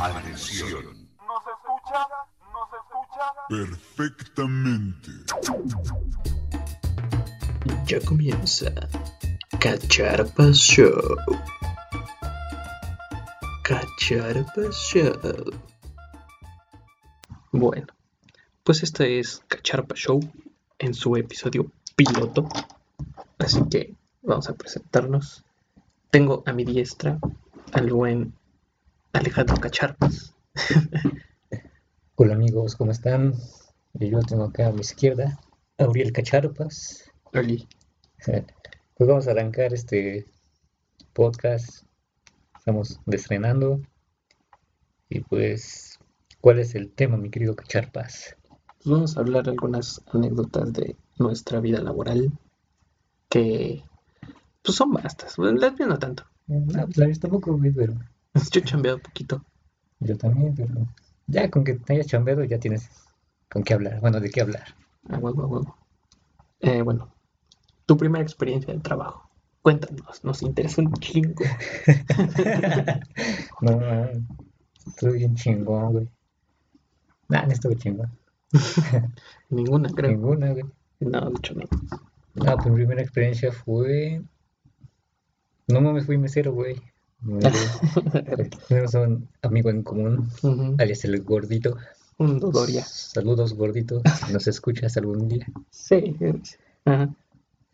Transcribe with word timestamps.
Agresión. 0.00 1.06
¿Nos 1.26 1.42
escucha? 1.52 2.06
¿Nos 2.50 2.68
escucha? 2.80 3.24
Perfectamente. 3.50 5.10
Ya 7.84 8.00
comienza 8.00 8.70
Cacharpa 9.60 10.50
Show. 10.52 11.16
Cacharpa 13.62 14.62
Show. 14.70 15.52
Bueno, 17.52 17.86
pues 18.64 18.82
este 18.82 19.18
es 19.18 19.42
Cacharpa 19.46 19.94
Show 19.94 20.20
en 20.78 20.94
su 20.94 21.16
episodio 21.16 21.70
piloto. 21.96 22.48
Así 23.38 23.62
que 23.68 23.94
vamos 24.22 24.48
a 24.48 24.54
presentarnos. 24.54 25.44
Tengo 26.10 26.42
a 26.46 26.52
mi 26.54 26.64
diestra 26.64 27.18
al 27.74 27.90
buen 27.92 28.32
Alejandro 29.14 29.58
Cacharpas. 29.58 30.34
Hola 32.16 32.32
amigos, 32.32 32.76
¿cómo 32.76 32.92
están? 32.92 33.34
Yo 33.92 34.20
tengo 34.20 34.44
acá 34.44 34.68
a 34.68 34.72
mi 34.72 34.80
izquierda 34.80 35.38
a 35.76 35.86
Uriel 35.86 36.12
Cacharpas. 36.12 37.10
Oli. 37.34 37.68
Pues 38.94 39.08
vamos 39.08 39.26
a 39.26 39.32
arrancar 39.32 39.74
este 39.74 40.26
podcast. 41.12 41.84
Estamos 42.56 43.00
estrenando. 43.10 43.80
Y 45.08 45.20
pues, 45.20 45.98
¿cuál 46.40 46.60
es 46.60 46.74
el 46.74 46.90
tema, 46.92 47.16
mi 47.16 47.30
querido 47.30 47.56
Cacharpas? 47.56 48.36
Pues 48.48 48.86
vamos 48.86 49.16
a 49.16 49.20
hablar 49.20 49.48
algunas 49.48 50.02
anécdotas 50.12 50.72
de 50.72 50.96
nuestra 51.18 51.60
vida 51.60 51.82
laboral 51.82 52.32
que 53.28 53.82
pues 54.62 54.76
son 54.76 54.92
bastas. 54.92 55.36
Las 55.36 55.74
mías 55.74 55.88
no 55.88 55.98
tanto. 55.98 56.24
No, 56.46 56.84
pues 56.84 56.96
la 56.96 57.12
tampoco, 57.14 57.58
pero 57.74 57.94
Yo 58.52 58.60
he 58.60 58.64
chambeado 58.64 58.98
poquito. 58.98 59.44
yo 60.00 60.16
también, 60.16 60.54
pero 60.54 60.86
ya 61.26 61.50
con 61.50 61.64
que 61.64 61.74
te 61.74 61.94
hayas 61.94 62.06
chambeado 62.06 62.44
ya 62.44 62.58
tienes 62.58 62.88
con 63.50 63.62
qué 63.62 63.74
hablar. 63.74 64.00
Bueno, 64.00 64.20
de 64.20 64.30
qué 64.30 64.40
hablar. 64.40 64.74
A 65.08 65.18
huevo, 65.18 65.42
a 65.42 65.46
huevo. 65.46 65.76
Eh, 66.60 66.82
bueno, 66.82 67.12
tu 67.86 67.96
primera 67.96 68.22
experiencia 68.22 68.72
de 68.72 68.80
trabajo. 68.80 69.28
Cuéntanos, 69.62 70.24
nos 70.24 70.42
interesa 70.42 70.82
un 70.82 70.92
chingo. 70.94 71.44
No, 73.60 73.78
no, 73.78 74.08
estuve 74.88 75.12
bien 75.12 75.36
chingón, 75.36 75.92
güey. 75.92 76.08
Nah, 77.28 77.46
no 77.46 77.52
estuve 77.52 77.76
chingón. 77.76 78.10
Ninguna, 79.50 79.88
creo. 79.90 80.10
Ninguna, 80.10 80.50
güey. 80.50 80.64
No, 80.98 81.30
de 81.30 81.36
hecho 81.38 81.54
no. 81.54 81.62
No, 82.34 82.56
mi 82.56 82.74
primera 82.74 83.02
experiencia 83.02 83.52
fue. 83.52 84.22
No 85.68 85.80
mames, 85.80 86.06
fui 86.06 86.18
mesero, 86.18 86.52
güey. 86.52 86.82
Tenemos 88.68 88.94
un 88.94 89.28
amigo 89.42 89.70
en 89.70 89.82
común, 89.82 90.28
Ujú. 90.42 90.74
alias 90.78 91.04
el 91.04 91.22
gordito. 91.22 91.76
Un 92.18 92.40
Dodoria. 92.40 92.84
Saludos, 92.84 93.54
gordito. 93.54 94.02
Si 94.26 94.32
nos 94.32 94.46
escuchas 94.46 94.96
algún 94.96 95.28
día. 95.28 95.46
Sí. 95.70 96.16
Ajá. 96.84 97.14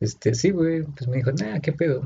Este, 0.01 0.35
sí, 0.35 0.51
güey. 0.51 0.83
Pues 0.85 1.09
me 1.09 1.17
dijo, 1.17 1.33
nah, 1.33 1.59
¿qué 1.61 1.73
pedo? 1.73 2.03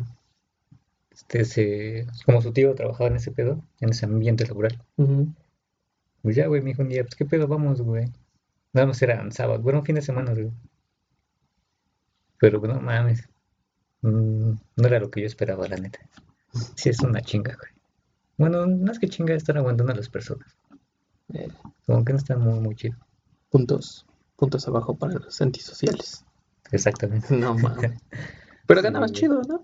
Este, 1.11 1.45
se... 1.45 2.07
como 2.25 2.41
su 2.41 2.53
tío 2.53 2.75
trabajaba 2.75 3.11
en 3.11 3.17
ese 3.17 3.33
pedo, 3.33 3.63
en 3.81 3.91
ese 3.91 4.07
ambiente 4.07 4.47
laboral. 4.47 4.81
Pues 6.23 6.37
ya, 6.37 6.47
güey, 6.47 6.63
me 6.63 6.71
dijo 6.71 6.83
un 6.83 6.89
día, 6.89 7.03
pues, 7.03 7.15
¿qué 7.17 7.25
pedo? 7.27 7.47
Vamos, 7.49 7.83
güey. 7.83 8.07
Nada 8.73 8.87
más 8.87 9.03
eran 9.03 9.31
sábados, 9.33 9.63
bueno, 9.63 9.83
fin 9.83 9.97
de 9.97 10.03
semana, 10.03 10.33
güey. 10.33 10.51
Pero, 12.39 12.61
no 12.61 12.81
mames. 12.81 13.29
Mm, 14.01 14.53
no 14.77 14.87
era 14.87 14.99
lo 14.99 15.11
que 15.11 15.21
yo 15.21 15.27
esperaba, 15.27 15.69
la 15.69 15.77
neta. 15.77 15.99
Sí, 16.75 16.91
es 16.91 17.01
una 17.01 17.21
chinga, 17.23 17.55
güey. 17.57 17.71
Bueno, 18.39 18.67
no 18.67 18.91
es 18.93 18.99
que 18.99 19.09
chinga 19.09 19.35
estar 19.35 19.57
aguantando 19.57 19.93
a 19.93 19.97
las 19.97 20.09
personas. 20.09 20.57
Eh, 21.33 21.49
Como 21.87 22.05
que 22.05 22.13
no 22.13 22.19
está 22.19 22.37
muy, 22.37 22.59
muy 22.61 22.75
chido. 22.75 22.97
puntos. 23.51 24.07
Puntos 24.37 24.67
abajo 24.69 24.97
para 24.97 25.15
los 25.15 25.41
antisociales. 25.41 26.25
Exactamente. 26.73 27.35
No 27.37 27.55
mames. 27.59 27.93
Pero 28.67 28.83
ganabas 28.83 29.13
chido, 29.13 29.41
¿no? 29.49 29.63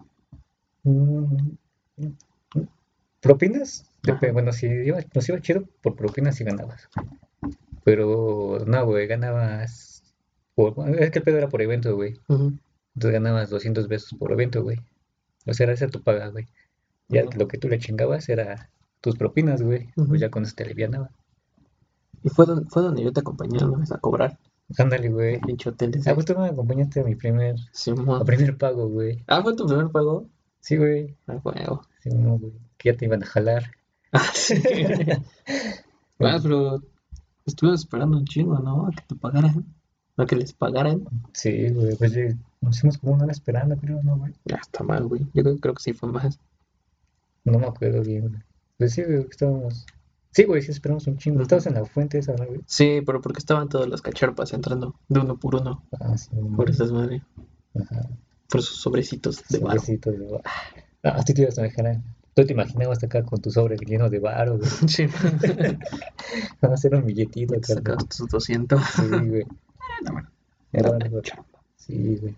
Mm, 0.85 1.51
¿Propinas? 3.21 3.85
Ajá. 4.09 4.33
Bueno, 4.33 4.53
si 4.53 4.67
iba, 4.67 4.99
nos 5.15 5.29
iba 5.29 5.41
chido, 5.41 5.65
por 5.83 5.97
propinas 5.97 6.37
sí 6.37 6.45
ganabas. 6.45 6.89
Pero, 7.85 8.59
no, 8.67 8.87
güey, 8.87 9.07
ganabas... 9.07 10.03
por- 10.55 10.75
es 10.99 11.11
que 11.11 11.19
el 11.19 11.25
pedo 11.25 11.39
era 11.39 11.49
por 11.49 11.63
evento, 11.63 11.95
güey. 11.97 12.15
Entonces 12.29 13.13
ganabas 13.13 13.51
200 13.51 13.89
pesos 13.89 14.17
por 14.19 14.33
evento, 14.33 14.63
güey. 14.63 14.79
O 15.47 15.55
sea, 15.55 15.65
era 15.65 15.73
esa 15.73 15.89
tu 15.89 16.03
paga, 16.03 16.29
güey. 16.29 16.47
Ya 17.09 17.25
lo 17.25 17.49
que 17.49 17.59
tú 17.59 17.69
le 17.69 17.79
chingabas 17.79 18.29
era 18.29 18.71
tus 19.01 19.17
propinas, 19.17 19.63
güey. 19.63 19.89
Pues 19.95 20.21
ya 20.21 20.31
con 20.31 20.43
eso 20.43 20.55
te 20.55 20.65
alivianaba. 20.65 21.11
Y 22.23 22.29
fue 22.29 22.47
donde, 22.47 22.69
fue 22.69 22.83
donde 22.83 23.03
yo 23.03 23.13
te 23.13 23.21
acompañé 23.21 23.59
vez 23.77 23.93
a 23.93 23.99
cobrar. 23.99 24.39
Ándale, 24.77 25.09
güey. 25.09 25.41
Pinche 25.41 25.71
hotel 25.71 25.99
Ah, 26.07 26.15
pues 26.15 26.27
tú 26.27 26.39
me 26.39 26.49
acompañaste 26.49 27.01
a 27.01 27.05
mi 27.05 27.15
primer, 27.15 27.57
a 27.57 28.25
primer 28.25 28.59
pago, 28.59 28.89
güey. 28.89 29.25
Ah, 29.27 29.43
fue 29.43 29.57
tu 29.57 29.67
primer 29.67 29.89
pago. 29.91 30.29
Sí, 30.61 30.77
güey. 30.77 31.17
Ah, 31.27 31.41
huevo. 31.43 31.83
Sí, 32.03 32.11
no, 32.11 32.39
güey. 32.39 32.53
Que 32.77 32.91
ya 32.93 32.97
te 32.97 33.07
iban 33.07 33.23
a 33.23 33.27
jalar. 33.27 33.71
Ah, 34.11 34.31
sí. 34.33 34.55
Ah, 36.21 36.39
pero 36.43 36.83
estuvimos 37.47 37.81
esperando 37.81 38.17
un 38.17 38.25
chingo, 38.25 38.59
¿no? 38.59 38.87
A 38.87 38.91
que 38.91 39.03
te 39.07 39.15
pagaran. 39.15 39.67
A 40.17 40.27
que 40.27 40.35
les 40.35 40.53
pagaran. 40.53 41.05
Sí, 41.33 41.69
güey. 41.69 41.95
Pues 41.95 42.13
ya 42.13 42.23
nos 42.61 42.77
hicimos 42.77 42.99
como 42.99 43.13
una 43.13 43.25
hora 43.25 43.33
esperando, 43.33 43.77
creo, 43.77 44.03
¿no, 44.03 44.17
güey? 44.17 44.33
Ya 44.47 44.57
está 44.57 44.83
mal, 44.83 45.07
güey. 45.07 45.27
Yo 45.35 45.43
creo, 45.43 45.59
creo 45.59 45.75
que 45.75 45.83
sí 45.83 45.93
fue 45.93 46.11
más. 46.11 46.41
No 47.53 47.59
me 47.59 47.67
acuerdo 47.67 48.03
bien. 48.03 48.45
Pues 48.77 48.93
sí, 48.93 49.03
güey, 49.03 49.25
que 49.25 49.31
estábamos... 49.31 49.87
Sí, 50.31 50.45
güey, 50.45 50.63
sí 50.63 50.71
esperamos 50.71 51.07
un 51.07 51.19
chingo. 51.19 51.43
Estabas 51.43 51.67
en 51.67 51.75
la 51.75 51.85
fuente 51.85 52.19
esa, 52.19 52.35
¿no, 52.35 52.47
güey? 52.47 52.61
Sí, 52.67 53.01
pero 53.05 53.21
porque 53.21 53.39
estaban 53.39 53.69
todas 53.69 53.89
las 53.89 54.03
cacharpas 54.03 54.53
entrando 54.53 54.95
de 55.09 55.21
uno 55.21 55.37
por 55.39 55.57
uno. 55.57 55.83
Ah, 55.99 56.17
sí. 56.17 56.31
Por 56.55 56.71
esas 56.71 56.93
madre. 56.93 57.23
Ajá. 57.75 58.09
Por 58.49 58.63
sus 58.63 58.81
sobrecitos 58.81 59.43
de 59.49 59.59
barro. 59.59 59.81
Sobrecito 59.81 60.11
de 60.13 60.27
bar. 60.31 60.43
Ah, 61.03 61.17
a 61.19 61.25
ti 61.25 61.35
te 61.35 61.43
ibas 61.43 61.59
a 61.59 61.63
dejar. 61.63 62.01
Tú 62.35 62.45
te 62.47 62.53
imaginabas 62.53 63.03
acá 63.03 63.23
con 63.25 63.41
tu 63.41 63.51
sobre 63.51 63.77
lleno 63.79 64.09
de 64.09 64.19
güey. 64.21 64.39
Sí. 64.87 65.07
Van 66.61 66.71
a 66.71 66.75
hacer 66.75 66.95
un 66.95 67.05
billetito 67.05 67.55
acá. 67.57 67.75
Sacabas 67.75 68.09
tus 68.09 68.29
200. 68.29 68.81
Sí, 68.85 69.03
güey. 69.09 69.45
No, 70.05 70.13
bueno. 70.13 70.29
Era 70.73 70.91
algo- 70.91 71.21
chamba. 71.23 71.45
Sí, 71.77 72.17
güey. 72.21 72.35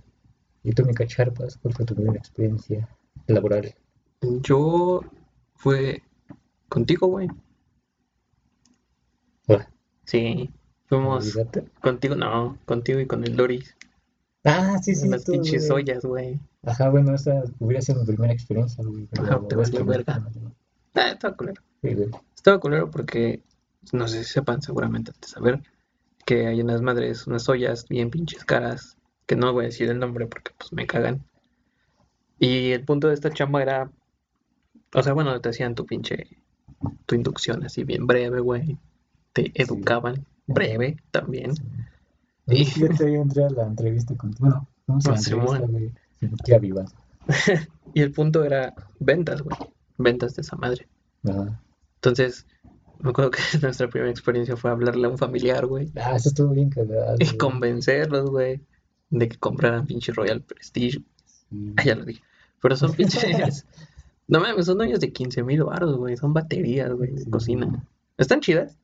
¿Y 0.62 0.72
tú, 0.72 0.84
mi 0.86 0.94
cacharpas? 0.94 1.58
¿Cuál 1.58 1.74
fue 1.74 1.84
tu 1.84 1.94
primera 1.94 2.18
experiencia 2.18 2.88
laboral? 3.26 3.74
Yo 4.22 5.00
fue 5.54 6.02
contigo, 6.68 7.06
güey. 7.06 7.28
Hola. 9.46 9.70
Sí. 10.04 10.50
Fuimos 10.86 11.38
contigo, 11.80 12.16
no, 12.16 12.58
contigo 12.66 13.00
y 13.00 13.06
con 13.06 13.24
el 13.24 13.36
Doris. 13.36 13.76
Ah, 14.44 14.78
sí, 14.82 14.94
sí. 14.94 15.08
las 15.08 15.24
tú, 15.24 15.32
pinches 15.32 15.68
güey. 15.68 15.82
ollas, 15.84 16.04
güey. 16.04 16.40
Ajá, 16.64 16.90
bueno, 16.90 17.14
esa 17.14 17.44
hubiera 17.58 17.80
sido 17.80 18.00
mi 18.00 18.06
primera 18.06 18.32
experiencia, 18.32 18.84
güey. 18.84 19.06
pero 19.10 19.22
Ajá, 19.24 19.34
te 19.48 19.54
voy 19.54 19.64
a 19.64 19.68
valió 19.68 19.80
escribir. 19.80 19.86
verga. 19.86 20.30
Ah, 20.94 21.10
estaba 21.10 21.36
culero. 21.36 21.62
Sí, 21.82 21.94
güey. 21.94 22.10
Estaba 22.34 22.58
culero 22.60 22.90
porque, 22.90 23.42
no 23.92 24.08
sé 24.08 24.24
si 24.24 24.32
sepan 24.32 24.60
seguramente 24.62 25.12
antes 25.14 25.30
de 25.30 25.34
saber, 25.34 25.62
que 26.26 26.46
hay 26.46 26.60
unas 26.60 26.82
madres, 26.82 27.26
unas 27.26 27.48
ollas 27.48 27.86
bien 27.88 28.10
pinches 28.10 28.44
caras, 28.44 28.96
que 29.26 29.36
no 29.36 29.52
voy 29.52 29.64
a 29.64 29.68
decir 29.68 29.88
el 29.88 29.98
nombre 29.98 30.26
porque 30.26 30.52
pues 30.58 30.72
me 30.72 30.86
cagan. 30.86 31.24
Y 32.38 32.72
el 32.72 32.84
punto 32.84 33.08
de 33.08 33.14
esta 33.14 33.30
chamba 33.30 33.62
era, 33.62 33.90
o 34.94 35.02
sea, 35.02 35.12
bueno, 35.12 35.40
te 35.40 35.48
hacían 35.48 35.74
tu 35.74 35.86
pinche, 35.86 36.26
tu 37.06 37.14
inducción 37.14 37.64
así 37.64 37.84
bien 37.84 38.06
breve, 38.06 38.40
güey. 38.40 38.78
Te 39.32 39.52
educaban, 39.54 40.26
breve 40.46 40.96
también. 41.10 41.52
Y 42.46 42.64
yo 42.64 42.86
entré 42.86 43.44
a 43.44 43.50
la 43.50 43.62
entrevista 43.64 44.16
contigo. 44.16 44.48
Bueno, 44.48 44.68
vamos 44.86 45.06
a 45.06 45.10
la 45.10 45.14
Ah, 45.16 45.60
entrevista, 45.62 46.56
a 46.56 46.58
vivas. 46.58 46.94
Y 47.94 48.02
el 48.02 48.12
punto 48.12 48.44
era 48.44 48.72
ventas, 49.00 49.42
güey. 49.42 49.56
Ventas 49.98 50.36
de 50.36 50.42
esa 50.42 50.56
madre. 50.56 50.88
Ajá. 51.24 51.60
Entonces, 51.96 52.46
me 53.00 53.10
acuerdo 53.10 53.32
que 53.32 53.40
nuestra 53.62 53.88
primera 53.88 54.10
experiencia 54.10 54.56
fue 54.56 54.70
hablarle 54.70 55.06
a 55.06 55.10
un 55.10 55.18
familiar, 55.18 55.66
güey. 55.66 55.90
Ah, 55.96 56.14
eso 56.16 56.28
estuvo 56.28 56.52
bien 56.52 56.70
cagado. 56.70 57.16
Y 57.18 57.36
convencerlos, 57.36 58.30
güey, 58.30 58.60
de 59.10 59.28
que 59.28 59.38
compraran 59.38 59.86
pinche 59.86 60.12
Royal 60.12 60.40
Prestige. 60.40 61.02
Sí. 61.24 61.74
Ah, 61.76 61.84
ya 61.84 61.94
lo 61.96 62.04
dije. 62.04 62.22
Pero 62.62 62.76
son 62.76 62.92
pinches. 62.96 63.66
No 64.30 64.40
mames, 64.40 64.66
son 64.66 64.80
ollas 64.80 65.00
de 65.00 65.12
15 65.12 65.42
mil 65.42 65.64
baros, 65.64 65.96
güey. 65.96 66.16
Son 66.16 66.32
baterías, 66.32 66.92
güey, 66.92 67.10
de 67.12 67.24
Sí. 67.24 67.30
cocina. 67.30 67.84
¿Están 68.16 68.40
chidas? 68.40 68.78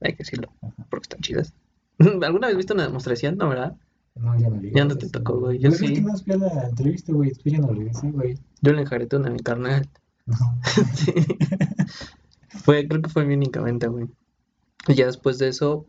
Hay 0.00 0.12
que 0.12 0.18
decirlo, 0.18 0.52
porque 0.90 1.04
están 1.04 1.20
chidas. 1.20 1.54
¿Alguna 2.22 2.48
vez 2.48 2.56
viste 2.56 2.72
una 2.74 2.82
demostración? 2.86 3.36
No, 3.38 3.48
¿verdad? 3.48 3.76
No, 4.14 4.38
ya 4.38 4.50
no 4.50 4.60
le 4.60 4.72
Ya 4.72 4.84
no 4.84 4.96
te 4.98 5.08
tocó, 5.08 5.38
güey. 5.38 5.58
Yo 5.58 5.70
Pues 5.70 5.80
es 5.82 5.88
sí. 5.88 5.94
que 5.94 6.00
no 6.02 6.16
fui 6.18 6.34
a 6.34 6.36
la 6.36 6.68
entrevista, 6.68 7.12
güey. 7.12 7.32
Tú 7.32 7.48
ya 7.48 7.58
no 7.58 7.72
le 7.72 7.84
decís, 7.84 8.12
güey. 8.12 8.38
Yo 8.60 8.72
le 8.72 8.82
enjaré 8.82 9.08
una 9.12 9.28
a 9.28 9.32
mi 9.32 9.38
carnal. 9.40 9.88
No. 10.26 10.36
Sí. 10.94 11.12
Fue, 12.64 12.86
creo 12.86 13.00
que 13.02 13.08
fue 13.10 13.24
mi 13.24 13.34
única 13.34 13.60
venta, 13.60 13.86
güey. 13.88 14.06
Y 14.88 14.94
ya 14.94 15.06
después 15.06 15.38
de 15.38 15.48
eso, 15.48 15.86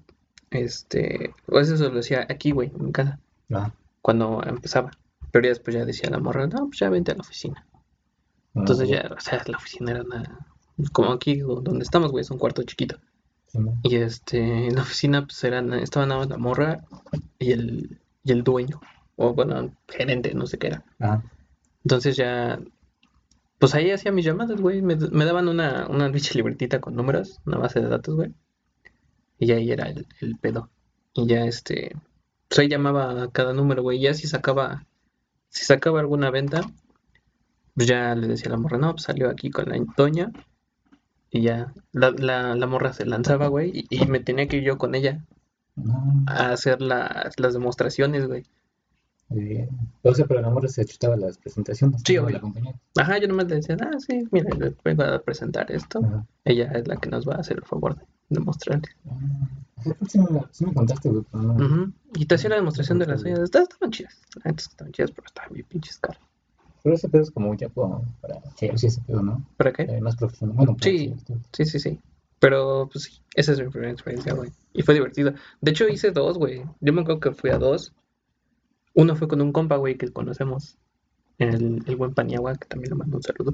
este, 0.52 1.34
pues 1.46 1.70
eso 1.70 1.90
lo 1.90 2.00
hacía 2.00 2.26
aquí, 2.30 2.52
güey, 2.52 2.72
en 2.76 2.86
mi 2.86 2.92
casa, 2.92 3.20
Ah, 3.52 3.72
cuando 4.02 4.42
empezaba. 4.46 4.92
Pero 5.32 5.44
ya 5.46 5.50
después 5.50 5.76
ya 5.76 5.84
decía 5.86 6.10
la 6.10 6.20
morra, 6.20 6.48
no, 6.48 6.68
pues 6.68 6.80
ya 6.80 6.90
vente 6.90 7.12
a 7.12 7.16
la 7.16 7.22
oficina. 7.22 7.66
Entonces 8.56 8.88
ya, 8.90 9.10
o 9.16 9.20
sea, 9.20 9.42
la 9.48 9.58
oficina 9.58 9.92
era 9.92 10.04
una 10.04 10.48
como 10.92 11.12
aquí 11.12 11.38
do- 11.40 11.62
donde 11.62 11.84
estamos, 11.84 12.12
güey, 12.12 12.22
es 12.22 12.32
un 12.32 12.38
cuarto 12.38 12.64
chiquito. 12.64 12.98
Sí, 13.48 13.60
¿no? 13.60 13.80
Y 13.84 13.96
este, 13.96 14.40
en 14.68 14.76
la 14.76 14.82
oficina, 14.82 15.26
pues 15.26 15.44
eran, 15.44 15.74
estaban 15.74 16.10
nada 16.10 16.22
más 16.22 16.30
la 16.30 16.38
morra 16.38 16.84
y 17.40 17.52
el, 17.52 18.00
y 18.24 18.32
el 18.32 18.44
dueño, 18.44 18.80
o 19.16 19.34
bueno, 19.34 19.72
gerente, 19.88 20.34
no 20.34 20.46
sé 20.48 20.58
qué 20.58 20.68
era. 20.68 20.84
Ajá. 21.00 21.24
Entonces 21.84 22.16
ya, 22.16 22.60
pues 23.60 23.76
ahí 23.76 23.92
hacía 23.92 24.12
mis 24.12 24.26
llamadas, 24.26 24.60
güey. 24.60 24.82
Me, 24.82 24.96
me 24.96 25.26
daban 25.26 25.48
una, 25.48 25.88
una 25.88 26.12
pinche 26.12 26.34
libretita 26.36 26.80
con 26.82 26.96
números, 26.96 27.40
una 27.46 27.58
base 27.58 27.80
de 27.82 27.88
datos, 27.90 28.16
güey. 28.16 28.34
Y 29.40 29.52
ahí 29.52 29.72
era 29.72 29.90
el, 29.90 30.08
el 30.22 30.38
pedo. 30.38 30.70
Y 31.14 31.28
ya 31.28 31.46
este, 31.46 31.96
pues 32.48 32.60
ahí 32.60 32.68
llamaba 32.70 33.24
a 33.24 33.32
cada 33.32 33.54
número, 33.54 33.84
güey. 33.84 34.00
Ya 34.00 34.14
si 34.14 34.28
sacaba, 34.28 34.86
si 35.50 35.66
sacaba 35.66 36.00
alguna 36.00 36.32
venta, 36.32 36.62
pues 37.76 37.88
ya 37.88 38.16
le 38.16 38.28
decía 38.28 38.48
a 38.48 38.52
la 38.52 38.58
morra, 38.58 38.78
no, 38.78 38.92
pues 38.92 39.04
salió 39.04 39.30
aquí 39.30 39.50
con 39.50 39.70
la 39.70 39.78
doña. 39.98 40.32
Y 41.32 41.42
ya, 41.42 41.74
la, 41.92 42.12
la, 42.12 42.56
la 42.56 42.68
morra 42.68 42.94
se 42.94 43.06
lanzaba, 43.06 43.48
güey. 43.48 43.72
Y, 43.90 44.04
y 44.04 44.06
me 44.06 44.20
tenía 44.20 44.48
que 44.48 44.58
ir 44.58 44.64
yo 44.64 44.78
con 44.78 44.94
ella 44.96 45.26
No, 45.76 46.24
a 46.28 46.52
hacer 46.52 46.82
las, 46.82 47.40
las 47.40 47.54
demostraciones, 47.54 48.28
güey. 48.28 48.44
muy 49.30 49.44
bien. 49.46 49.70
O 50.04 50.14
sea, 50.14 50.26
pero 50.28 50.42
la 50.42 50.52
morra 50.52 50.68
se 50.68 50.86
chutaba 50.86 51.16
las 51.18 51.40
presentaciones. 51.40 52.04
Sí, 52.06 52.18
compañía. 52.18 52.76
Ajá, 52.98 53.18
yo 53.18 53.28
nomás 53.28 53.48
le 53.48 53.56
decía, 53.56 53.76
ah, 53.82 54.00
sí, 54.00 54.28
mira, 54.32 54.56
le 54.56 54.76
vengo 54.84 55.04
a 55.04 55.20
presentar 55.20 55.72
esto. 55.72 56.02
Ajá. 56.06 56.26
Ella 56.46 56.72
es 56.76 56.88
la 56.88 56.98
que 56.98 57.10
nos 57.10 57.28
va 57.28 57.36
a 57.36 57.40
hacer 57.40 57.58
el 57.58 57.64
favor 57.64 57.96
de 57.96 58.06
demostrarle. 58.30 58.90
Ah, 59.10 59.18
sí, 60.08 60.20
sí 60.52 60.66
me 60.66 60.74
contaste, 60.76 61.10
güey. 61.10 61.24
Y 62.14 62.26
te 62.28 62.36
hacía 62.36 62.52
la 62.52 62.58
demostración 62.58 63.00
de 63.00 63.08
las 63.08 63.24
uñas. 63.24 63.40
Estaban 63.40 63.90
chidas. 63.90 64.22
La 64.44 64.52
neta 64.52 64.62
es 64.62 64.68
que 64.68 64.72
estaban 64.74 64.94
chidas, 64.94 65.12
pero 65.12 65.26
estaban 65.26 65.52
bien 65.54 65.66
pinches 65.68 65.98
caras. 65.98 66.22
Pero 66.84 66.96
ese 66.96 67.08
pedo 67.10 67.24
es 67.24 67.32
como 67.32 67.54
ya 67.56 67.70
como 67.70 68.06
para 68.22 68.42
Chelsea, 68.56 68.90
ese 68.90 69.02
pedo, 69.02 69.22
¿no? 69.22 69.46
¿Para 69.58 69.72
qué? 69.74 69.84
Eh, 69.84 70.02
más 70.02 70.16
profesional. 70.18 70.56
Bueno, 70.58 70.76
Sí. 70.82 71.16
Sí, 71.54 71.66
sí, 71.66 71.80
sí. 71.80 72.00
Pero, 72.40 72.90
pues 72.92 73.06
sí, 73.06 73.22
esa 73.36 73.54
es 73.54 73.60
mi 73.62 73.70
primera 73.70 73.92
experiencia, 73.94 74.34
güey. 74.34 74.52
Y 74.74 74.82
fue 74.82 74.94
divertido. 74.94 75.34
De 75.62 75.72
hecho, 75.72 75.88
hice 75.88 76.12
dos, 76.12 76.38
güey. 76.38 76.62
Yo 76.82 76.92
me 76.92 77.02
acuerdo 77.02 77.22
que 77.22 77.32
fui 77.32 77.52
a 77.52 77.58
dos. 77.58 77.94
Uno 78.94 79.16
fue 79.16 79.28
con 79.30 79.42
un 79.42 79.52
compa, 79.54 79.78
güey, 79.78 79.98
que 79.98 80.12
conocemos. 80.12 80.78
El, 81.38 81.84
el 81.88 81.96
buen 81.96 82.14
Paniagua, 82.14 82.56
que 82.56 82.68
también 82.68 82.92
le 82.92 82.96
mando 82.98 83.18
un 83.18 83.24
saludo. 83.24 83.54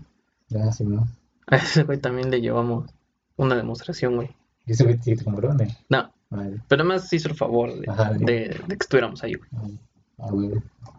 Ya, 0.50 0.72
sí, 0.72 0.84
¿no? 0.86 1.08
A 1.48 1.56
ese 1.58 1.84
güey 1.84 2.00
también 2.00 2.30
le 2.32 2.42
llevamos 2.42 2.90
una 3.38 3.56
demostración, 3.56 4.16
güey. 4.16 4.30
Y 4.66 4.72
ese 4.74 4.84
güey 4.84 4.98
te 4.98 5.16
compró, 5.24 5.54
¿no? 5.90 6.12
Vale. 6.32 6.62
pero 6.68 6.84
además 6.84 7.12
hizo 7.12 7.28
el 7.30 7.34
favor 7.36 7.74
de, 7.80 7.90
Ajá, 7.90 8.14
de- 8.14 8.20
de, 8.26 8.36
de 8.50 8.68
que 8.68 8.74
estuviéramos 8.82 9.24
ahí, 9.24 9.34
güey. 9.34 9.50
Vale. 9.52 9.80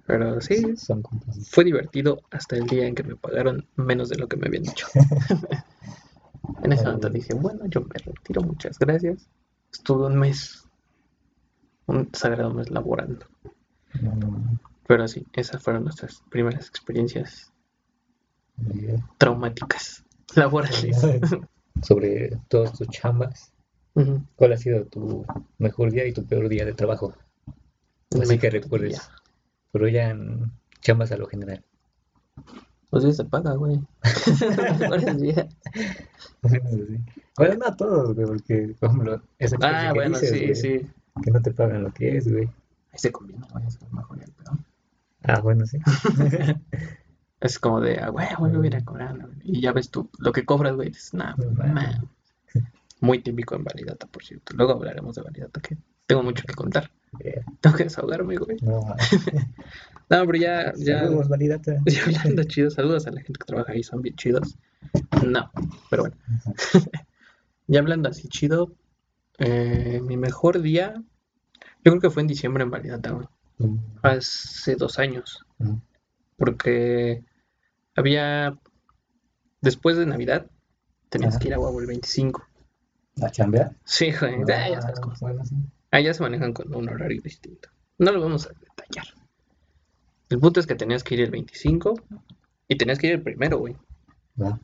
Pero 0.06 0.40
sí, 0.40 0.76
Son 0.76 1.02
fue 1.50 1.64
divertido 1.64 2.20
hasta 2.30 2.56
el 2.56 2.66
día 2.66 2.86
en 2.86 2.94
que 2.94 3.02
me 3.02 3.16
pagaron 3.16 3.66
menos 3.76 4.08
de 4.08 4.16
lo 4.16 4.28
que 4.28 4.36
me 4.36 4.46
habían 4.46 4.64
dicho. 4.64 4.86
En 6.62 6.72
ese 6.72 6.84
momento 6.84 7.08
dije, 7.10 7.34
bueno, 7.34 7.66
yo 7.66 7.80
me 7.82 7.94
retiro, 7.94 8.42
muchas 8.42 8.78
gracias. 8.78 9.28
Estuve 9.72 10.06
un 10.06 10.18
mes, 10.18 10.66
un 11.86 12.08
sagrado 12.12 12.52
mes 12.52 12.70
laborando. 12.70 13.26
Pero 14.86 15.06
sí, 15.06 15.26
esas 15.32 15.62
fueron 15.62 15.84
nuestras 15.84 16.22
primeras 16.28 16.66
experiencias 16.68 17.52
traumáticas 19.18 20.04
laborales. 20.34 21.00
Sobre 21.82 22.36
todas 22.48 22.76
tus 22.76 22.88
chambas. 22.88 23.52
¿cuál 24.36 24.52
ha 24.52 24.56
sido 24.56 24.84
tu 24.86 25.26
mejor 25.58 25.90
día 25.90 26.06
y 26.06 26.12
tu 26.12 26.24
peor 26.24 26.48
día 26.48 26.64
de 26.64 26.72
trabajo? 26.72 27.14
El 28.10 28.22
Así 28.22 28.38
que 28.38 28.50
recuerdes. 28.50 29.00
Pero 29.72 29.88
ya 29.88 30.10
en 30.10 30.50
chambas 30.80 31.12
a 31.12 31.16
lo 31.16 31.26
general. 31.26 31.64
Los 32.90 33.04
días 33.04 33.16
se 33.16 33.24
paga, 33.24 33.54
güey. 33.54 33.80
Mejores 34.80 35.16
días. 35.20 35.46
Bueno, 36.42 36.70
sí. 36.86 36.98
Bueno, 37.36 37.54
no 37.54 37.74
todos, 37.76 38.14
güey, 38.14 38.26
porque, 38.26 38.74
por 38.78 38.90
ejemplo, 38.90 39.22
esa 39.38 39.56
experiencia 39.56 39.88
Ah, 39.88 39.92
que 39.94 39.98
bueno, 39.98 40.18
dices, 40.18 40.30
sí, 40.30 40.44
güey, 40.44 40.54
sí. 40.56 40.90
que 41.22 41.30
no 41.30 41.40
te 41.40 41.50
pagan 41.52 41.82
lo 41.84 41.90
que 41.94 42.16
es, 42.18 42.30
güey. 42.30 42.44
Ahí 42.92 42.98
se 42.98 43.10
combina, 43.12 43.46
güey, 43.52 43.66
es 43.66 43.78
el 43.80 43.90
mejor 43.92 44.18
y 44.18 44.24
el 44.24 44.32
peor. 44.32 44.58
Ah, 45.22 45.40
bueno, 45.40 45.64
sí. 45.66 45.78
Es 47.40 47.58
como 47.58 47.80
de, 47.80 47.98
ah, 47.98 48.10
güey, 48.10 48.26
güey, 48.38 48.52
lo 48.52 48.60
hubiera 48.60 48.84
cobrando. 48.84 49.26
güey. 49.28 49.38
Y 49.44 49.62
ya 49.62 49.72
ves 49.72 49.90
tú 49.90 50.10
lo 50.18 50.32
que 50.32 50.44
cobras, 50.44 50.74
güey. 50.74 50.88
Dices, 50.90 51.14
nah, 51.14 51.34
No 51.36 51.50
mames. 51.52 51.96
Muy 53.00 53.22
típico 53.22 53.54
en 53.56 53.64
Validata, 53.64 54.06
por 54.06 54.22
cierto. 54.22 54.52
Luego 54.54 54.72
hablaremos 54.74 55.14
de 55.14 55.22
Validata, 55.22 55.60
que 55.62 55.78
tengo 56.06 56.22
mucho 56.22 56.44
que 56.46 56.52
contar. 56.52 56.90
Bien. 57.12 57.44
Tengo 57.60 57.76
que 57.76 57.84
desahogarme, 57.84 58.36
güey. 58.36 58.56
No, 58.62 58.80
No, 60.08 60.26
pero 60.26 60.34
ya, 60.38 60.72
ya, 60.76 61.00
Saludos, 61.00 61.28
validata. 61.28 61.76
ya 61.86 62.02
hablando 62.04 62.42
chido, 62.44 62.70
saludos 62.70 63.06
a 63.06 63.10
la 63.12 63.20
gente 63.22 63.38
que 63.38 63.44
trabaja 63.44 63.72
ahí, 63.72 63.82
son 63.82 64.02
bien 64.02 64.16
chidos. 64.16 64.56
No, 65.26 65.50
pero 65.90 66.02
bueno. 66.04 66.16
Ya 67.66 67.78
hablando 67.78 68.08
así 68.08 68.26
chido, 68.26 68.72
eh, 69.38 70.00
mi 70.02 70.16
mejor 70.16 70.60
día, 70.60 70.94
yo 71.84 71.92
creo 71.92 72.00
que 72.00 72.10
fue 72.10 72.22
en 72.22 72.26
diciembre 72.26 72.64
en 72.64 72.70
Validata, 72.72 73.12
güey. 73.12 73.28
Mm, 73.58 73.76
Hace 74.02 74.74
dos 74.74 74.98
años. 74.98 75.46
mm. 75.58 75.74
porque 76.36 77.22
había 77.94 78.58
después 79.60 79.96
de 79.98 80.06
Navidad 80.06 80.46
tenías 81.10 81.34
Ajá. 81.34 81.38
que 81.40 81.48
ir 81.48 81.54
a 81.54 81.60
huevo 81.60 81.78
el 81.80 81.86
25. 81.86 82.44
¿A 83.22 83.30
chambear? 83.30 83.76
Sí, 83.84 84.10
güey, 84.18 84.34
ah, 84.52 84.68
ya 84.70 84.82
sabes 84.82 84.98
cómo. 84.98 85.14
Bueno, 85.20 85.44
sí. 85.44 85.54
Allá 85.90 86.14
se 86.14 86.22
manejan 86.22 86.52
con 86.52 86.74
un 86.74 86.88
horario 86.88 87.20
distinto. 87.20 87.68
No 87.98 88.12
lo 88.12 88.20
vamos 88.20 88.46
a 88.46 88.50
detallar. 88.50 89.06
El 90.28 90.38
punto 90.38 90.60
es 90.60 90.66
que 90.66 90.76
tenías 90.76 91.02
que 91.02 91.14
ir 91.14 91.22
el 91.22 91.30
25 91.30 91.94
y 92.68 92.76
tenías 92.76 92.98
que 92.98 93.08
ir 93.08 93.14
el 93.14 93.22
primero, 93.22 93.58
güey. 93.58 93.76
Va. 94.40 94.58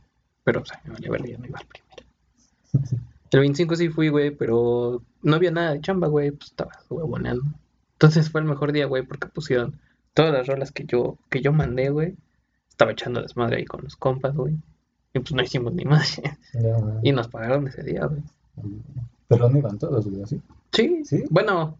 Pero, 0.45 0.61
o 0.61 0.65
sea, 0.65 0.81
me 0.85 0.93
vale 0.93 1.11
verga, 1.11 1.27
ya 1.27 1.39
no 1.39 1.47
iba 1.47 1.59
al 1.59 1.67
primero. 1.67 2.97
El 3.33 3.41
25 3.41 3.77
sí 3.77 3.89
fui, 3.89 4.09
güey, 4.09 4.31
pero 4.31 5.03
no 5.23 5.37
había 5.37 5.51
nada 5.51 5.73
de 5.73 5.81
chamba, 5.81 6.07
güey, 6.07 6.31
pues 6.31 6.51
estaba 6.51 6.71
huevoneando. 6.89 7.45
Entonces 7.95 8.31
fue 8.31 8.41
el 8.41 8.47
mejor 8.47 8.73
día, 8.73 8.87
güey, 8.87 9.03
porque 9.03 9.27
pusieron 9.27 9.81
todas 10.15 10.33
las 10.33 10.47
rolas 10.47 10.71
que 10.71 10.85
yo, 10.85 11.19
que 11.29 11.43
yo 11.43 11.53
mandé, 11.53 11.91
güey. 11.91 12.15
Estaba 12.69 12.93
echando 12.93 13.23
desmadre 13.23 13.57
ahí 13.57 13.65
con 13.65 13.83
los 13.83 13.97
compas, 13.97 14.37
güey. 14.37 14.55
Y 15.13 15.19
pues 15.19 15.33
no 15.33 15.43
hicimos 15.43 15.75
ni 15.75 15.85
más. 15.85 16.21
Y 17.03 17.11
nos 17.11 17.27
pagaron 17.29 17.67
ese 17.67 17.83
día, 17.83 18.07
güey. 18.07 18.23
Pero 19.29 19.49
no 19.49 19.59
iban 19.59 19.79
todos, 19.79 20.07
güey, 20.09 20.25
¿sí? 20.27 20.41
Sí, 20.73 21.03
¿Sí? 21.05 21.25
bueno, 21.31 21.79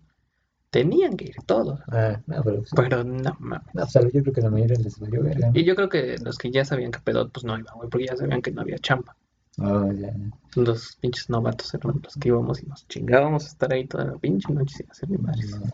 tenían 0.71 1.17
que 1.17 1.27
ir 1.27 1.37
todos, 1.47 1.81
Ah, 1.89 2.21
no, 2.27 2.43
pero 2.43 2.65
sí. 2.65 2.73
pero 2.75 3.05
no 3.05 3.37
mames. 3.39 3.67
No, 3.75 3.83
pues 3.83 3.97
a 3.97 4.03
lo- 4.03 4.11
yo 4.11 4.23
creo 4.23 4.35
que 4.35 4.41
la 4.41 4.51
mayoría 4.51 4.79
les 4.79 4.99
valió 4.99 5.23
verga, 5.23 5.51
¿no? 5.51 5.59
Y 5.59 5.65
yo 5.65 5.77
creo 5.77 5.89
que 5.89 6.17
los 6.19 6.39
que 6.39 6.51
ya 6.51 6.65
sabían 6.65 6.91
que 6.91 6.99
pedo, 7.01 7.29
pues 7.31 7.45
no 7.45 7.59
iban, 7.59 7.75
güey, 7.77 7.89
porque 7.89 8.07
ya 8.07 8.17
sabían 8.17 8.43
que 8.43 8.51
no 8.51 8.63
había 8.63 8.79
chamba. 8.79 9.17
Ah, 9.59 9.89
ya. 9.95 10.15
Los 10.55 10.97
pinches 11.01 11.31
novatos 11.31 11.73
eran 11.75 12.01
los 12.03 12.15
que 12.17 12.29
íbamos 12.29 12.63
y 12.63 12.67
nos 12.67 12.87
chingábamos 12.89 13.45
a 13.45 13.49
estar 13.49 13.73
ahí 13.73 13.87
toda 13.87 14.05
la 14.07 14.19
pinche 14.19 14.53
noche 14.53 14.77
sin 14.79 14.91
hacer 14.91 15.09
ni 15.11 15.19
madres. 15.19 15.51
No, 15.51 15.67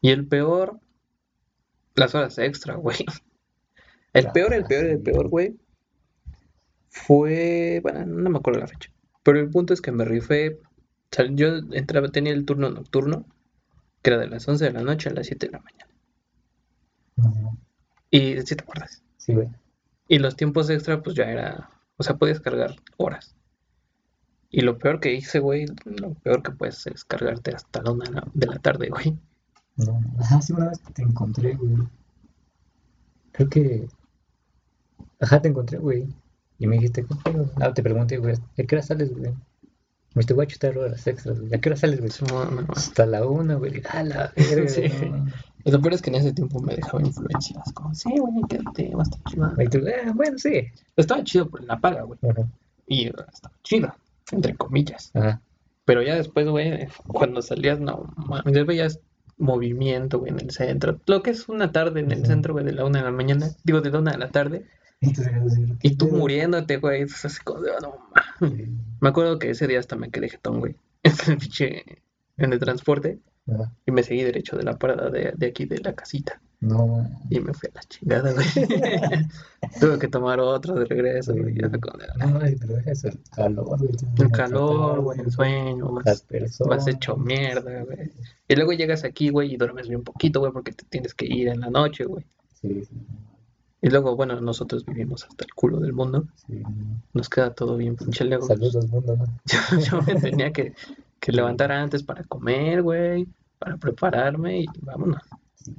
Y 0.00 0.10
el 0.10 0.26
peor, 0.26 0.78
las 1.96 2.14
horas 2.14 2.38
extra, 2.38 2.76
güey. 2.76 2.98
El 4.14 4.26
Ah, 4.28 4.32
peor, 4.32 4.54
el 4.54 4.64
peor, 4.64 4.86
el 4.86 5.00
peor, 5.00 5.28
güey, 5.28 5.56
fue, 6.90 7.80
bueno, 7.82 8.04
no 8.06 8.30
me 8.30 8.38
acuerdo 8.38 8.60
la 8.60 8.66
fecha, 8.66 8.90
pero 9.22 9.38
el 9.38 9.50
punto 9.50 9.74
es 9.74 9.80
que 9.80 9.92
me 9.92 10.04
rifé, 10.04 10.58
o 11.12 11.14
sea, 11.16 11.26
yo 11.30 11.48
entraba, 11.72 12.08
tenía 12.08 12.32
el 12.32 12.44
turno 12.44 12.70
nocturno, 12.70 13.24
que 14.02 14.10
era 14.10 14.18
de 14.18 14.28
las 14.28 14.46
11 14.48 14.66
de 14.66 14.72
la 14.72 14.82
noche 14.82 15.08
a 15.08 15.12
las 15.14 15.26
7 15.26 15.46
de 15.46 15.52
la 15.52 15.60
mañana. 15.60 15.90
no. 17.16 17.56
Y 18.10 18.40
si 18.42 18.56
te 18.56 18.62
acuerdas. 18.62 19.02
Sí, 19.18 19.34
güey. 19.34 19.48
Y 20.08 20.18
los 20.18 20.36
tiempos 20.36 20.70
extra, 20.70 21.02
pues 21.02 21.14
ya 21.16 21.24
era, 21.24 21.70
o 21.98 22.02
sea, 22.02 22.16
podías 22.16 22.40
cargar 22.40 22.74
horas. 22.96 23.34
Y 24.50 24.62
lo 24.62 24.78
peor 24.78 24.98
que 25.00 25.12
hice, 25.12 25.40
güey, 25.40 25.66
lo 25.84 26.14
peor 26.14 26.42
que 26.42 26.52
puedes 26.52 26.86
es 26.86 27.04
cargarte 27.04 27.54
hasta 27.54 27.82
la 27.82 27.90
una 27.92 28.04
de 28.06 28.12
la- 28.12 28.26
de 28.32 28.58
tarde, 28.60 28.88
güey. 28.88 29.18
No. 29.76 30.00
Ajá, 30.18 30.40
sí, 30.40 30.54
una 30.54 30.70
vez 30.70 30.78
que 30.78 30.92
te 30.94 31.02
encontré, 31.02 31.54
güey. 31.54 31.76
Creo 33.32 33.48
que. 33.50 33.88
Ajá, 35.20 35.42
te 35.42 35.48
encontré, 35.48 35.78
güey. 35.78 36.08
Y 36.58 36.66
me 36.66 36.76
dijiste, 36.76 37.04
¿qué 37.04 37.14
pedo? 37.22 37.50
Ah, 37.60 37.72
te 37.74 37.82
pregunté, 37.82 38.16
güey, 38.16 38.34
¿a 38.34 38.62
qué 38.64 38.74
hora 38.74 38.82
sales, 38.82 39.14
güey? 39.14 39.32
Me 40.18 40.22
dijiste, 40.22 40.34
voy 40.34 40.44
a 40.44 40.48
chutar 40.48 40.78
horas 40.78 41.06
extras, 41.06 41.38
güey. 41.38 41.54
¿A 41.54 41.60
qué 41.60 41.68
hora 41.68 41.76
sales, 41.76 42.00
güey? 42.00 42.10
No, 42.28 42.50
no. 42.50 42.66
Hasta 42.74 43.06
la 43.06 43.24
una, 43.24 43.54
güey. 43.54 43.80
A 43.88 44.02
la 44.02 44.32
verga, 44.34 44.68
Sí. 44.68 44.82
Y 45.64 45.70
lo 45.70 45.80
peor 45.80 45.94
es 45.94 46.02
que 46.02 46.10
en 46.10 46.16
ese 46.16 46.32
tiempo 46.32 46.60
me 46.60 46.74
dejaba 46.74 47.00
influencias, 47.00 47.72
como, 47.72 47.94
sí, 47.94 48.10
güey, 48.18 48.42
quédate, 48.48 48.90
va 48.96 49.00
a 49.00 49.04
estar 49.04 49.20
chido. 49.30 49.52
Y 49.62 49.68
tú, 49.68 49.78
ah, 49.86 50.12
bueno, 50.16 50.36
sí. 50.38 50.66
Estaba 50.96 51.22
chido 51.22 51.48
por 51.48 51.62
la 51.62 51.78
paga, 51.78 52.02
güey. 52.02 52.18
Ajá. 52.28 52.48
Y 52.88 53.06
estaba 53.06 53.54
chido, 53.62 53.94
entre 54.32 54.56
comillas. 54.56 55.12
Ajá. 55.14 55.40
Pero 55.84 56.02
ya 56.02 56.16
después, 56.16 56.48
güey, 56.48 56.88
cuando 57.06 57.40
salías, 57.40 57.78
no 57.78 58.12
mames, 58.16 58.52
ya 58.52 58.64
veías 58.64 58.98
movimiento, 59.36 60.18
güey, 60.18 60.32
en 60.32 60.40
el 60.40 60.50
centro. 60.50 61.00
Lo 61.06 61.22
que 61.22 61.30
es 61.30 61.48
una 61.48 61.70
tarde 61.70 62.00
en 62.00 62.10
el 62.10 62.26
centro, 62.26 62.54
güey, 62.54 62.64
de 62.64 62.72
la 62.72 62.84
una 62.84 62.98
de 62.98 63.04
la 63.04 63.12
mañana, 63.12 63.50
digo, 63.62 63.80
de 63.80 63.90
la 63.90 64.00
una 64.00 64.10
de 64.10 64.18
la 64.18 64.30
tarde, 64.30 64.66
Y 65.00 65.12
tú, 65.12 65.22
dejas 65.22 65.56
y 65.82 65.96
muriéndote, 66.06 66.76
güey, 66.78 67.02
es 67.02 67.24
así 67.24 67.40
como 67.44 67.60
de, 67.60 67.70
"Ah, 67.70 67.78
no. 67.80 68.48
Sí. 68.48 68.66
Me 69.00 69.08
acuerdo 69.08 69.38
que 69.38 69.50
ese 69.50 69.66
día 69.66 69.78
hasta 69.78 69.96
me 69.96 70.10
quedé 70.10 70.28
jetón, 70.28 70.58
güey, 70.60 70.74
en 71.04 71.12
el 71.28 71.38
pinche, 71.38 71.84
en 72.36 72.52
el 72.52 72.58
transporte, 72.58 73.18
Ajá. 73.46 73.72
y 73.86 73.92
me 73.92 74.02
seguí 74.02 74.22
derecho 74.24 74.56
de 74.56 74.64
la 74.64 74.76
parada 74.78 75.08
de, 75.10 75.32
de 75.36 75.46
aquí 75.46 75.64
de 75.66 75.78
la 75.78 75.94
casita. 75.94 76.40
No, 76.60 77.08
Y 77.30 77.38
me 77.38 77.54
fui 77.54 77.68
a 77.70 77.76
la 77.76 77.82
chingada, 77.84 78.32
güey. 78.32 78.44
Tuve 79.80 79.98
que 80.00 80.08
tomar 80.08 80.40
otro 80.40 80.74
de 80.74 80.86
regreso, 80.86 81.32
güey. 81.32 81.54
Como 81.56 81.98
de, 81.98 82.06
no, 82.18 82.26
no, 82.26 82.40
pero 82.40 82.78
es 82.84 83.04
el 83.04 83.18
calor, 83.34 83.78
güey. 83.78 83.90
El 84.18 84.30
calor, 84.32 85.00
güey, 85.00 85.20
el 85.20 85.30
sueño, 85.30 85.92
Las 86.04 86.04
vas, 86.04 86.22
personas. 86.22 86.78
vas 86.78 86.88
hecho 86.88 87.16
mierda, 87.16 87.84
güey. 87.84 88.10
Y 88.48 88.56
luego 88.56 88.72
llegas 88.72 89.04
aquí, 89.04 89.28
güey, 89.28 89.54
y 89.54 89.56
duermes 89.56 89.88
bien 89.88 90.02
poquito, 90.02 90.40
güey, 90.40 90.50
porque 90.50 90.72
te 90.72 90.84
tienes 90.88 91.14
que 91.14 91.26
ir 91.26 91.46
en 91.46 91.60
la 91.60 91.70
noche, 91.70 92.04
güey. 92.06 92.24
Sí, 92.60 92.82
sí, 92.84 92.96
Y 93.80 93.90
luego, 93.90 94.16
bueno, 94.16 94.40
nosotros 94.40 94.84
vivimos 94.84 95.24
hasta 95.24 95.44
el 95.44 95.54
culo 95.54 95.78
del 95.78 95.92
mundo. 95.92 96.26
sí. 96.46 96.62
Nos 97.12 97.28
queda 97.28 97.54
todo 97.54 97.76
bien 97.76 97.96
pinche 97.96 98.24
lejos. 98.24 98.48
Saludos, 98.48 98.88
mundo, 98.88 99.16
¿no? 99.16 99.26
Yo, 99.44 99.78
yo 99.78 100.02
me 100.02 100.14
tenía 100.20 100.52
que, 100.52 100.74
que 101.20 101.32
levantar 101.32 101.70
antes 101.70 102.02
para 102.02 102.24
comer, 102.24 102.82
güey, 102.82 103.26
para 103.58 103.76
prepararme 103.76 104.62
y 104.62 104.66
vámonos. 104.82 105.22
Sí, 105.54 105.74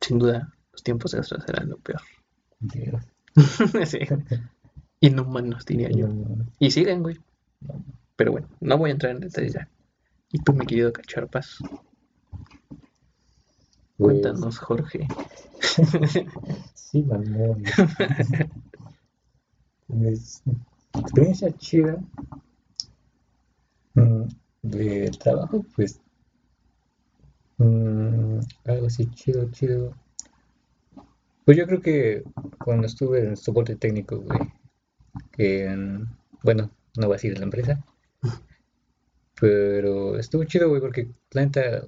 Sin 0.00 0.18
duda, 0.18 0.52
los 0.72 0.82
tiempos 0.82 1.14
extras 1.14 1.48
eran 1.48 1.70
lo 1.70 1.78
peor. 1.78 2.00
Dios. 2.60 3.02
Sí. 3.86 4.00
Inhumanos, 5.00 5.64
diría 5.64 5.90
yo. 5.90 6.08
Y 6.58 6.70
siguen, 6.72 7.02
güey. 7.02 7.18
Pero 8.16 8.32
bueno, 8.32 8.48
no 8.60 8.76
voy 8.76 8.90
a 8.90 8.92
entrar 8.94 9.12
en 9.12 9.20
detalles 9.20 9.54
ya. 9.54 9.68
Y 10.32 10.40
tú, 10.40 10.52
mi 10.52 10.66
querido 10.66 10.92
Cacharpas, 10.92 11.58
cuéntanos, 13.98 14.58
Jorge. 14.58 15.06
Sí, 16.74 17.02
mamón. 17.02 17.62
Pues, 19.88 20.40
experiencia 20.94 21.50
chida 21.58 21.98
mm, 23.94 24.24
de 24.62 25.10
trabajo, 25.20 25.62
pues 25.76 26.00
mm, 27.58 28.40
algo 28.64 28.86
así 28.86 29.06
chido, 29.14 29.50
chido. 29.52 29.94
Pues 31.44 31.58
yo 31.58 31.66
creo 31.66 31.80
que 31.82 32.22
cuando 32.64 32.86
estuve 32.86 33.18
en 33.20 33.36
soporte 33.36 33.74
técnico, 33.74 34.18
güey, 34.20 34.38
que 35.32 35.66
en- 35.66 36.08
bueno, 36.44 36.70
no 36.96 37.06
voy 37.08 37.14
a 37.14 37.18
decir 37.18 37.38
la 37.38 37.44
empresa, 37.44 37.84
pero 39.40 40.18
estuvo 40.18 40.44
chido, 40.44 40.68
güey, 40.68 40.80
porque 40.80 41.08
la 41.30 41.42
neta, 41.44 41.86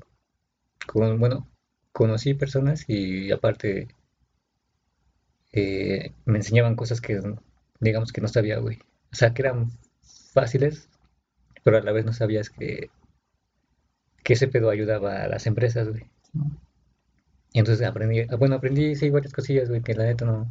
con, 0.87 1.21
bueno, 1.21 1.49
conocí 1.93 2.35
personas 2.35 2.85
y 2.89 3.31
aparte 3.33 3.89
eh, 5.53 6.13
me 6.25 6.39
enseñaban 6.39 6.77
cosas 6.77 7.01
que 7.01 7.21
digamos 7.81 8.13
que 8.13 8.21
no 8.21 8.29
sabía, 8.29 8.59
güey. 8.59 8.79
O 9.13 9.17
sea, 9.17 9.35
que 9.35 9.43
eran 9.43 9.71
fáciles, 10.33 10.89
pero 11.65 11.79
a 11.79 11.83
la 11.83 11.93
vez 11.93 12.05
no 12.05 12.13
sabías 12.13 12.51
que, 12.51 12.91
que 14.23 14.35
ese 14.35 14.49
pedo 14.49 14.71
ayudaba 14.71 15.23
a 15.23 15.29
las 15.29 15.47
empresas, 15.47 15.89
güey. 15.89 16.09
Y 17.53 17.59
entonces 17.59 17.87
aprendí, 17.87 18.25
bueno, 18.39 18.57
aprendí 18.57 18.95
sí, 18.95 19.11
varias 19.11 19.33
cosillas, 19.33 19.69
güey, 19.69 19.83
que 19.83 19.95
la 19.95 20.05
neta 20.05 20.25
no, 20.25 20.49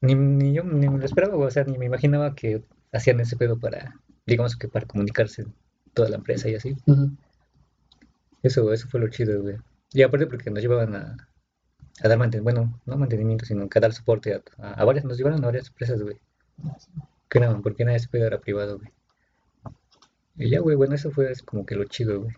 ni, 0.00 0.14
ni 0.14 0.54
yo 0.54 0.64
ni 0.64 0.88
me 0.88 0.98
lo 0.98 1.04
esperaba, 1.04 1.34
güey, 1.34 1.48
o 1.48 1.50
sea, 1.50 1.64
ni 1.64 1.76
me 1.76 1.86
imaginaba 1.86 2.34
que 2.34 2.62
hacían 2.92 3.20
ese 3.20 3.36
pedo 3.36 3.58
para, 3.58 4.00
digamos 4.26 4.56
que 4.56 4.68
para 4.68 4.86
comunicarse 4.86 5.44
toda 5.92 6.08
la 6.08 6.16
empresa 6.16 6.48
y 6.48 6.54
así. 6.54 6.76
Eso, 8.42 8.72
eso 8.72 8.88
fue 8.88 9.00
lo 9.00 9.08
chido, 9.08 9.42
güey. 9.42 9.56
Y 9.92 10.02
aparte 10.02 10.26
porque 10.26 10.50
nos 10.50 10.62
llevaban 10.62 10.94
a, 10.94 11.28
a 12.02 12.08
dar 12.08 12.18
mantenimiento, 12.18 12.60
bueno, 12.62 12.80
no 12.86 12.96
mantenimiento, 12.96 13.44
sino 13.44 13.68
que 13.68 13.78
a 13.78 13.82
dar 13.82 13.92
soporte 13.92 14.34
a, 14.34 14.42
a- 14.58 14.74
a 14.74 14.84
varias, 14.84 15.04
nos 15.04 15.16
llevaron 15.18 15.42
a 15.42 15.46
varias 15.46 15.68
empresas, 15.68 16.00
güey. 16.02 16.16
Que 17.28 17.40
no, 17.40 17.60
porque 17.62 17.84
nada 17.84 17.96
ese 17.96 18.08
pedo 18.08 18.26
era 18.26 18.40
privado, 18.40 18.78
güey. 18.78 18.90
Y 20.36 20.50
ya, 20.50 20.60
güey, 20.60 20.76
bueno, 20.76 20.94
eso 20.94 21.10
fue 21.10 21.32
como 21.44 21.66
que 21.66 21.74
lo 21.74 21.84
chido, 21.84 22.22
güey. 22.22 22.34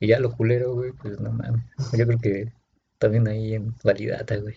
Y 0.00 0.08
ya 0.08 0.20
lo 0.20 0.30
culero, 0.36 0.74
güey, 0.74 0.92
pues 0.92 1.18
no 1.20 1.32
mames. 1.32 1.62
Yo 1.96 2.06
creo 2.06 2.18
que 2.18 2.52
también 2.98 3.26
ahí 3.28 3.54
en 3.54 3.74
Validata, 3.82 4.36
güey. 4.36 4.56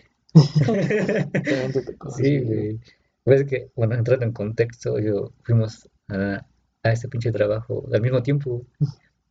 Sí, 2.16 2.40
güey. 2.40 2.80
Pues 3.24 3.44
que, 3.44 3.70
bueno, 3.76 3.94
entrando 3.94 4.24
en 4.26 4.32
contexto, 4.32 4.98
yo 4.98 5.32
fuimos 5.42 5.88
a, 6.08 6.44
a 6.82 6.92
este 6.92 7.08
pinche 7.08 7.30
trabajo 7.32 7.84
al 7.92 8.00
mismo 8.02 8.22
tiempo, 8.22 8.64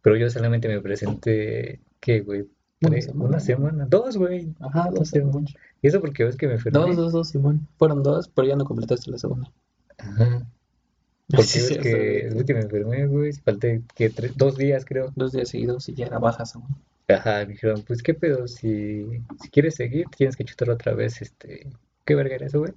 pero 0.02 0.16
yo 0.18 0.30
solamente 0.30 0.68
me 0.70 0.82
presenté, 0.82 1.82
¿qué, 2.00 2.22
güey? 2.22 2.48
Una 2.82 2.90
Tres- 2.92 3.06
semana. 3.06 3.30
Una 3.30 3.40
semana, 3.40 3.86
dos, 3.90 4.18
güey. 4.18 4.54
Ajá, 4.60 4.90
dos, 4.92 5.10
semanas. 5.10 5.54
Y 5.82 5.88
eso 5.88 6.02
porque 6.02 6.24
ves 6.24 6.36
que 6.36 6.48
me 6.48 6.54
enfermé. 6.54 6.80
dos, 6.80 6.96
dos, 6.96 7.12
dos, 7.14 7.30
Simón. 7.30 7.68
Fueron 7.78 8.02
dos, 8.04 8.28
pero 8.28 8.48
ya 8.48 8.56
no 8.56 8.66
completaste 8.66 9.12
la 9.12 9.18
segunda. 9.18 9.52
Ajá. 9.98 10.46
Porque 11.32 11.44
Sí, 11.44 11.60
ves 11.60 11.78
que, 11.78 12.30
ves 12.34 12.44
que 12.44 12.54
me 12.54 12.60
enfermé, 12.60 13.08
güey. 13.08 13.32
Falté, 13.32 13.84
que 13.96 14.10
tres, 14.10 14.36
dos 14.36 14.58
días, 14.58 14.84
creo. 14.84 15.14
Dos 15.16 15.32
días 15.32 15.48
seguidos 15.48 15.88
y 15.88 15.94
ya 15.94 16.08
era 16.08 16.20
bajas 16.20 16.56
aún. 16.58 16.66
Ajá, 17.08 17.46
me 17.46 17.54
dijeron, 17.54 17.84
pues, 17.88 18.04
¿qué 18.04 18.14
pedo? 18.14 18.50
Si, 18.50 19.06
si 19.42 19.50
quieres 19.50 19.76
seguir, 19.76 20.08
tienes 20.18 20.36
que 20.36 20.44
chutar 20.44 20.70
otra 20.72 20.94
vez, 20.94 21.22
este... 21.22 21.70
¿Qué 22.04 22.16
verga 22.16 22.36
era 22.36 22.48
eso, 22.48 22.60
güey? 22.60 22.74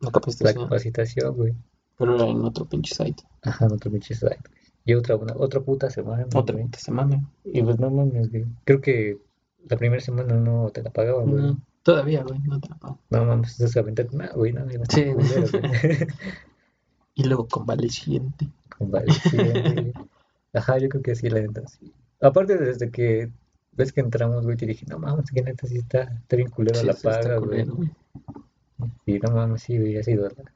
La 0.00 0.06
La 0.06 0.12
capacitación. 0.12 0.64
capacitación, 0.64 1.36
güey. 1.36 1.54
Pero 1.98 2.14
era 2.14 2.24
en 2.24 2.40
otro 2.42 2.64
pinche 2.64 2.94
site. 2.94 3.22
Ajá, 3.42 3.66
en 3.66 3.72
otro 3.72 3.90
pinche 3.90 4.14
site. 4.14 4.38
Y 4.88 4.94
otra, 4.94 5.16
una, 5.16 5.34
otra 5.36 5.60
puta 5.60 5.90
semana, 5.90 6.24
Otra 6.34 6.56
puta 6.56 6.78
semana. 6.78 7.22
Y 7.44 7.60
pues 7.62 7.78
no 7.78 7.90
mames, 7.90 8.30
güey. 8.30 8.46
Creo 8.64 8.80
que 8.80 9.18
la 9.68 9.76
primera 9.76 10.00
semana 10.00 10.32
no 10.32 10.70
te 10.70 10.82
la 10.82 10.88
pagaban, 10.88 11.26
güey. 11.26 11.42
No, 11.42 11.60
todavía, 11.82 12.22
güey, 12.22 12.38
no 12.38 12.58
te 12.58 12.70
la 12.70 12.76
pago. 12.76 12.98
No 13.10 13.26
mames, 13.26 13.52
entonces 13.52 13.76
aventar, 13.76 14.06
no, 14.14 14.24
güey, 14.34 14.54
no, 14.54 14.64
no, 14.64 14.70
Sí. 14.88 15.04
culero, 15.12 15.46
güey. 15.52 15.62
Y 17.16 17.24
luego 17.24 17.46
convaleciente. 17.48 18.48
Convaleciente. 18.78 19.92
Ajá, 20.54 20.78
yo 20.78 20.88
creo 20.88 21.02
que 21.02 21.14
sí, 21.16 21.28
la 21.28 21.42
neta, 21.42 21.66
sí. 21.68 21.92
Aparte, 22.22 22.56
desde 22.56 22.90
que 22.90 23.30
ves 23.72 23.92
que 23.92 24.00
entramos, 24.00 24.42
güey, 24.44 24.56
te 24.56 24.64
dije, 24.64 24.86
no 24.88 24.98
mames, 24.98 25.30
que 25.30 25.42
neta 25.42 25.66
sí 25.66 25.76
está, 25.76 26.04
está 26.04 26.36
bien 26.36 26.48
culero 26.48 26.80
Sí, 26.80 26.86
la 26.86 26.94
paga, 26.94 27.36
güey. 27.36 27.66
Y 29.04 29.18
no 29.18 29.32
mames, 29.32 29.60
sí, 29.64 29.76
güey, 29.76 29.98
ha 29.98 30.02
sido 30.02 30.30
la, 30.30 30.50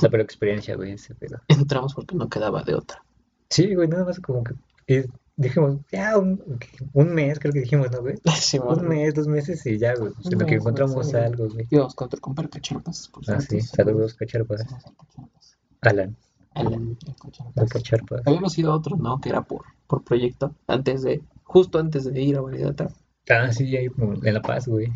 la 0.00 0.08
peor 0.08 0.22
experiencia, 0.22 0.74
güey, 0.74 0.92
ese 0.92 1.14
pedo. 1.14 1.42
Entramos 1.48 1.92
porque 1.94 2.14
no 2.14 2.30
quedaba 2.30 2.62
de 2.62 2.76
otra. 2.76 3.04
Sí, 3.50 3.74
güey, 3.74 3.88
nada 3.88 4.04
más 4.04 4.18
como 4.20 4.42
que 4.44 4.54
dijimos, 5.36 5.78
ya, 5.90 6.16
un, 6.18 6.40
un 6.92 7.14
mes, 7.14 7.38
creo 7.38 7.52
que 7.52 7.60
dijimos, 7.60 7.90
¿no, 7.90 8.00
güey? 8.00 8.16
Simón, 8.40 8.80
Un 8.80 8.88
mes, 8.88 9.14
dos 9.14 9.26
meses 9.26 9.64
y 9.66 9.78
ya, 9.78 9.94
güey, 9.94 10.12
pues, 10.12 10.32
en 10.32 10.38
lo 10.38 10.46
que 10.46 10.54
encontramos 10.54 11.06
sí, 11.06 11.12
güey. 11.12 11.24
algo, 11.24 11.48
güey. 11.48 11.66
Íbamos 11.70 11.94
contra 11.94 12.20
comprar 12.20 12.48
cacharpas, 12.50 13.08
por 13.08 13.22
Ah, 13.30 13.40
sí, 13.40 13.60
saludos, 13.60 14.14
cacharpas. 14.14 14.64
Alan, 15.80 16.16
Alan, 16.54 16.96
el 17.06 17.14
Cacharpas. 17.16 17.68
cacharpas. 17.72 18.22
Habíamos 18.26 18.56
ido 18.58 18.72
a 18.72 18.76
otro, 18.76 18.96
¿no? 18.96 19.20
Que 19.20 19.28
era 19.30 19.42
por, 19.42 19.62
por 19.86 20.02
proyecto, 20.04 20.54
antes 20.66 21.02
de, 21.02 21.20
justo 21.42 21.78
antes 21.78 22.04
de 22.04 22.20
ir 22.22 22.36
a 22.36 22.40
Validata. 22.40 22.88
Ah, 23.28 23.50
sí, 23.52 23.76
ahí 23.76 23.88
como 23.88 24.14
en 24.22 24.34
La 24.34 24.42
Paz, 24.42 24.68
güey. 24.68 24.90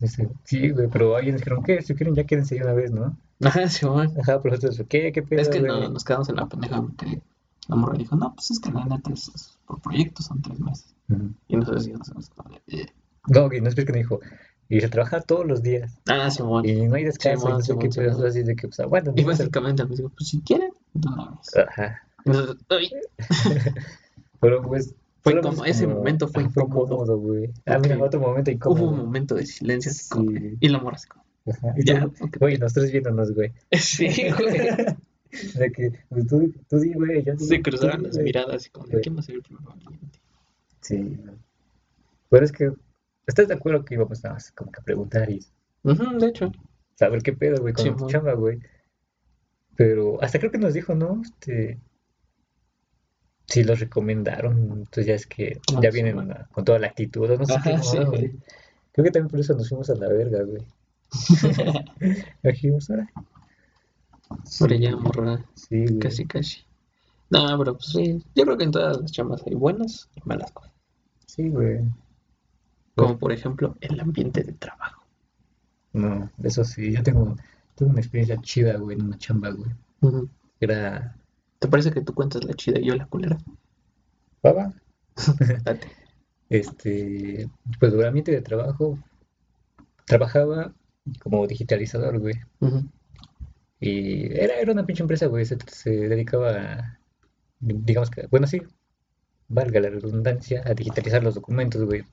Ese- 0.00 0.28
Sí, 0.44 0.70
güey, 0.70 0.88
pero 0.88 1.16
alguien 1.16 1.36
dijeron, 1.36 1.62
¿qué? 1.62 1.80
Si 1.80 1.94
quieren, 1.94 2.14
ya 2.14 2.24
quédense 2.24 2.56
de 2.56 2.62
una 2.62 2.72
vez, 2.72 2.90
¿no? 2.92 3.16
Ajá, 3.40 3.68
Simón. 3.68 4.12
Ajá, 4.20 4.40
pero 4.42 4.54
nosotros, 4.56 4.86
¿qué? 4.88 5.12
¿Qué 5.12 5.22
pedo, 5.22 5.40
Es 5.40 5.48
que 5.48 5.60
güey? 5.60 5.70
no, 5.70 5.88
nos 5.88 6.04
quedamos 6.04 6.28
en 6.28 6.36
la 6.36 6.46
pendeja 6.48 6.82
porque 6.82 7.20
la 7.68 7.76
morra 7.76 7.96
dijo, 7.96 8.16
no, 8.16 8.34
pues 8.34 8.50
es 8.50 8.60
que 8.60 8.70
la 8.72 8.84
neta 8.84 9.12
es, 9.12 9.28
es 9.34 9.58
por 9.66 9.80
proyecto, 9.80 10.22
son 10.22 10.42
tres 10.42 10.58
meses. 10.60 10.94
Ujú. 11.08 11.30
Y 11.48 11.56
nosotros 11.56 11.84
sí 11.84 11.92
nos 11.92 12.08
hemos 12.10 12.28
como 12.30 12.50
de, 12.50 12.60
"Eh". 12.82 12.86
No, 13.28 13.48
que 13.48 13.60
no 13.60 13.68
es 13.68 13.74
que 13.74 13.84
me 13.86 13.98
dijo, 13.98 14.20
y 14.68 14.80
se 14.80 14.88
trabaja 14.88 15.20
todos 15.20 15.46
los 15.46 15.62
días, 15.62 15.98
Ah, 16.08 16.30
Simón. 16.30 16.66
y 16.66 16.86
no 16.86 16.94
hay 16.96 17.04
descanso, 17.04 17.38
y 17.38 17.40
Simón, 17.40 17.58
no 17.58 17.64
sé 17.64 17.72
qué 17.78 17.92
Simón, 17.92 18.06
pedo, 18.08 18.14
Simón. 18.16 18.28
así 18.30 18.42
de 18.42 18.56
que, 18.56 18.66
pues, 18.68 18.80
aguantan. 18.80 19.14
Y 19.16 19.22
¿no? 19.22 19.28
básicamente 19.28 19.84
dijo, 19.86 20.08
pues 20.08 20.28
si 20.28 20.40
quieren, 20.40 20.70
de 20.94 21.08
una 21.08 21.30
vez. 21.30 21.56
Ajá, 21.56 22.02
Y 22.24 22.30
"Ay". 22.70 22.90
pero 24.40 24.62
pues... 24.62 24.94
Fue 25.24 25.40
como- 25.40 25.64
es 25.64 25.76
ese 25.76 25.86
momento 25.86 26.26
fue 26.26 26.42
ah, 26.42 26.46
incómodo. 26.46 27.16
güey. 27.16 27.52
Ah, 27.64 27.78
mira, 27.78 27.96
otro 28.02 28.18
momento 28.20 28.50
Hubo 28.50 28.54
incómodo. 28.56 28.88
un 28.90 28.96
momento 28.98 29.36
de 29.36 29.46
silencio 29.46 29.92
así 29.92 30.08
como- 30.08 30.32
Sí. 30.32 30.56
y 30.58 30.68
la 30.68 30.80
morra 30.80 30.96
así 30.96 31.06
como, 31.06 31.22
Ajá, 31.46 31.74
y 31.76 31.84
ya, 31.86 32.08
tú. 32.08 32.28
Güey, 32.40 32.58
nosotros 32.58 32.90
viéndonos, 32.90 33.32
güey. 33.32 33.52
Sí, 33.72 34.06
güey. 34.36 34.56
De 35.54 35.72
que, 35.72 35.92
pues, 36.10 36.26
tú, 36.26 36.52
tú 36.68 36.78
di, 36.78 36.92
güey, 36.92 37.24
yo 37.24 37.36
Se 37.38 37.56
di, 37.56 37.62
las 37.62 38.12
güey. 38.12 38.24
miradas 38.24 38.66
y 38.66 38.70
como, 38.70 38.86
Sí. 38.86 38.96
¿quién 39.02 39.16
va 39.16 39.20
a 39.20 39.22
ser 39.22 39.34
el 39.36 39.42
primero? 39.42 39.74
Sí. 40.82 41.16
Pero 42.28 42.44
es 42.44 42.52
que, 42.52 42.72
¿estás 43.26 43.48
de 43.48 43.54
acuerdo 43.54 43.84
que 43.84 43.94
íbamos 43.94 44.22
nada 44.22 44.34
más 44.34 44.52
como 44.52 44.70
que 44.70 44.80
a 44.80 44.84
preguntar 44.84 45.30
y 45.30 45.40
Ujú, 45.84 46.18
de 46.18 46.26
hecho. 46.28 46.52
saber 46.96 47.22
qué 47.22 47.32
pedo, 47.32 47.60
güey, 47.62 47.72
con 47.72 47.84
tu 47.84 47.92
Simón. 47.94 48.08
chamba, 48.10 48.34
güey? 48.34 48.58
Pero 49.74 50.22
hasta 50.22 50.38
creo 50.38 50.50
que 50.52 50.58
nos 50.58 50.74
dijo, 50.74 50.94
¿no? 50.94 51.22
Este, 51.22 51.78
si 53.46 53.64
los 53.64 53.80
recomendaron, 53.80 54.58
entonces 54.72 55.06
ya 55.06 55.14
es 55.14 55.26
que 55.26 55.60
Ah, 55.74 55.80
ya 55.82 55.90
sí, 55.90 55.94
vienen 55.96 56.14
bueno. 56.16 56.34
con 56.52 56.64
toda 56.64 56.78
la 56.78 56.88
actitud, 56.88 57.30
o 57.30 57.36
no 57.38 57.46
sé 57.46 57.54
qué 57.64 57.70
Ajá, 57.70 57.82
sí, 57.82 57.98
güey. 58.04 58.32
Creo 58.92 59.04
que 59.04 59.10
también 59.10 59.28
por 59.30 59.40
eso 59.40 59.54
nos 59.54 59.68
fuimos 59.68 59.88
a 59.88 59.94
la 59.94 60.08
verga, 60.08 60.42
güey. 60.42 60.62
Dijimos, 62.42 62.90
ahora. 62.90 63.10
Por 64.58 64.72
allá, 64.72 64.96
morra. 64.96 65.44
Sí, 65.54 65.84
güey. 65.84 65.98
Casi, 65.98 66.26
casi. 66.26 66.60
No, 67.30 67.58
pero 67.58 67.74
pues 67.74 67.86
sí. 67.86 68.22
Yo 68.34 68.44
creo 68.44 68.58
que 68.58 68.64
en 68.64 68.70
todas 68.70 69.00
las 69.00 69.12
chambas 69.12 69.42
hay 69.46 69.54
buenas 69.54 70.08
y 70.14 70.20
malas 70.24 70.52
cosas. 70.52 70.72
Sí, 71.26 71.48
güey. 71.48 71.80
Como 72.94 73.18
por 73.18 73.32
ejemplo, 73.32 73.76
el 73.80 73.98
ambiente 74.00 74.42
de 74.42 74.52
trabajo. 74.52 75.02
No, 75.94 76.30
eso 76.42 76.64
sí, 76.64 76.92
yo 76.92 77.02
tengo, 77.02 77.36
tengo 77.74 77.92
una 77.92 78.00
experiencia 78.00 78.40
chida, 78.40 78.76
güey, 78.76 78.98
en 78.98 79.06
una 79.06 79.18
chamba, 79.18 79.50
güey. 79.50 79.70
Ujú. 80.02 80.28
Era, 80.60 81.16
¿Te 81.58 81.68
parece 81.68 81.92
que 81.92 82.02
tú 82.02 82.12
cuentas 82.12 82.44
la 82.44 82.54
chida 82.54 82.80
y 82.80 82.86
yo 82.86 82.96
la 82.96 83.06
culera? 83.06 83.38
baba. 84.42 84.72
Date. 85.64 85.86
este, 86.48 87.48
pues 87.78 87.92
el 87.92 88.04
ambiente 88.04 88.32
de 88.32 88.42
trabajo, 88.42 88.98
trabajaba 90.04 90.74
como 91.20 91.46
digitalizador, 91.46 92.18
güey. 92.18 92.34
Ujú. 92.60 92.82
Y 93.82 94.32
era, 94.38 94.60
era 94.60 94.72
una 94.72 94.86
pinche 94.86 95.02
empresa, 95.02 95.26
güey, 95.26 95.44
se, 95.44 95.58
se 95.66 95.90
dedicaba 95.90 96.50
a, 96.52 97.00
digamos 97.58 98.10
que, 98.10 98.28
bueno, 98.28 98.46
sí, 98.46 98.62
valga 99.48 99.80
la 99.80 99.90
redundancia, 99.90 100.62
a 100.64 100.74
digitalizar 100.74 101.24
los 101.24 101.34
documentos, 101.34 101.82
güey. 101.84 102.04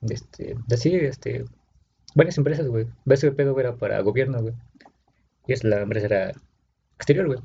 Este, 0.00 0.56
así, 0.72 0.94
este, 0.94 1.44
varias 2.14 2.38
empresas, 2.38 2.66
güey. 2.66 2.86
Pedo 3.04 3.60
era 3.60 3.76
para 3.76 4.00
gobierno, 4.00 4.40
güey. 4.40 4.54
Y 5.46 5.52
es 5.52 5.64
la 5.64 5.82
empresa 5.82 6.06
era 6.06 6.32
exterior, 6.96 7.26
güey. 7.26 7.40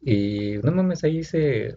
Y 0.00 0.56
no 0.62 0.72
mames, 0.72 1.04
ahí 1.04 1.18
hice 1.18 1.76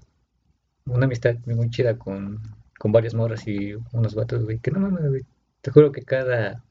una 0.85 1.05
amistad 1.05 1.35
muy, 1.45 1.55
muy 1.55 1.69
chida 1.69 1.97
con, 1.97 2.41
con 2.79 2.93
varias 2.93 3.13
morras 3.13 3.45
y 3.45 3.73
unos 3.91 4.15
vatos, 4.15 4.45
güey. 4.45 4.59
Que 4.59 4.71
no 4.71 4.79
mames, 4.79 5.09
güey. 5.09 5.23
Te 5.59 5.71
juro 5.71 5.91
que 5.91 6.03
cada. 6.03 6.63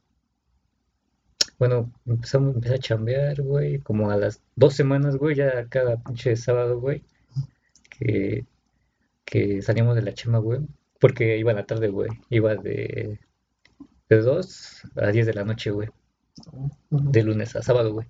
Bueno, 1.59 1.91
empezamos, 2.05 2.55
empecé 2.55 2.75
a 2.75 2.79
chambear, 2.79 3.41
güey. 3.43 3.79
Como 3.81 4.11
a 4.11 4.17
las 4.17 4.43
dos 4.57 4.75
semanas, 4.75 5.17
güey. 5.17 5.35
Ya 5.37 5.67
cada 5.69 5.97
pinche 6.03 6.37
sábado, 6.37 6.79
güey. 6.81 7.03
Que, 7.99 8.45
que 9.25 9.63
salíamos 9.63 9.95
de 9.97 10.03
la 10.03 10.13
chamba, 10.15 10.39
güey. 10.39 10.61
Porque 11.01 11.39
iba 11.39 11.53
a 11.53 11.55
la 11.55 11.67
tarde, 11.67 11.89
güey. 11.89 12.11
Iba 12.31 12.57
de, 12.57 13.19
de 14.09 14.21
2 14.21 14.83
a 14.97 15.07
10 15.09 15.27
de 15.27 15.35
la 15.35 15.45
noche, 15.45 15.71
güey. 15.71 15.89
De 16.91 17.23
lunes 17.23 17.57
a 17.57 17.63
sábado, 17.63 17.93
güey. 17.95 18.07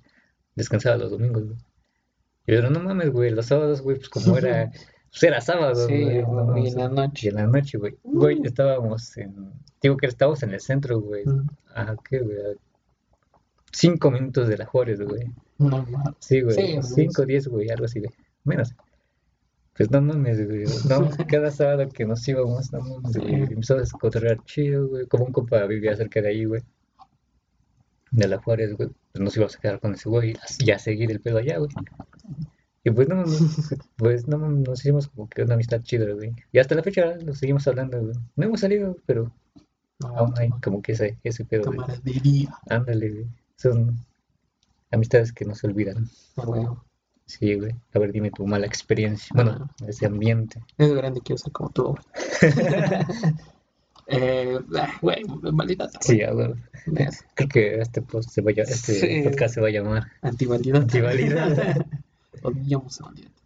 Descansaba 0.57 0.97
los 0.97 1.11
domingos, 1.11 1.45
güey. 1.45 1.59
Pero 2.45 2.71
no 2.71 2.81
mames, 2.81 3.11
güey. 3.11 3.31
Los 3.31 3.47
sábados, 3.47 3.83
güey, 3.83 3.97
pues 3.97 4.09
como 4.09 4.37
era. 4.39 4.71
Pues 5.09 5.23
era 5.23 5.41
sábado, 5.41 5.87
Sí, 5.87 6.03
güey. 6.03 6.23
no, 6.23 6.59
y 6.59 6.67
en 6.69 6.77
la 6.77 6.89
noche. 6.91 7.27
Y 7.27 7.29
en 7.31 7.37
la 7.37 7.47
noche, 7.47 7.79
güey. 7.79 7.97
Güey, 8.03 8.39
estábamos 8.45 9.17
en. 9.17 9.51
Digo 9.81 9.97
que 9.97 10.07
estábamos 10.07 10.43
en 10.43 10.51
el 10.53 10.61
centro, 10.61 11.01
güey. 11.01 11.23
Ujú. 11.27 11.43
¿A 11.75 11.97
qué, 12.07 12.19
güey? 12.19 12.37
A 13.77 13.79
cinco 13.79 14.11
minutos 14.11 14.49
de 14.49 14.57
la 14.57 14.65
Juárez, 14.67 15.01
güey. 15.01 15.25
No 15.59 15.85
mames. 15.85 16.15
Sí, 16.21 16.41
güey. 16.41 16.55
Sí, 16.55 16.79
cinco, 16.83 17.27
diez, 17.27 17.47
güey, 17.47 17.69
algo 17.69 17.85
así, 17.85 18.01
güey. 18.01 18.11
Menos. 18.45 18.75
Pues 19.77 19.91
no 19.91 20.01
mames, 20.01 20.47
güey. 20.47 20.65
No, 20.89 21.11
cada 21.29 21.51
sábado 21.51 21.89
que 21.91 22.07
nos 22.07 22.27
íbamos, 22.27 22.73
no 22.73 22.81
mames, 22.81 23.17
güey. 23.19 23.35
Empezamos 23.43 23.93
a 23.93 23.97
encontrar 23.97 24.45
chido, 24.45 24.89
güey. 24.89 25.07
Como 25.07 25.27
un 25.27 25.33
compa 25.33 25.65
vivía 25.67 25.95
cerca 25.95 26.23
de 26.23 26.29
ahí, 26.29 26.45
güey. 26.47 26.63
De 28.13 28.29
la 28.29 28.39
Juárez, 28.39 28.75
güey. 28.77 28.89
Pues 29.13 29.23
nos 29.23 29.37
íbamos 29.37 29.57
a 29.57 29.61
quedar 29.61 29.81
con 29.81 29.95
ese 29.95 30.09
güey 30.09 30.35
y 30.61 30.71
a 30.71 30.79
seguir 30.79 31.11
el 31.11 31.21
pedo 31.21 31.39
allá, 31.39 31.59
güey. 31.59 31.71
Y 32.83 32.91
pues 32.91 33.09
no 33.09 33.25
pues 33.97 34.27
no 34.29 34.39
nos 34.39 34.81
hicimos 34.81 35.09
como 35.09 35.29
que 35.29 35.43
una 35.43 35.55
amistad 35.55 35.83
chida, 35.83 36.11
güey. 36.13 36.33
Y 36.53 36.59
hasta 36.59 36.75
la 36.75 36.83
fecha 36.83 37.17
nos 37.17 37.39
seguimos 37.39 37.67
hablando, 37.69 38.01
güey. 38.01 38.15
No 38.37 38.47
hemos 38.47 38.61
salido, 38.61 38.97
pero 39.05 39.33
No, 40.01 40.09
aún 40.17 40.33
hay 40.39 40.49
como 40.63 40.81
que 40.81 40.93
ese, 40.93 41.19
ese 41.25 41.45
pedo, 41.45 41.65
güey. 41.65 41.79
camaradería. 41.79 42.55
Ándale, 42.71 43.11
güey. 43.11 43.27
Son 43.57 43.97
amistades 44.91 45.33
que 45.33 45.45
no 45.45 45.55
se 45.55 45.67
olvidan. 45.67 46.09
Ah. 46.37 46.75
Sí, 47.27 47.55
güey. 47.55 47.75
A 47.93 47.99
ver, 47.99 48.13
dime 48.13 48.31
tu 48.31 48.47
mala 48.47 48.67
experiencia. 48.67 49.29
Bueno, 49.35 49.69
ese 49.87 50.07
ambiente. 50.07 50.63
Es 50.79 50.93
grande, 50.95 51.21
quiero 51.23 51.39
ser 51.39 51.53
como 51.53 51.71
tú. 51.71 51.85
güey. 51.85 51.99
eh, 54.07 54.59
ah, 54.79 54.93
güey, 55.03 55.25
maldita. 55.53 55.89
Sí, 56.01 56.23
a 56.23 56.33
ver. 56.33 56.55
Creo 57.35 57.49
que 57.49 57.81
este, 57.81 58.03
post 58.03 58.31
se 58.31 58.43
va 58.43 58.51
a 58.53 58.55
ll- 58.55 58.61
este 58.69 58.95
Sí. 58.95 59.23
podcast 59.25 59.55
se 59.55 59.61
va 59.61 59.69
a 59.69 59.71
llamar 59.73 60.07
Antivalidata. 60.23 60.83
Antivalidata. 60.83 61.87
Odiamos 62.43 63.01
a 63.01 63.05
Validata. 63.07 63.43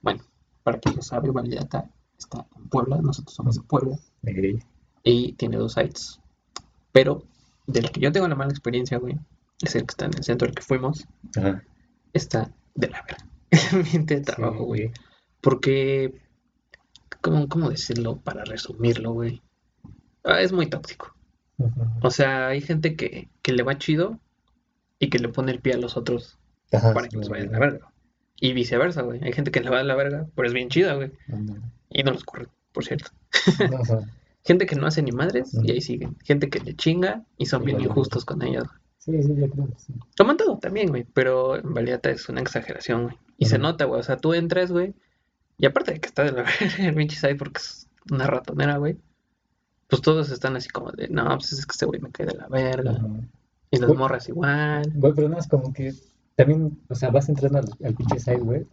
Bueno, 0.00 0.22
para 0.62 0.78
quien 0.78 0.96
no 0.96 1.02
sabe, 1.02 1.30
Validata 1.30 1.90
está 2.18 2.46
en 2.56 2.68
Puebla. 2.68 2.98
Nosotros 3.02 3.34
somos 3.34 3.56
de 3.56 3.62
Puebla. 3.62 3.98
Y 5.02 5.32
tiene 5.34 5.58
dos 5.58 5.74
sites. 5.74 6.18
Pero 6.92 7.24
del 7.66 7.90
que 7.90 8.00
yo 8.00 8.10
tengo 8.10 8.26
la 8.26 8.34
mala 8.34 8.50
experiencia, 8.50 8.96
güey, 8.98 9.18
es 9.62 9.74
el 9.74 9.82
que 9.82 9.92
está 9.92 10.06
en 10.06 10.14
el 10.16 10.24
centro 10.24 10.48
al 10.48 10.54
que 10.54 10.62
fuimos. 10.62 11.06
Ajá. 11.36 11.62
Está 12.12 12.50
de 12.74 12.88
la 12.88 13.02
verga. 13.02 13.26
El 13.50 13.78
ambiente 13.78 14.16
de 14.16 14.20
trabajo, 14.22 14.58
Sí, 14.58 14.64
güey. 14.64 14.90
Porque, 15.40 16.20
¿cómo, 17.20 17.48
cómo 17.48 17.70
decirlo 17.70 18.16
para 18.18 18.44
resumirlo, 18.44 19.12
güey? 19.12 19.42
Ah, 20.24 20.40
es 20.40 20.52
muy 20.52 20.66
tóxico. 20.66 21.14
O 22.02 22.10
sea, 22.10 22.48
hay 22.48 22.60
gente 22.60 22.94
que, 22.94 23.28
que 23.42 23.52
le 23.52 23.62
va 23.62 23.78
chido 23.78 24.20
y 24.98 25.10
que 25.10 25.18
le 25.18 25.28
pone 25.28 25.52
el 25.52 25.60
pie 25.60 25.74
a 25.74 25.78
los 25.78 25.96
otros 25.96 26.38
Ajá, 26.72 26.92
para 26.92 27.06
sí, 27.06 27.10
que 27.10 27.16
los 27.16 27.28
vayan 27.28 27.48
a 27.48 27.52
la 27.52 27.58
verga. 27.58 27.92
Y 28.40 28.52
viceversa, 28.52 29.02
güey. 29.02 29.20
Hay 29.24 29.32
gente 29.32 29.50
que 29.50 29.60
le 29.60 29.70
va 29.70 29.80
a 29.80 29.84
la 29.84 29.96
verga, 29.96 30.28
pero 30.34 30.46
es 30.46 30.54
bien 30.54 30.68
chida, 30.68 30.94
güey. 30.94 31.10
Y 31.90 32.02
no 32.04 32.12
los 32.12 32.24
corre, 32.24 32.46
por 32.72 32.84
cierto. 32.84 33.10
Gente 34.44 34.66
que 34.66 34.76
no 34.76 34.86
hace 34.86 35.02
ni 35.02 35.12
madres 35.12 35.52
y 35.52 35.72
ahí 35.72 35.80
siguen. 35.80 36.16
Gente 36.24 36.48
que 36.48 36.60
le 36.60 36.74
chinga 36.74 37.24
y 37.36 37.46
son 37.46 37.64
bien 37.64 37.80
injustos 37.80 38.24
con 38.24 38.40
ellos. 38.42 38.66
Sí, 39.10 39.22
sí, 39.22 39.34
yo 39.36 39.48
creo 39.50 39.66
que 39.66 39.78
sí. 39.78 39.92
Toman 40.14 40.36
todo 40.36 40.58
también, 40.58 40.88
güey. 40.90 41.04
Pero 41.14 41.56
en 41.56 41.74
realidad 41.74 42.04
es 42.06 42.28
una 42.28 42.40
exageración, 42.40 43.04
güey. 43.04 43.16
Y 43.38 43.46
se 43.46 43.58
nota, 43.58 43.84
güey. 43.86 44.00
O 44.00 44.02
sea, 44.02 44.16
tú 44.16 44.34
entras, 44.34 44.70
güey. 44.70 44.94
Y 45.56 45.66
aparte 45.66 45.92
de 45.92 46.00
que 46.00 46.08
está 46.08 46.24
de 46.24 46.32
la 46.32 46.42
verga 46.60 46.88
el 46.88 46.94
pinche 46.94 47.16
site 47.16 47.36
porque 47.36 47.58
es 47.58 47.88
una 48.10 48.26
ratonera, 48.26 48.76
güey. 48.76 48.96
Pues 49.88 50.02
todos 50.02 50.30
están 50.30 50.54
así 50.56 50.68
como 50.68 50.92
de, 50.92 51.08
no, 51.08 51.24
pues 51.36 51.52
es 51.54 51.64
que 51.64 51.72
este 51.72 51.86
güey 51.86 52.00
me 52.00 52.10
cae 52.10 52.26
de 52.26 52.34
la 52.34 52.46
verga. 52.48 52.90
Ajá. 52.92 53.06
Y 53.70 53.78
las 53.78 53.86
Güey. 53.88 53.98
morras 53.98 54.28
igual. 54.28 54.92
Güey, 54.94 55.12
pero 55.14 55.28
no 55.30 55.38
es 55.38 55.46
como 55.46 55.72
que 55.72 55.94
también, 56.36 56.78
o 56.88 56.94
sea, 56.94 57.10
vas 57.10 57.28
entrando 57.28 57.58
al, 57.58 57.68
al 57.84 57.94
pinche 57.94 58.18
site, 58.18 58.36
güey, 58.38 58.64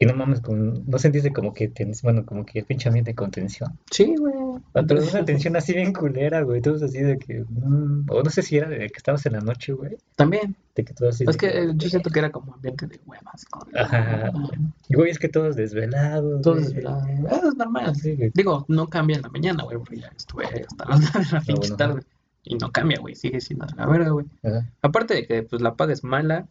y 0.00 0.06
no 0.06 0.14
mames, 0.14 0.40
con, 0.40 0.84
no 0.88 0.98
sentiste 0.98 1.32
como 1.32 1.52
que, 1.52 1.72
tens- 1.72 2.02
bueno, 2.02 2.24
como 2.24 2.46
que 2.46 2.60
el 2.60 2.64
pinche 2.64 2.88
ambiente 2.88 3.14
con 3.14 3.30
tensión. 3.32 3.78
Sí, 3.90 4.14
güey. 4.16 4.34
Ah, 4.74 4.82
Pero 4.86 5.02
una 5.02 5.24
tensión 5.24 5.56
así 5.56 5.72
bien 5.72 5.92
culera, 5.92 6.42
güey, 6.42 6.60
todos 6.60 6.82
así 6.82 6.98
de 6.98 7.18
que, 7.18 7.44
mm, 7.48 8.06
o 8.10 8.22
no 8.22 8.30
sé 8.30 8.42
si 8.42 8.56
era 8.58 8.68
de 8.68 8.78
que 8.78 8.96
estabas 8.96 9.24
en 9.26 9.32
la 9.32 9.40
noche, 9.40 9.72
güey, 9.72 9.96
También. 10.14 10.54
de 10.74 10.84
que 10.84 10.92
todos 10.94 11.14
así 11.14 11.24
Es 11.26 11.36
de 11.36 11.38
que 11.38 11.58
eh, 11.62 11.72
yo 11.74 11.88
siento 11.88 12.10
que 12.10 12.18
era 12.18 12.30
como 12.30 12.54
ambiente 12.54 12.86
de 12.86 13.00
huevas. 13.06 13.44
Como, 13.46 13.66
Ajá. 13.76 14.30
Y, 14.88 14.94
Güey, 14.94 15.10
es 15.10 15.18
que 15.18 15.28
todos 15.28 15.56
desvelados, 15.56 16.42
Todo 16.42 16.54
güey. 16.54 16.64
desvelado. 16.66 17.02
Ah, 17.30 17.40
es 17.48 17.56
normal. 17.56 17.96
Sí, 17.96 18.14
güey. 18.14 18.30
Digo, 18.34 18.64
no 18.68 18.86
cambia 18.88 19.16
en 19.16 19.22
la 19.22 19.28
mañana, 19.30 19.64
güey, 19.64 19.78
porque 19.78 19.96
ya 19.98 20.12
estuve 20.16 20.44
hasta 20.46 20.84
las 20.84 21.00
9 21.14 21.26
de 21.26 21.32
la 21.32 21.40
pinche 21.40 21.54
bueno. 21.60 21.76
tarde. 21.76 22.02
Y 22.44 22.54
no 22.56 22.70
cambia, 22.70 22.98
güey, 23.00 23.14
sigue 23.14 23.40
siendo 23.40 23.66
de 23.66 23.74
la 23.74 23.86
verga, 23.86 24.10
güey. 24.10 24.26
Ajá. 24.42 24.66
Aparte 24.82 25.14
de 25.14 25.26
que, 25.26 25.42
pues, 25.42 25.60
la 25.62 25.74
paga 25.74 25.92
es 25.92 26.04
mala. 26.04 26.46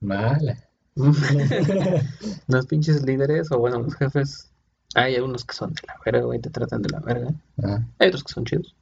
Mala. 0.00 0.58
los 2.48 2.66
pinches 2.66 3.02
líderes, 3.04 3.50
o 3.52 3.58
bueno, 3.58 3.80
los 3.80 3.94
jefes, 3.94 4.47
hay 4.94 5.16
algunos 5.16 5.44
que 5.44 5.54
son 5.54 5.72
de 5.72 5.82
la 5.86 5.94
verga, 6.04 6.22
güey, 6.22 6.40
te 6.40 6.50
tratan 6.50 6.82
de 6.82 6.90
la 6.90 7.00
verga. 7.00 7.28
Ajá. 7.62 7.86
Hay 7.98 8.08
otros 8.08 8.24
que 8.24 8.32
son 8.32 8.44
chidos. 8.44 8.74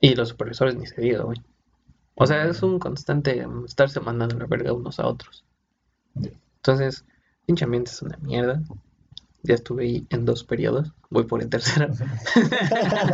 Y 0.00 0.14
los 0.14 0.28
supervisores 0.30 0.76
ni 0.76 0.86
se 0.86 1.00
diga, 1.00 1.22
güey. 1.22 1.40
O 2.14 2.26
sea, 2.26 2.44
es 2.46 2.62
un 2.62 2.78
constante 2.78 3.46
estarse 3.66 4.00
mandando 4.00 4.36
la 4.36 4.46
verga 4.46 4.72
unos 4.72 4.98
a 4.98 5.06
otros. 5.06 5.44
Entonces, 6.56 7.04
pinche 7.46 7.64
ambiente 7.64 7.90
es 7.90 8.02
una 8.02 8.16
mierda. 8.18 8.60
Ya 9.44 9.54
estuve 9.54 9.84
ahí 9.84 10.06
en 10.10 10.24
dos 10.24 10.42
periodos, 10.42 10.92
voy 11.10 11.24
por 11.24 11.40
el 11.40 11.48
tercero. 11.48 11.92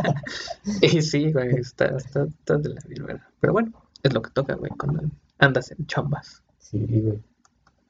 y 0.81 1.01
sí, 1.03 1.31
güey, 1.31 1.55
está, 1.55 1.97
está, 1.97 2.23
está 2.23 2.57
de 2.57 2.69
la 2.69 2.81
verga. 3.05 3.29
Pero 3.39 3.53
bueno, 3.53 3.71
es 4.01 4.11
lo 4.11 4.23
que 4.23 4.31
toca, 4.31 4.55
güey, 4.55 4.71
cuando 4.71 5.03
andas 5.37 5.71
en 5.71 5.85
chambas. 5.85 6.41
Sí, 6.57 6.79
güey. 6.79 7.21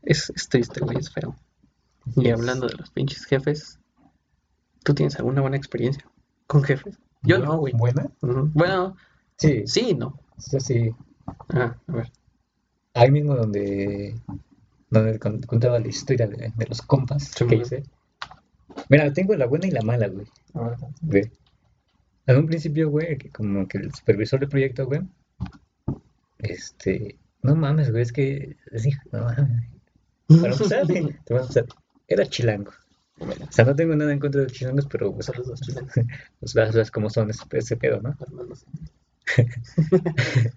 Es, 0.04 0.30
es 0.36 0.50
triste, 0.50 0.82
güey, 0.82 0.98
es 0.98 1.10
feo. 1.10 1.36
Y 2.18 2.30
hablando 2.30 2.68
de 2.68 2.76
los 2.76 2.90
pinches 2.92 3.26
jefes, 3.26 3.80
¿tú 4.86 4.94
tienes 4.94 5.18
alguna 5.18 5.42
buena 5.42 5.58
experiencia 5.58 6.06
con 6.48 6.64
jefes? 6.64 6.98
Yo 7.24 7.38
no, 7.40 7.58
güey. 7.58 7.74
¿Buena? 7.74 8.10
Bueno, 8.22 8.96
Sí, 9.38 9.64
sí, 9.68 9.94
no. 9.96 10.18
sí, 10.38 10.60
sí. 10.62 10.96
Ah, 11.50 11.76
a 11.88 11.92
ver. 11.92 12.10
Ahí 12.94 13.12
mismo 13.12 13.36
donde, 13.36 14.16
donde 14.90 15.20
con- 15.20 15.42
contaba 15.42 15.78
la 15.80 15.88
historia 15.90 16.26
de, 16.28 16.54
de 16.56 16.66
los 16.68 16.82
compas 16.82 17.32
Sí, 17.36 17.46
que 17.46 17.56
hice. 17.56 17.84
Mira, 18.90 19.12
tengo 19.12 19.36
la 19.36 19.48
buena 19.48 19.68
y 19.68 19.72
la 19.72 19.82
mala, 19.82 20.08
güey. 20.08 20.28
A 20.54 20.70
ver. 20.70 20.78
Ve. 21.02 21.32
En 22.28 22.38
un 22.38 22.46
principio, 22.46 22.90
güey, 22.90 23.18
que 23.18 23.30
como 23.32 23.68
que 23.68 23.80
el 23.80 23.94
supervisor 23.94 24.40
del 24.40 24.50
proyecto, 24.50 24.86
güey, 24.86 25.02
este, 26.40 27.18
no 27.42 27.56
mames, 27.56 27.92
güey, 27.92 28.04
es 28.04 28.12
que, 28.12 28.56
sí, 28.78 28.92
no 29.12 29.24
mames. 29.26 29.70
Para 30.28 30.54
empezar, 30.54 30.86
güey, 30.88 31.04
te 31.26 31.34
voy 31.34 31.38
a 31.40 31.42
empezar, 31.42 31.66
era 32.08 32.26
chilango. 32.26 32.72
O 33.20 33.52
sea, 33.52 33.66
no 33.66 33.76
tengo 33.76 33.96
nada 33.96 34.12
en 34.12 34.20
contra 34.20 34.42
de 34.42 34.48
los 34.48 34.54
chilangos, 34.54 34.88
pero 34.88 35.14
pues, 35.14 35.26
son 35.26 35.38
los 35.38 35.48
dos 35.48 35.62
chilangos, 35.62 35.94
pues 36.40 36.54
vas, 36.54 36.76
vas 36.76 36.92
como 36.92 37.10
son 37.10 37.30
ese, 37.30 37.44
ese 37.52 37.78
pedo, 37.78 38.02
¿no? 38.02 38.16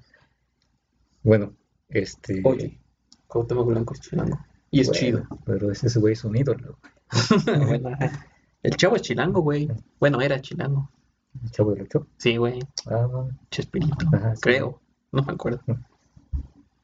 Bueno, 1.22 1.54
este, 1.88 2.40
Oye, 2.44 2.78
Cuauhtémoc 3.26 3.66
Blanco 3.66 3.92
es 3.94 4.00
chilango. 4.00 4.38
Y 4.70 4.80
es 4.80 4.88
bueno, 4.88 5.00
chido. 5.00 5.26
Pero 5.44 5.70
ese 5.70 5.98
güey 5.98 6.12
es 6.12 6.24
un 6.24 6.36
ídolo. 6.36 6.78
Bueno, 7.66 7.90
el 8.62 8.76
chavo 8.76 8.96
es 8.96 9.02
chilango, 9.02 9.40
güey. 9.40 9.68
Bueno, 9.98 10.20
era 10.20 10.40
chilango. 10.40 10.90
El 11.42 11.50
chavo 11.50 11.72
del 11.72 11.82
ocho. 11.82 12.06
Sí, 12.16 12.36
güey. 12.36 12.60
Ah. 12.86 13.26
Chespirito. 13.50 14.06
Ajá, 14.12 14.36
sí. 14.36 14.42
Creo. 14.42 14.80
No 15.12 15.22
me 15.22 15.32
acuerdo. 15.32 15.60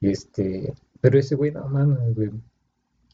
Y 0.01 0.09
este, 0.09 0.73
pero 1.01 1.19
ese 1.19 1.35
güey, 1.35 1.51
no 1.51 1.67
mames, 1.67 2.15
güey. 2.15 2.31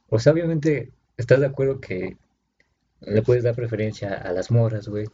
O 0.09 0.19
sea, 0.19 0.33
obviamente, 0.33 0.91
estás 1.17 1.39
de 1.39 1.45
acuerdo 1.45 1.79
que 1.79 2.17
le 3.01 3.21
puedes 3.21 3.43
dar 3.43 3.55
preferencia 3.55 4.13
a 4.15 4.31
las 4.31 4.51
morras, 4.51 4.87
güey. 4.87 5.07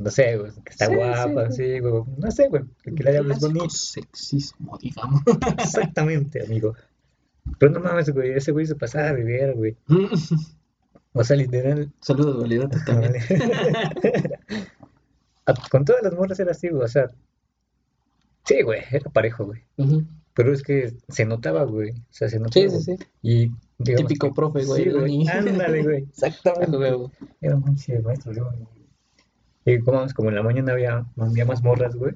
No 0.00 0.10
sé, 0.10 0.36
güey, 0.36 0.50
que 0.64 0.70
está 0.70 0.86
Sí, 0.86 0.92
sí, 0.92 0.96
guapa, 0.98 1.50
sí. 1.52 1.62
sí, 1.62 1.78
güey. 1.78 2.02
No 2.16 2.30
sé, 2.32 2.48
güey, 2.48 2.64
que 2.82 3.04
le 3.04 3.18
hables 3.18 3.38
Clásico 3.38 3.46
bonito. 3.58 3.70
sexismo, 3.70 4.78
digamos. 4.78 5.20
Exactamente, 5.58 6.44
amigo. 6.44 6.74
Pero 7.58 7.72
no 7.72 7.80
mames, 7.80 8.10
güey, 8.10 8.32
ese 8.32 8.52
güey 8.52 8.66
se 8.66 8.74
pasaba 8.74 9.12
de 9.12 9.24
ver, 9.24 9.54
güey. 9.54 9.76
O 11.12 11.24
sea, 11.24 11.36
literal. 11.36 11.90
Saludos, 12.00 12.40
validate 12.40 12.78
también. 12.86 13.14
Con 15.70 15.84
todas 15.84 16.02
las 16.04 16.12
morras 16.14 16.38
era 16.38 16.52
así, 16.52 16.68
güey, 16.68 16.84
o 16.84 16.88
sea. 16.88 17.10
Sí, 18.44 18.62
güey, 18.62 18.82
era 18.90 19.10
parejo, 19.10 19.46
güey. 19.46 19.60
Pero 20.34 20.52
es 20.52 20.62
que 20.62 20.94
se 21.08 21.24
notaba, 21.24 21.64
güey. 21.64 21.90
O 21.90 21.94
sea, 22.10 22.28
se 22.28 22.36
Sí, 22.38 22.42
notaba. 22.42 22.68
sí, 22.70 22.80
sí. 22.80 22.96
Y 23.22 23.50
digamos 23.84 24.08
Típico 24.08 24.28
que- 24.28 24.34
profe, 24.34 24.64
güey, 24.64 24.84
Sí, 24.84 24.90
güey. 24.90 25.28
Ándale, 25.28 25.82
güey. 25.82 26.02
Exactamente. 26.10 26.76
huevo. 26.76 27.10
Era 27.40 27.56
un 27.56 27.62
pinche 27.64 27.98
maestro, 28.00 28.32
yo. 28.32 28.48
Y 29.64 29.78
como, 29.80 30.04
como 30.14 30.28
en 30.30 30.34
la 30.36 30.42
mañana 30.42 30.72
había, 30.72 31.04
había 31.18 31.44
más 31.44 31.62
morras, 31.62 31.94
güey. 31.96 32.14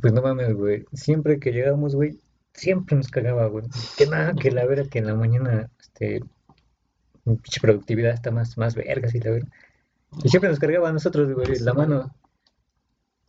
Pues 0.00 0.12
no 0.12 0.22
mames, 0.22 0.54
güey. 0.54 0.84
Siempre 0.92 1.38
que 1.38 1.52
llegábamos, 1.52 1.94
güey, 1.94 2.18
siempre 2.54 2.96
nos 2.96 3.08
cagaba, 3.08 3.46
güey. 3.46 3.64
Que 3.96 4.06
nada, 4.06 4.32
que 4.34 4.50
la 4.50 4.64
vera 4.66 4.84
que 4.84 5.00
en 5.00 5.06
la 5.06 5.14
mañana, 5.14 5.70
este, 5.80 6.20
mi 7.24 7.36
pinche 7.36 7.60
productividad 7.60 8.14
está 8.14 8.30
más, 8.30 8.56
más 8.56 8.74
vergas 8.74 9.14
y 9.14 9.20
la 9.20 9.30
vera. 9.32 9.46
Y 10.22 10.28
siempre 10.28 10.50
nos 10.50 10.58
cargaba 10.58 10.88
a 10.88 10.92
nosotros, 10.92 11.32
güey, 11.32 11.58
la 11.60 11.74
mano. 11.74 12.14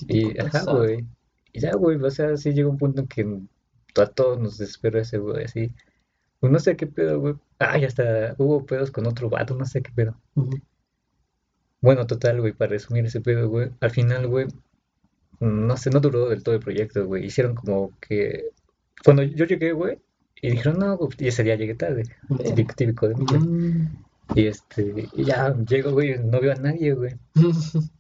Y, 0.08 0.40
ajá, 0.40 0.64
güey. 0.72 1.06
Y 1.52 1.60
ya, 1.60 1.74
güey, 1.76 1.98
o 2.02 2.12
sea, 2.12 2.38
sí 2.38 2.54
llegó 2.54 2.70
un 2.70 2.78
punto 2.78 3.02
en 3.02 3.08
que 3.08 4.02
a 4.02 4.06
todos 4.06 4.40
nos 4.40 4.58
desesperó 4.58 5.00
ese, 5.00 5.18
güey, 5.18 5.44
así. 5.44 5.74
Pues 6.40 6.52
no 6.52 6.60
sé 6.60 6.76
qué 6.76 6.88
pedo, 6.88 7.20
güey. 7.20 7.36
Ah, 7.60 7.78
ya 7.78 7.88
hasta 7.88 8.36
hubo 8.38 8.66
pedos 8.66 8.92
con 8.92 9.06
otro 9.08 9.30
vato, 9.30 9.56
no 9.56 9.66
sé 9.66 9.82
qué 9.82 9.92
pedo. 9.94 10.16
Bueno, 11.82 12.08
total, 12.08 12.40
güey, 12.42 12.54
para 12.54 12.72
resumir 12.72 13.06
ese 13.06 13.22
pedo, 13.22 13.50
güey, 13.50 13.72
al 13.80 13.92
final, 13.92 14.28
güey, 14.28 14.48
no 15.40 15.78
sé, 15.78 15.90
no 15.90 16.00
duró 16.00 16.30
del 16.30 16.44
todo 16.44 16.56
el 16.56 16.62
proyecto, 16.62 17.06
güey. 17.06 17.26
Hicieron 17.26 17.56
como 17.56 17.98
que. 18.00 18.50
Cuando 19.04 19.24
yo 19.24 19.46
llegué, 19.46 19.72
güey, 19.72 20.00
y 20.42 20.52
dijeron, 20.52 20.80
no, 20.80 20.98
güey, 20.98 21.10
y 21.18 21.28
ese 21.28 21.44
día 21.44 21.56
llegué 21.56 21.76
tarde. 21.76 22.04
Típico, 22.44 22.74
típico 22.76 23.08
de 23.08 23.16
mí. 23.16 23.26
Mm. 23.26 24.06
Y 24.36 24.48
este, 24.48 25.10
y 25.14 25.24
ya 25.24 25.56
llego, 25.68 25.92
güey, 25.92 26.20
no 26.20 26.40
veo 26.40 26.52
a 26.54 26.56
nadie, 26.56 26.94
güey. 26.94 27.16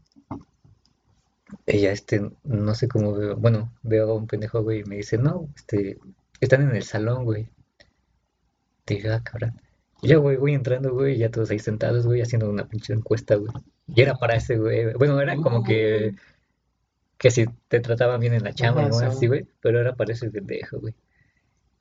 Y 1.65 1.79
ya, 1.79 1.91
este, 1.91 2.29
no 2.43 2.75
sé 2.75 2.87
cómo 2.87 3.13
veo. 3.13 3.35
Bueno, 3.35 3.73
veo 3.81 4.11
a 4.11 4.13
un 4.13 4.27
pendejo, 4.27 4.61
güey, 4.61 4.81
y 4.81 4.83
me 4.83 4.97
dice, 4.97 5.17
no, 5.17 5.49
este, 5.55 5.97
están 6.39 6.61
en 6.61 6.75
el 6.75 6.83
salón, 6.83 7.25
güey. 7.25 7.49
Te 8.97 9.11
ah, 9.11 9.21
cabrón. 9.23 9.61
Y 10.01 10.07
ya, 10.07 10.17
güey, 10.17 10.37
voy 10.37 10.53
entrando, 10.53 10.93
güey, 10.93 11.17
ya 11.17 11.29
todos 11.29 11.51
ahí 11.51 11.59
sentados, 11.59 12.07
güey, 12.07 12.21
haciendo 12.21 12.49
una 12.49 12.67
pinche 12.67 12.93
encuesta, 12.93 13.35
güey. 13.35 13.51
Y 13.87 14.01
era 14.01 14.15
para 14.15 14.35
ese, 14.35 14.57
güey. 14.57 14.93
Bueno, 14.93 15.19
era 15.19 15.35
como 15.35 15.63
que, 15.63 16.15
que 17.17 17.31
si 17.31 17.45
te 17.67 17.81
trataban 17.81 18.19
bien 18.19 18.33
en 18.33 18.43
la 18.43 18.53
chamba, 18.53 18.87
¿no? 18.87 18.93
sí. 18.93 19.05
Así, 19.05 19.27
güey. 19.27 19.45
Pero 19.61 19.79
era 19.79 19.95
para 19.95 20.13
ese 20.13 20.31
pendejo, 20.31 20.79
güey. 20.79 20.95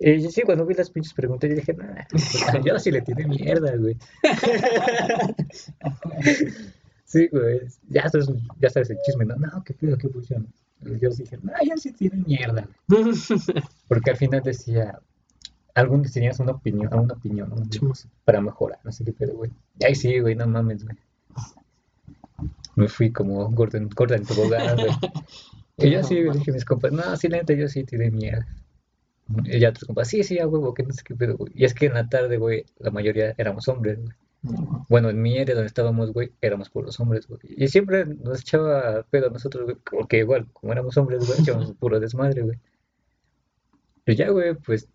Y 0.00 0.20
yo 0.20 0.30
sí, 0.30 0.42
cuando 0.42 0.66
vi 0.66 0.74
las 0.74 0.90
pinches 0.90 1.14
preguntas, 1.14 1.50
yo 1.50 1.56
dije, 1.56 1.74
nah, 1.74 2.04
yo 2.64 2.78
sí 2.78 2.90
le 2.90 3.02
tiré 3.02 3.26
mierda, 3.26 3.76
güey. 3.76 3.96
Sí, 7.08 7.26
güey. 7.32 7.60
Ya 7.88 8.06
sabes, 8.10 8.28
ya 8.60 8.68
sabes 8.68 8.90
el 8.90 8.98
chisme, 9.02 9.24
¿no? 9.24 9.34
No, 9.36 9.64
qué 9.64 9.72
pedo, 9.72 9.96
qué. 9.96 10.08
Y 10.08 10.98
Yo 10.98 11.08
dije, 11.08 11.38
no, 11.42 11.52
ya 11.66 11.74
sí 11.78 11.90
tiene 11.92 12.22
mierda. 12.26 12.68
güey". 12.86 13.14
Porque 13.88 14.10
al 14.10 14.18
final 14.18 14.42
decía, 14.42 15.00
algunos 15.78 16.12
tenías 16.12 16.40
una 16.40 16.52
opinión, 16.52 16.92
una 16.92 17.14
opinión, 17.14 17.50
¿no? 17.50 17.92
Para 18.24 18.40
mejorar, 18.40 18.78
no 18.84 18.92
sé 18.92 19.04
qué 19.04 19.12
pedo, 19.12 19.36
güey. 19.36 19.50
Y 19.78 19.86
ahí 19.86 19.94
sí, 19.94 20.18
güey, 20.18 20.34
no 20.34 20.46
mames, 20.46 20.84
güey. 20.84 20.96
Me 22.76 22.88
fui 22.88 23.10
como 23.12 23.48
Gordon, 23.50 23.88
Gordon 23.94 24.24
Tobogán, 24.24 24.76
güey. 24.76 24.90
Y 25.80 25.90
yo 25.90 26.02
sí, 26.02 26.20
dije 26.20 26.50
a 26.50 26.54
mis 26.54 26.64
compas, 26.64 26.90
no, 26.90 27.16
sí, 27.16 27.28
la 27.28 27.36
neta, 27.36 27.54
yo 27.54 27.68
sí 27.68 27.84
tiré 27.84 28.10
mierda. 28.10 28.48
Y 29.44 29.60
ya 29.60 29.68
otros 29.68 29.84
compas, 29.84 30.08
sí, 30.08 30.24
sí, 30.24 30.40
a 30.40 30.48
huevo, 30.48 30.74
que 30.74 30.82
no 30.82 30.92
sé 30.92 31.02
qué 31.04 31.14
pedo, 31.14 31.36
güey. 31.36 31.52
Y 31.54 31.64
es 31.64 31.72
que 31.72 31.86
en 31.86 31.94
la 31.94 32.08
tarde, 32.08 32.36
güey, 32.36 32.66
la 32.80 32.90
mayoría 32.90 33.32
éramos 33.38 33.68
hombres, 33.68 34.00
güey. 34.00 34.16
Bueno, 34.88 35.08
en 35.08 35.22
mi 35.22 35.38
área 35.38 35.54
donde 35.54 35.68
estábamos, 35.68 36.12
güey, 36.12 36.32
éramos 36.40 36.68
puros 36.68 36.98
hombres, 36.98 37.28
güey. 37.28 37.38
Y 37.44 37.68
siempre 37.68 38.06
nos 38.06 38.40
echaba 38.40 39.04
pedo 39.04 39.28
a 39.28 39.30
nosotros, 39.30 39.66
güey, 39.66 39.76
porque 39.88 40.18
igual, 40.18 40.48
como 40.52 40.72
éramos 40.72 40.96
hombres, 40.96 41.24
güey, 41.24 41.40
echábamos 41.40 41.72
puro 41.74 42.00
desmadre, 42.00 42.42
güey. 42.42 42.58
Y 44.06 44.16
ya, 44.16 44.30
güey, 44.30 44.54
pues, 44.54 44.88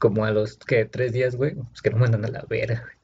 como 0.00 0.24
a 0.24 0.32
los, 0.32 0.56
que 0.58 0.86
Tres 0.86 1.12
días, 1.12 1.36
güey, 1.36 1.54
pues 1.54 1.80
que 1.82 1.90
nos 1.90 2.00
mandan 2.00 2.24
a 2.24 2.28
la 2.28 2.44
vera, 2.48 2.82
güey. 2.82 2.96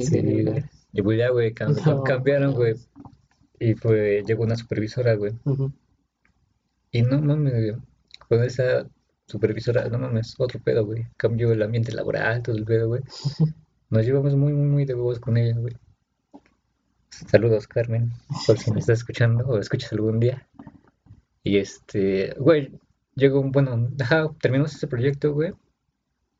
Sí, 0.00 0.42
güey. 0.44 0.64
Y 0.92 1.02
pues 1.02 1.18
ya, 1.18 1.30
güey, 1.30 1.52
cam- 1.54 1.74
No, 1.84 2.04
cambiaron, 2.04 2.54
güey. 2.54 2.74
Y 3.58 3.74
fue, 3.74 4.22
llegó 4.24 4.44
una 4.44 4.56
supervisora, 4.56 5.14
güey. 5.14 5.32
Y 6.92 7.02
no 7.02 7.20
mames, 7.20 7.52
güey, 7.52 7.74
con 8.28 8.44
esa 8.44 8.86
supervisora, 9.26 9.88
no 9.88 9.98
mames, 9.98 10.34
otro 10.38 10.60
pedo, 10.60 10.86
güey. 10.86 11.06
Cambió 11.16 11.52
el 11.52 11.62
ambiente 11.62 11.92
laboral, 11.92 12.42
todo 12.42 12.56
el 12.56 12.64
pedo, 12.64 12.88
güey. 12.88 13.02
Nos 13.90 14.04
llevamos 14.06 14.36
muy, 14.36 14.52
muy, 14.52 14.66
muy 14.66 14.84
de 14.84 14.94
huevos 14.94 15.18
con 15.18 15.36
ella, 15.36 15.56
güey. 15.58 15.74
Saludos, 17.10 17.66
Carmen, 17.66 18.12
por 18.46 18.56
si 18.58 18.70
me 18.72 18.80
estás 18.80 19.00
escuchando 19.00 19.44
o 19.46 19.58
escuchas 19.58 19.92
algún 19.92 20.20
día. 20.20 20.46
Y 21.42 21.58
este, 21.58 22.34
güey, 22.38 22.78
llegó 23.14 23.40
un, 23.40 23.50
bueno, 23.52 23.88
ajá, 24.00 24.28
terminamos 24.40 24.74
ese 24.74 24.86
proyecto, 24.86 25.32
güey. 25.32 25.52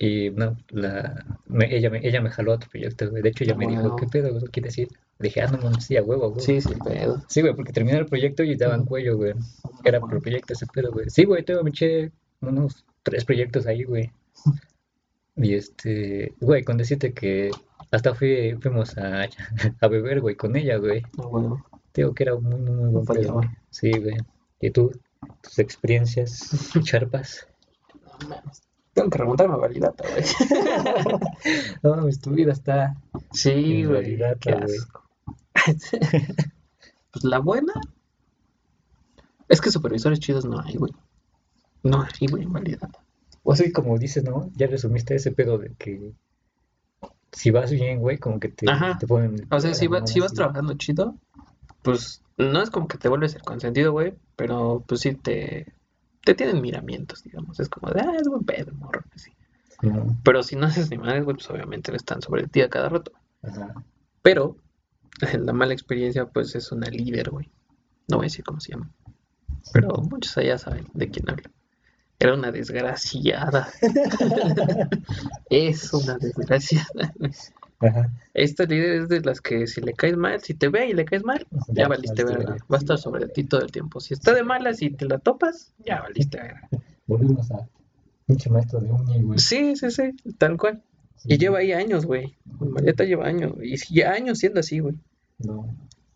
Y 0.03 0.31
no, 0.31 0.57
la, 0.71 1.27
me- 1.47 1.77
ella, 1.77 1.91
me, 1.91 1.99
ella 2.03 2.23
me 2.23 2.31
jaló 2.31 2.53
a 2.53 2.55
otro 2.55 2.71
proyecto, 2.71 3.11
güey. 3.11 3.23
De 3.23 3.29
hecho, 3.29 3.45
ella 3.45 3.55
me 3.55 3.67
dijo. 3.67 3.97
¿qué 3.97 4.07
pedo, 4.07 4.31
güey? 4.31 4.45
¿Qué 4.45 4.51
quieres 4.51 4.75
decir? 4.75 4.89
Le 5.19 5.29
dije, 5.29 5.43
ah, 5.43 5.49
no 5.49 5.59
mames, 5.59 5.85
sí, 5.85 5.97
a 5.99 6.03
huevo, 6.03 6.31
güey. 6.31 6.41
Sí, 6.45 6.59
sí, 6.63 6.71
pedo. 6.83 7.23
Sí, 7.29 7.43
güey, 7.43 7.55
porque 7.55 7.75
terminé 7.75 7.99
el 7.99 8.07
proyecto 8.07 8.43
y 8.43 8.57
daban 8.57 8.87
cuello, 8.87 9.19
güey. 9.19 9.35
Era 9.85 10.01
por 10.01 10.19
proyecto 10.23 10.55
ese 10.55 10.67
pedo, 10.73 10.91
güey. 10.91 11.11
Sí, 11.11 11.25
güey, 11.25 11.45
tengo 11.45 11.63
me 11.63 11.69
eché 11.69 12.13
unos 12.41 12.87
tres 13.03 13.27
proyectos 13.27 13.67
ahí, 13.67 13.85
güey. 13.85 14.11
Y 15.37 15.53
este, 15.55 16.33
güey, 16.41 16.65
con 16.65 16.79
decirte 16.79 17.13
que 17.13 17.51
hasta 17.91 18.15
fui, 18.15 18.57
fuimos 18.59 18.97
a, 18.97 19.25
a 19.83 19.89
beber, 19.89 20.23
güey, 20.23 20.35
con 20.35 20.57
ella, 20.57 20.77
güey. 20.79 21.03
No, 21.19 21.29
bueno. 21.29 21.67
Digo 21.93 22.15
que 22.15 22.23
era 22.23 22.37
muy, 22.37 22.55
muy, 22.59 22.71
muy 22.75 22.89
buen 22.91 23.05
pedo, 23.05 23.35
güey. 23.35 23.49
Sí, 23.69 23.91
güey. 23.91 24.17
¿Y 24.63 24.71
tú? 24.71 24.93
¿Tus 25.43 25.59
experiencias, 25.59 26.49
charpas? 26.85 27.47
No 28.23 28.29
mames. 28.31 28.63
Tengo 28.93 29.09
que 29.11 29.19
remontarme 29.19 29.55
a 29.55 29.59
validata, 29.59 30.05
güey. 30.11 30.25
No 31.83 31.97
mames, 31.97 32.21
tu 32.21 32.31
vida 32.31 32.53
está... 32.53 32.97
Sí, 33.33 33.85
güey. 33.85 34.19
qué 34.41 34.51
asco. 34.53 35.03
Pues 37.13 37.25
la 37.25 37.39
buena 37.41 37.73
es 39.49 39.61
que 39.61 39.71
supervisores 39.73 40.21
chidos 40.21 40.45
no 40.45 40.61
hay, 40.61 40.77
güey. 40.77 40.93
No 41.83 42.03
hay, 42.03 42.27
güey, 42.29 42.45
en 42.45 42.53
validata. 42.53 43.01
O 43.43 43.53
así 43.53 43.73
como 43.73 43.99
dices, 43.99 44.23
¿no? 44.23 44.49
Ya 44.55 44.69
resumiste 44.69 45.17
ese 45.17 45.33
pedo 45.33 45.59
de 45.59 45.73
que 45.75 46.13
si 47.33 47.51
vas 47.51 47.71
bien, 47.73 47.99
güey, 47.99 48.19
como 48.19 48.39
que 48.39 48.49
te, 48.49 48.71
Ajá. 48.71 48.97
te 48.99 49.07
ponen... 49.09 49.47
O 49.51 49.59
sea, 49.61 49.75
si, 49.75 49.89
va- 49.89 50.07
si 50.07 50.21
vas 50.21 50.33
trabajando 50.35 50.75
chido, 50.75 51.17
pues 51.83 52.23
no 52.37 52.63
es 52.63 52.71
como 52.71 52.87
que 52.87 52.99
te 52.99 53.09
vuelves 53.09 53.35
el 53.35 53.43
consentido, 53.43 53.91
güey, 53.93 54.15
pero 54.37 54.85
pues 54.87 55.01
sí 55.01 55.15
te, 55.15 55.67
te 56.25 56.35
tienen 56.35 56.61
miramientos, 56.61 57.23
digamos. 57.25 57.59
Es 57.61 57.69
como 57.69 57.93
de, 57.93 58.01
ah, 58.01 58.17
es 58.19 58.29
buen 58.29 58.45
pedo, 58.45 58.73
morro, 58.75 59.03
así. 59.15 59.33
Pero 60.23 60.43
si 60.43 60.57
no 60.57 60.67
haces 60.67 60.91
ni 60.91 60.99
madre, 60.99 61.23
güey, 61.23 61.37
pues 61.37 61.49
obviamente 61.51 61.95
están 61.97 62.21
sobre 62.21 62.47
ti 62.47 62.61
a 62.61 62.69
cada 62.69 62.89
rato. 62.89 63.13
Pero 64.23 64.57
la 65.39 65.53
mala 65.53 65.73
experiencia, 65.73 66.27
pues 66.27 66.55
es 66.55 66.71
una 66.73 66.89
líder, 66.89 67.31
güey. 67.31 67.51
No 68.09 68.19
voy 68.19 68.25
a 68.25 68.27
decir 68.27 68.45
cómo 68.45 68.61
se 68.61 68.73
llama. 68.73 68.91
Pero 69.73 69.89
muchos 70.11 70.37
allá 70.37 70.59
saben 70.59 70.87
de 70.93 71.11
quién 71.11 71.31
hablo. 71.31 71.51
Era 72.19 72.35
una 72.35 72.53
desgraciada. 72.53 73.69
es 75.51 75.93
una 75.93 76.19
desgraciada. 76.19 77.15
Ajá. 77.81 78.13
Esta 78.35 78.65
líder 78.65 79.03
es 79.03 79.09
de 79.09 79.21
las 79.23 79.41
que 79.41 79.67
si 79.67 79.81
le 79.81 79.95
caes 79.95 80.17
mal, 80.17 80.41
si 80.41 80.55
te 80.55 80.69
ve 80.69 80.89
y 80.89 80.93
le 80.93 81.05
caes 81.05 81.25
mal, 81.25 81.47
ya 81.69 81.85
Ya, 81.85 81.89
valiste 81.89 82.25
verga. 82.25 82.57
Va 82.71 82.77
a 82.77 82.79
estar 82.79 82.99
sobre 82.99 83.27
ti 83.29 83.45
todo 83.45 83.63
el 83.63 83.73
tiempo. 83.73 84.01
Si 84.01 84.15
está 84.15 84.35
de 84.35 84.43
malas 84.43 84.83
y 84.83 84.91
te 84.91 85.07
la 85.07 85.19
topas, 85.19 85.73
ya 85.79 86.03
valiste 86.03 86.39
verga. 86.43 86.69
Volvimos 87.07 87.51
a 87.51 87.67
pinche 88.27 88.51
maestro 88.51 88.81
de 88.81 88.91
uni, 88.91 89.23
güey. 89.23 89.39
Sí, 89.39 89.75
sí, 89.77 89.91
sí, 89.91 90.15
tal 90.39 90.57
cual. 90.57 90.83
Y 91.25 91.39
lleva 91.39 91.59
ahí 91.59 91.73
años, 91.73 92.07
güey. 92.07 92.37
Marieta 92.61 93.05
lleva 93.05 93.27
años. 93.27 93.55
Y 93.63 93.77
sigue 93.77 94.07
años 94.07 94.39
siendo 94.39 94.61
así, 94.61 94.79
güey. 94.79 94.95
No. 95.39 95.67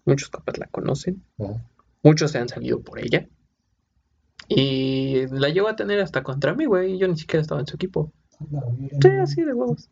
Muchos 0.05 0.29
capaz 0.31 0.57
la 0.59 0.67
conocen. 0.67 1.23
Ajá. 1.39 1.63
Muchos 2.03 2.31
se 2.31 2.39
han 2.39 2.49
salido 2.49 2.81
por 2.81 2.99
ella. 2.99 3.27
Y 4.49 5.27
la 5.29 5.49
llegó 5.49 5.69
a 5.69 5.77
tener 5.77 6.01
hasta 6.01 6.23
contra 6.23 6.55
mí, 6.55 6.67
güey. 6.67 6.95
y 6.95 6.99
Yo 6.99 7.09
ni 7.09 7.17
siquiera 7.17 7.41
estaba 7.41 7.61
en 7.61 7.67
su 7.67 7.77
equipo. 7.77 8.13
Sí, 9.01 9.09
así 9.23 9.43
de 9.43 9.55
huevos. 9.55 9.89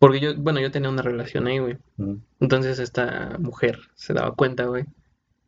Porque 0.00 0.18
yo, 0.18 0.34
bueno, 0.36 0.58
yo 0.60 0.72
tenía 0.72 0.88
una 0.90 1.02
relación 1.02 1.46
ahí, 1.46 1.58
güey. 1.60 1.78
Mm. 1.98 2.14
Entonces 2.40 2.80
esta 2.80 3.36
mujer 3.38 3.78
se 3.94 4.12
daba 4.14 4.34
cuenta, 4.34 4.64
güey. 4.64 4.84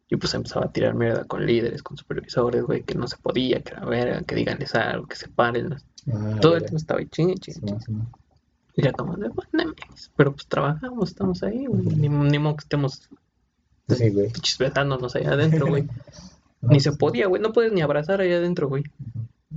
Y 0.08 0.16
pues 0.16 0.34
empezaba 0.34 0.66
a 0.66 0.72
tirar 0.72 0.94
mierda 0.94 1.24
con 1.24 1.44
líderes, 1.44 1.82
con 1.82 1.96
supervisores, 1.96 2.62
güey, 2.62 2.82
que 2.84 2.94
no 2.94 3.08
se 3.08 3.16
podía, 3.16 3.62
que 3.62 3.74
la 3.74 3.84
verga, 3.86 4.20
que 4.22 4.34
díganles 4.34 4.74
algo, 4.74 5.06
que 5.06 5.16
se 5.16 5.26
paren. 5.28 5.74
Ah, 6.12 6.36
Todo 6.40 6.58
tiempo 6.58 6.76
estaba 6.76 7.00
ahí, 7.00 7.06
chingue, 7.06 7.34
chingue, 7.36 7.80
Simón. 7.80 8.08
Y 8.76 8.82
ya 8.82 8.92
como 8.92 9.16
de, 9.16 9.28
bueno, 9.30 9.72
pero 10.16 10.32
pues 10.32 10.46
trabajamos, 10.46 11.08
estamos 11.10 11.42
ahí, 11.42 11.64
güey. 11.66 11.82
Ni, 11.84 12.08
ni 12.08 12.38
modo 12.38 12.56
que 12.56 12.62
estemos 12.64 13.08
Sí, 13.88 14.10
güey. 14.10 14.30
ahí 15.16 15.24
adentro, 15.24 15.66
güey. 15.66 15.84
No, 16.60 16.68
Ni 16.70 16.78
se 16.78 16.92
sí. 16.92 16.96
podía, 16.96 17.26
güey. 17.26 17.42
No 17.42 17.52
puedes 17.52 17.72
ni 17.72 17.80
abrazar 17.80 18.20
ahí 18.20 18.32
adentro, 18.32 18.68
güey. 18.68 18.84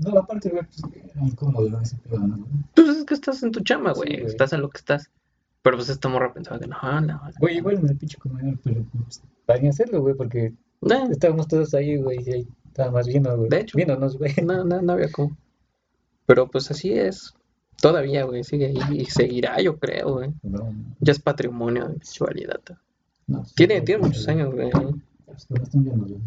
No, 0.01 0.19
aparte, 0.19 0.49
güey, 0.49 0.63
pues 0.65 0.81
era 1.13 1.21
incómodo, 1.25 1.69
¿no? 1.69 1.81
Ese 1.81 1.95
pedo, 1.97 2.19
¿no? 2.19 2.45
Pues 2.75 2.89
es 2.89 3.03
que 3.05 3.13
estás 3.13 3.41
en 3.43 3.51
tu 3.51 3.62
chama, 3.62 3.93
Sí, 3.93 3.99
güey. 3.99 4.13
güey. 4.21 4.25
estás 4.31 4.53
en 4.53 4.62
lo 4.62 4.69
que 4.69 4.77
estás. 4.77 5.10
Pero 5.62 5.77
pues 5.77 5.89
esta 5.89 6.10
morra 6.10 6.34
pensaba 6.34 6.60
que 6.60 6.67
no, 6.67 6.77
no, 6.81 7.01
no. 7.01 7.21
Güey, 7.39 7.58
igual 7.58 7.77
en 7.79 7.89
el 7.89 7.97
pinche 7.97 8.17
comedor, 8.17 8.58
pero 8.63 8.84
pues, 9.03 9.21
para 9.45 9.67
hacerlo, 9.69 10.01
güey, 10.01 10.13
porque 10.15 10.53
No, 10.81 11.10
estábamos 11.12 11.47
todos 11.47 11.73
ahí, 11.73 11.97
güey, 11.97 12.19
y 12.25 12.31
ahí 12.31 12.47
estábamos 12.67 13.08
viendo, 13.08 13.36
güey. 13.38 13.49
De 13.49 13.60
hecho. 13.62 13.75
Viéndonos, 13.75 14.17
güey. 14.17 14.34
no, 14.43 14.63
no, 14.63 14.81
no 14.81 14.93
había 14.93 15.12
como. 15.12 15.36
Pero 16.27 16.47
pues 16.49 16.69
así 16.71 16.93
es. 16.93 17.34
Todavía, 17.81 18.23
güey, 18.23 18.43
sigue 18.43 18.67
ahí 18.67 19.01
y 19.01 19.05
seguirá, 19.05 19.60
yo 19.62 19.77
creo, 19.77 20.13
güey. 20.13 20.34
No, 20.43 20.73
Ya 20.99 21.12
es 21.12 21.19
patrimonio 21.19 21.88
de 21.89 21.99
validata. 22.19 22.79
no. 23.27 23.43
sí, 23.45 23.53
Tiene, 23.55 23.75
güey, 23.75 23.86
tiene 23.86 23.99
güey, 23.99 24.12
muchos 24.12 24.27
años, 24.27 24.53
güey. 24.53 24.69
pues, 25.25 25.49
no 25.49 25.63
están 25.63 25.84
viendo, 25.84 26.05
güey. 26.05 26.19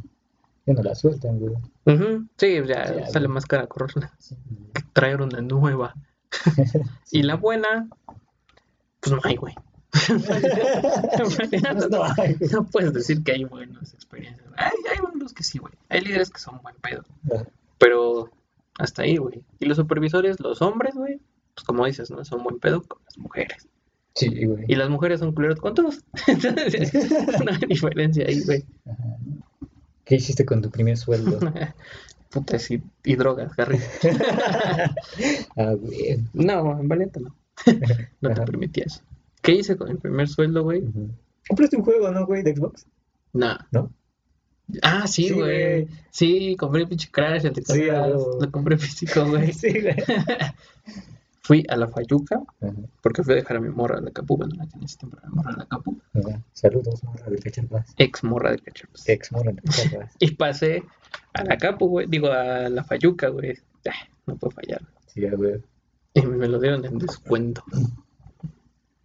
Ya 0.69 0.75
no 0.75 0.83
la 0.83 0.95
sueltan, 0.95 1.39
güey. 1.39 1.55
Ujú, 1.87 2.27
Sí, 2.37 2.57
ya 2.67 2.93
Ya, 2.95 3.07
sale 3.07 3.27
güey. 3.27 3.35
más 3.35 3.47
cara 3.47 3.67
correrla 3.67 4.13
Sí, 4.19 4.37
que 4.75 4.83
traer 4.93 5.23
una 5.23 5.41
nueva. 5.41 5.95
Y 7.11 7.23
la 7.23 7.37
buena, 7.37 7.89
pues 9.01 9.13
no 9.15 9.21
hay, 9.25 9.37
güey. 9.37 9.55
No 11.91 12.05
hay, 12.19 12.35
güey. 12.35 12.51
No 12.53 12.65
puedes 12.67 12.93
decir 12.93 13.23
que 13.25 13.33
hay 13.33 13.45
buenas 13.45 13.95
experiencias. 13.95 14.47
Hay, 14.57 14.73
hay 14.93 14.99
unos 15.15 15.33
que 15.33 15.43
sí, 15.43 15.59
güey. 15.59 15.73
Hay 15.89 16.03
líderes 16.03 16.31
que 16.31 16.39
son 16.41 16.61
buen 16.63 16.77
pedo. 16.77 17.03
Ajá. 17.33 17.47
Pero 17.79 18.31
hasta 18.79 19.03
ahí, 19.03 19.17
güey. 19.17 19.43
Y 19.61 19.67
los 19.67 19.77
supervisores, 19.79 20.39
los 20.41 20.61
hombres, 20.61 20.95
güey, 20.95 21.19
pues 21.55 21.65
como 21.65 21.87
dices, 21.87 22.11
¿no? 22.11 22.25
Son 22.25 22.43
buen 22.43 22.59
pedo 22.59 22.83
con 22.83 23.01
las 23.07 23.17
mujeres. 23.17 23.67
Sí, 24.15 24.45
güey. 24.45 24.65
Y 24.69 24.75
las 24.75 24.91
mujeres 24.91 25.21
son 25.21 25.33
culeros 25.33 25.61
con 25.61 25.75
todos. 25.75 26.05
Entonces, 26.27 26.93
hay 27.47 27.69
diferencia 27.69 28.27
ahí, 28.27 28.43
güey. 28.45 28.65
Ajá. 28.85 28.98
¿Qué 30.09 30.17
hiciste 30.17 30.45
con 30.47 30.63
tu 30.63 30.71
primer 30.71 30.97
sueldo? 30.97 31.39
Putas 32.31 32.71
y, 32.71 32.83
y 33.05 33.15
drogas, 33.17 33.53
Harry. 33.59 33.79
ah. 35.57 35.75
No, 36.33 36.81
en 36.81 36.89
Valiente 36.89 37.21
no. 37.21 37.37
No 38.21 38.29
te 38.31 38.35
Ajá. 38.35 38.45
permitía 38.45 38.85
eso. 38.87 39.01
¿Qué 39.43 39.53
hice 39.53 39.77
con 39.77 39.91
el 39.91 39.99
primer 39.99 40.29
sueldo, 40.29 40.63
güey? 40.63 40.83
¿Compraste 41.49 41.77
un 41.77 41.85
juego, 41.85 42.11
no, 42.11 42.27
güey, 42.27 42.43
de 42.43 42.55
Xbox? 42.57 42.87
No. 43.33 43.57
¿No? 43.71 43.93
Ah, 44.83 45.07
sí, 45.07 45.29
Sí, 45.29 45.35
güey. 45.35 45.85
güey. 45.85 45.89
Sí, 46.11 46.57
compré 46.57 46.83
el 46.83 46.89
pinche 46.89 47.09
Crash, 47.11 47.45
el 47.47 47.53
de 47.55 47.63
Sí. 47.63 47.83
Lo 47.87 48.51
compré 48.51 48.77
físico, 48.79 49.27
güey. 49.27 49.53
Sí, 49.53 49.69
güey. 49.81 49.97
Fui 51.49 51.65
a 51.71 51.77
la 51.77 51.89
Fayuca, 51.89 52.43
porque 53.01 53.23
fui 53.23 53.33
a 53.33 53.37
dejar 53.37 53.57
a 53.57 53.61
mi 53.61 53.71
morra 53.71 53.97
a 53.97 54.01
la 54.03 54.11
Capu. 54.11 54.37
Bueno, 54.37 54.55
la 54.59 54.65
ese 54.85 54.99
tiempo 54.99 55.17
mi 55.25 55.35
morra 55.35 55.55
a 55.55 55.57
la 55.57 55.65
Capu. 55.65 55.99
Saludos, 56.53 57.03
morra 57.05 57.31
de 57.31 57.39
Cacharpas. 57.39 57.95
Ex 57.97 58.23
morra 58.23 58.51
de 58.51 58.59
Cacharpas. 58.59 59.09
Ex 59.09 59.33
morra 59.33 59.53
de 59.53 59.63
Cacharpas. 59.63 60.15
Y 60.19 60.33
pasé 60.33 60.83
a 61.33 61.45
la 61.45 61.57
Capu, 61.57 61.89
güey. 61.89 62.07
Digo, 62.07 62.31
a 62.31 62.69
la 62.69 62.85
Fayuca, 62.85 63.29
güey. 63.29 63.55
Ah, 63.89 63.93
no 64.27 64.37
puedo 64.37 64.51
fallar. 64.51 64.83
Sí, 65.07 65.27
güey. 65.27 65.63
Y 66.13 66.21
me 66.27 66.49
lo 66.49 66.61
dieron 66.61 66.85
en 66.85 66.99
descuento. 66.99 67.65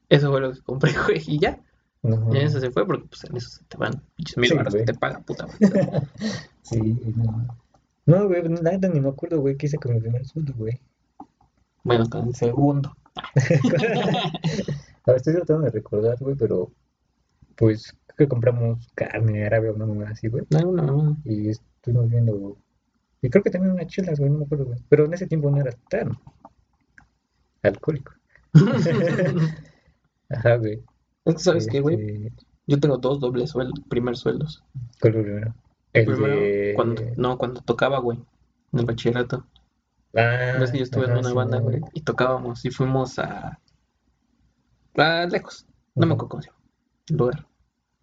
Eso 0.09 0.29
fue 0.29 0.41
lo 0.41 0.51
que 0.51 0.59
compré, 0.63 0.91
güey. 1.07 1.23
Y 1.25 1.39
ya. 1.39 1.61
Y 2.03 2.09
en 2.09 2.35
eso 2.35 2.59
se 2.59 2.71
fue 2.71 2.85
porque 2.85 3.07
pues 3.07 3.23
en 3.23 3.37
eso 3.37 3.51
se 3.51 3.63
te 3.63 3.77
van 3.77 4.03
pinches 4.17 4.37
mil 4.37 4.49
Sí, 4.49 4.55
baros 4.57 4.75
que 4.75 4.83
te 4.83 4.93
paga, 4.95 5.21
puta. 5.21 5.47
Sí, 6.61 6.77
no. 7.15 7.57
No, 8.05 8.27
güey, 8.27 8.43
la 8.43 8.71
neta 8.71 8.89
ni 8.89 8.99
me 8.99 9.07
acuerdo, 9.07 9.39
güey, 9.39 9.55
qué 9.55 9.67
hice 9.67 9.77
con 9.77 9.93
mi 9.93 10.01
primer 10.01 10.25
sueldo, 10.25 10.53
güey. 10.57 10.81
Bueno, 11.83 12.09
con 12.09 12.27
el 12.27 12.35
segundo. 12.35 12.95
A 15.05 15.11
ver, 15.11 15.17
estoy 15.17 15.33
tratando 15.33 15.65
de 15.65 15.71
recordar, 15.71 16.17
güey, 16.19 16.35
pero 16.35 16.71
pues 17.55 17.93
creo 18.07 18.27
que 18.27 18.27
compramos 18.27 18.87
carne 18.95 19.45
árabe 19.45 19.69
o 19.69 19.77
no, 19.77 20.05
así, 20.07 20.27
güey. 20.27 20.45
No, 20.49 20.71
no, 20.71 20.81
no. 20.81 21.17
Y 21.25 21.49
estuvimos 21.49 22.09
viendo. 22.09 22.57
Y 23.21 23.29
creo 23.29 23.43
que 23.43 23.49
también 23.49 23.73
unas 23.73 23.87
chelas, 23.87 24.19
güey, 24.19 24.31
no 24.31 24.39
me 24.39 24.45
acuerdo, 24.45 24.65
güey. 24.65 24.79
Pero 24.89 25.05
en 25.05 25.13
ese 25.13 25.27
tiempo 25.27 25.51
no 25.51 25.59
era 25.59 25.71
tan 25.89 26.17
alcohólico. 27.61 28.13
Ajá, 30.29 30.55
güey. 30.55 30.81
Es 31.25 31.35
que, 31.35 31.39
¿sabes 31.41 31.67
qué, 31.67 31.79
güey? 31.79 31.95
Este, 31.95 32.45
Yo 32.67 32.79
tengo 32.79 32.97
dos 32.97 33.19
dobles 33.19 33.49
sueldos, 33.49 33.79
primer 33.89 34.15
sueldos. 34.15 34.63
¿Cuál 35.01 35.13
fue 35.13 35.21
el 35.21 35.27
primero? 35.27 35.55
El 35.93 36.05
Primero, 36.05 36.35
de... 36.35 36.73
cuando, 36.75 37.03
no, 37.17 37.37
cuando 37.37 37.61
tocaba, 37.61 37.99
güey, 37.99 38.17
en 38.71 38.79
el 38.79 38.85
bachillerato. 38.85 39.45
Ah, 40.15 40.57
Ves 40.59 40.71
que 40.71 40.77
yo 40.77 40.83
estuve 40.83 41.05
en 41.05 41.13
una 41.17 41.29
sí, 41.29 41.35
banda, 41.35 41.59
güey, 41.59 41.81
y 41.93 42.01
tocábamos 42.01 42.63
y 42.65 42.69
fuimos 42.71 43.17
a... 43.19 43.59
a 44.97 45.25
lejos. 45.25 45.65
No 45.95 46.05
me 46.07 46.13
acuerdo 46.13 46.29
cómo 46.29 46.41
se 46.43 46.49
llama 46.49 46.59
el 47.09 47.17
lugar. 47.17 47.45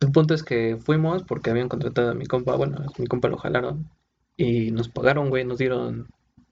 El 0.00 0.12
punto 0.12 0.34
es 0.34 0.42
que 0.42 0.76
fuimos 0.76 1.22
porque 1.24 1.50
habían 1.50 1.68
contratado 1.68 2.10
a 2.10 2.14
mi 2.14 2.26
compa, 2.26 2.56
bueno, 2.56 2.78
a 2.78 3.00
mi 3.00 3.06
compa 3.06 3.28
lo 3.28 3.36
jalaron 3.36 3.88
y 4.36 4.70
nos 4.70 4.88
pagaron, 4.88 5.28
güey, 5.28 5.44
nos 5.44 5.58
dieron 5.58 6.08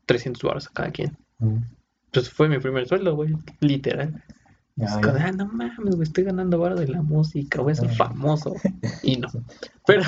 300 0.06 0.42
baros 0.42 0.66
a 0.68 0.72
cada 0.72 0.90
quien. 0.90 1.16
Entonces 1.40 2.32
fue 2.32 2.48
mi 2.48 2.58
primer 2.58 2.86
sueldo, 2.86 3.16
güey, 3.16 3.34
literal. 3.60 4.22
Como, 4.76 5.16
ah, 5.18 5.32
no 5.32 5.46
mames, 5.46 5.96
güey, 5.96 6.02
estoy 6.02 6.24
ganando 6.24 6.58
varo 6.58 6.76
de 6.76 6.86
la 6.88 7.02
música, 7.02 7.60
voy 7.62 7.72
a 7.72 7.76
ser 7.76 7.90
Ah. 7.90 7.94
famoso. 7.94 8.54
Y 9.02 9.16
no. 9.16 9.28
Pero 9.86 10.02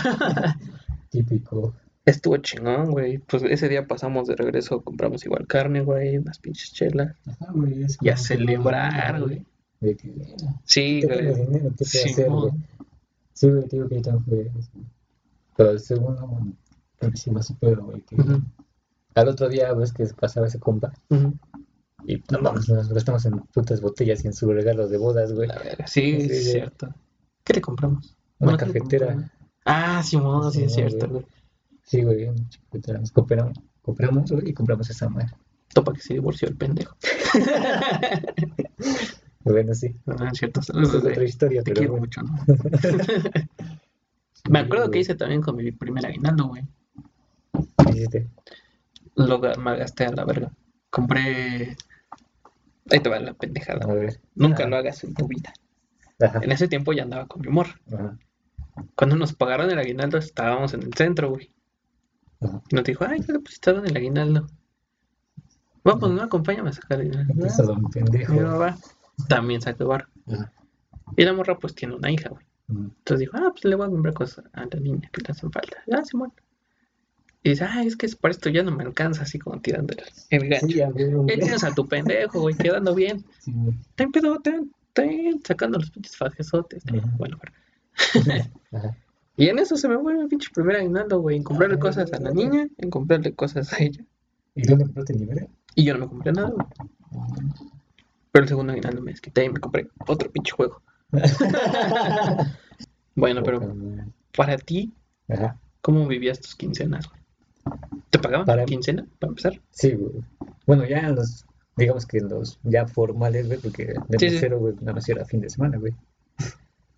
Típico. 1.10 1.74
Estuvo 2.04 2.36
chingón, 2.38 2.90
güey. 2.90 3.18
Pues 3.18 3.42
ese 3.44 3.68
día 3.68 3.86
pasamos 3.86 4.28
de 4.28 4.36
regreso, 4.36 4.80
compramos 4.82 5.24
igual 5.24 5.46
carne, 5.46 5.80
güey, 5.82 6.18
unas 6.18 6.38
pinches 6.38 6.72
chelas. 6.72 7.14
Ajá, 7.26 7.52
güey, 7.52 7.86
Y 8.00 8.08
a 8.08 8.16
celebrar, 8.16 9.20
güey. 9.22 9.44
De 9.80 9.96
que, 9.96 10.08
mira, 10.08 10.36
Sí, 10.64 11.00
¿qué 11.02 11.06
tengo 11.08 11.30
güey. 11.32 11.46
dinero? 11.46 11.70
¿Qué 11.70 11.84
puedo 11.84 11.90
Sí, 11.90 11.98
hacer, 12.10 12.28
güey? 12.30 12.52
Sí, 13.32 13.50
güey, 13.50 13.64
digo 13.70 13.88
que 13.88 14.00
también 14.00 14.24
fue 14.24 14.60
eso. 14.60 14.70
Pero 15.56 15.70
el 15.70 15.80
segundo, 15.80 16.26
bueno, 16.26 16.52
creo 16.98 17.10
que 17.10 17.16
sí 17.16 17.30
va 17.30 17.42
súper, 17.42 17.76
güey. 17.80 18.00
Que 18.02 18.16
al 19.14 19.28
otro 19.28 19.48
día 19.48 19.72
ves 19.74 19.92
que 19.92 20.04
pasaba 20.06 20.46
ese 20.46 20.58
compa 20.60 20.92
y 22.06 22.22
no 22.30 22.38
mames, 22.40 22.68
nos 22.68 22.88
gastamos 22.92 23.24
en 23.26 23.38
putas 23.40 23.80
botellas 23.80 24.24
y 24.24 24.28
en 24.28 24.32
sus 24.32 24.48
regalos 24.54 24.90
de 24.90 24.96
bodas, 24.98 25.32
güey. 25.32 25.48
Sí, 25.86 26.20
Sí, 26.20 26.26
es 26.30 26.52
cierto. 26.52 26.94
¿Qué 27.44 27.54
le 27.54 27.60
compramos? 27.60 28.16
Una 28.38 28.52
Bueno, 28.52 28.58
¿qué 28.58 28.66
le 28.66 28.72
cafetera. 28.72 29.06
compramos? 29.06 29.30
Ah, 29.64 30.02
Simón, 30.02 30.52
sí, 30.52 30.58
Sí, 30.60 30.64
es 30.64 30.74
cierto, 30.74 31.08
güey. 31.08 31.22
güey. 31.22 31.26
Sí, 31.90 32.02
güey, 32.02 32.30
cooperamos, 33.12 33.58
compramos, 33.82 34.30
güey, 34.30 34.50
y 34.50 34.54
compramos 34.54 34.88
esa 34.90 35.08
madre. 35.08 35.32
Topa 35.74 35.92
que 35.92 36.00
se 36.00 36.14
divorció 36.14 36.46
el 36.48 36.56
pendejo. 36.56 36.96
Bueno, 39.42 39.72
sí. 39.74 39.96
No, 40.04 40.14
es 40.30 40.38
cierto. 40.38 40.60
Otra 40.60 41.24
historia, 41.24 41.62
Te 41.62 41.72
pero 41.72 41.78
quiero 41.80 41.92
bueno. 41.92 42.06
mucho, 42.06 42.22
¿no? 42.22 42.36
Sí, 44.32 44.42
Me 44.50 44.58
acuerdo 44.60 44.90
que 44.90 44.98
hice 45.00 45.14
también 45.14 45.40
con 45.42 45.56
mi 45.56 45.72
primer 45.72 46.04
aguinaldo, 46.06 46.48
güey. 46.48 46.62
¿Qué 47.86 47.90
hiciste? 47.90 48.26
Lo 49.16 49.40
ga- 49.40 49.56
malgasté 49.56 50.04
a 50.06 50.12
la 50.12 50.24
verga. 50.24 50.50
Compré. 50.90 51.76
Ahí 52.90 53.00
te 53.00 53.08
va 53.08 53.18
la 53.18 53.32
pendejada. 53.34 53.84
A 53.90 53.94
ver. 53.94 54.20
Nunca 54.34 54.66
lo 54.66 54.76
hagas 54.76 55.04
en 55.04 55.14
tu 55.14 55.26
vida. 55.26 55.52
Ajá. 56.20 56.40
En 56.42 56.52
ese 56.52 56.68
tiempo 56.68 56.92
ya 56.92 57.02
andaba 57.04 57.26
con 57.26 57.40
mi 57.42 57.48
amor. 57.48 57.66
Ajá. 57.92 58.18
Cuando 58.94 59.16
nos 59.16 59.32
pagaron 59.34 59.70
el 59.70 59.78
aguinaldo 59.78 60.18
estábamos 60.18 60.72
en 60.74 60.82
el 60.82 60.92
centro, 60.94 61.30
güey. 61.30 61.50
Y 62.40 62.74
nos 62.74 62.84
dijo, 62.84 63.04
ay, 63.06 63.20
ya 63.20 63.34
le 63.34 63.40
pusieron 63.40 63.86
el 63.86 63.96
aguinaldo. 63.96 64.46
Vamos, 65.84 66.10
no, 66.10 66.22
acompáñame 66.22 66.70
a 66.70 66.72
sacar 66.72 67.02
don 67.02 67.90
pendejo. 67.90 68.32
Mi 68.32 68.40
mamá 68.40 68.76
también 69.28 69.60
sacó 69.60 69.86
bar. 69.86 70.08
Ajá. 70.26 70.52
Y 71.16 71.24
la 71.24 71.32
morra 71.32 71.58
pues 71.58 71.74
tiene 71.74 71.94
una 71.94 72.10
hija, 72.10 72.28
güey. 72.30 72.44
Entonces 72.68 73.20
dijo, 73.20 73.36
ah, 73.36 73.50
pues 73.50 73.64
le 73.64 73.74
voy 73.74 73.86
a 73.86 73.90
comprar 73.90 74.14
cosas 74.14 74.44
a 74.52 74.64
la 74.64 74.80
niña 74.80 75.08
que 75.12 75.22
le 75.22 75.32
hacen 75.32 75.50
falta. 75.50 75.78
Ah, 75.92 76.04
Simón. 76.04 76.32
Y 77.42 77.50
dice, 77.50 77.64
ah, 77.64 77.82
es 77.82 77.96
que 77.96 78.08
para 78.20 78.32
esto 78.32 78.48
ya 78.50 78.62
no 78.62 78.70
me 78.70 78.84
alcanza, 78.84 79.22
así 79.22 79.38
como 79.38 79.60
tirando 79.60 79.94
el, 80.30 80.48
gancho. 80.48 80.66
Sí, 80.66 80.74
ya. 80.74 80.88
Él 80.94 81.40
tienes 81.40 81.64
a 81.64 81.74
tu 81.74 81.88
pendejo, 81.88 82.40
güey, 82.40 82.54
quedando 82.54 82.94
bien. 82.94 83.24
Sí, 83.40 83.52
güey. 83.52 83.76
Ten 83.96 84.12
pedo, 84.12 84.38
ten, 84.40 84.72
ten, 84.92 85.40
sacando 85.42 85.78
los 85.78 85.90
pinches 85.90 86.16
fajesotes. 86.16 86.84
Bueno, 86.84 87.12
bueno. 87.16 87.38
Ajá. 88.72 88.96
Y 89.40 89.48
en 89.48 89.58
eso 89.58 89.76
se 89.76 89.88
me 89.88 89.96
fue 89.98 90.14
mi 90.14 90.26
pinche 90.28 90.48
primer 90.54 90.76
aguinaldo, 90.76 91.20
güey, 91.20 91.36
en 91.38 91.42
comprarle 91.42 91.76
Ah, 91.76 91.80
cosas 91.80 92.12
a 92.12 92.20
la 92.20 92.30
niña, 92.30 92.68
en 92.76 92.90
comprarle 92.90 93.32
cosas 93.34 93.72
a 93.72 93.82
ella. 93.82 94.04
¿Y 94.54 94.66
dónde 94.66 94.84
compraste 94.84 95.14
el 95.14 95.20
nivel? 95.20 95.48
Y 95.74 95.84
yo 95.84 95.94
no 95.94 96.00
me 96.00 96.08
compré 96.08 96.32
nada, 96.32 96.50
güey. 96.50 96.66
Pero 98.32 98.42
el 98.44 98.48
segundo 98.48 98.72
aguinaldo 98.72 99.00
me 99.00 99.12
desquité 99.12 99.44
y 99.44 99.48
me 99.48 99.58
compré 99.60 99.88
otro 100.06 100.30
pinche 100.30 100.52
juego. 100.52 100.82
Bueno, 103.16 103.42
pero 103.42 103.60
para 104.36 104.56
ti, 104.56 104.92
Ajá. 105.28 105.58
¿cómo 105.82 106.06
vivías 106.06 106.40
tus 106.40 106.54
quincenas, 106.54 107.06
güey? 107.08 107.20
¿Te 108.08 108.18
pagaban 108.18 108.46
Para- 108.46 108.64
quincena, 108.64 109.04
para 109.18 109.30
empezar? 109.30 109.60
Sí, 109.70 109.92
güey. 109.92 110.12
Bueno, 110.66 110.86
ya 110.86 110.98
en 111.00 111.16
los, 111.16 111.44
digamos 111.76 112.06
que 112.06 112.18
en 112.18 112.28
los 112.28 112.58
ya 112.62 112.86
formales, 112.86 113.46
güey, 113.48 113.58
porque 113.58 113.86
de 114.08 114.18
Sí, 114.18 114.28
sí. 114.28 114.34
mesero, 114.36 114.58
güey, 114.60 114.74
nada 114.80 114.94
más 114.94 115.08
era 115.08 115.24
fin 115.24 115.40
de 115.40 115.50
semana, 115.50 115.76
güey. 115.78 115.92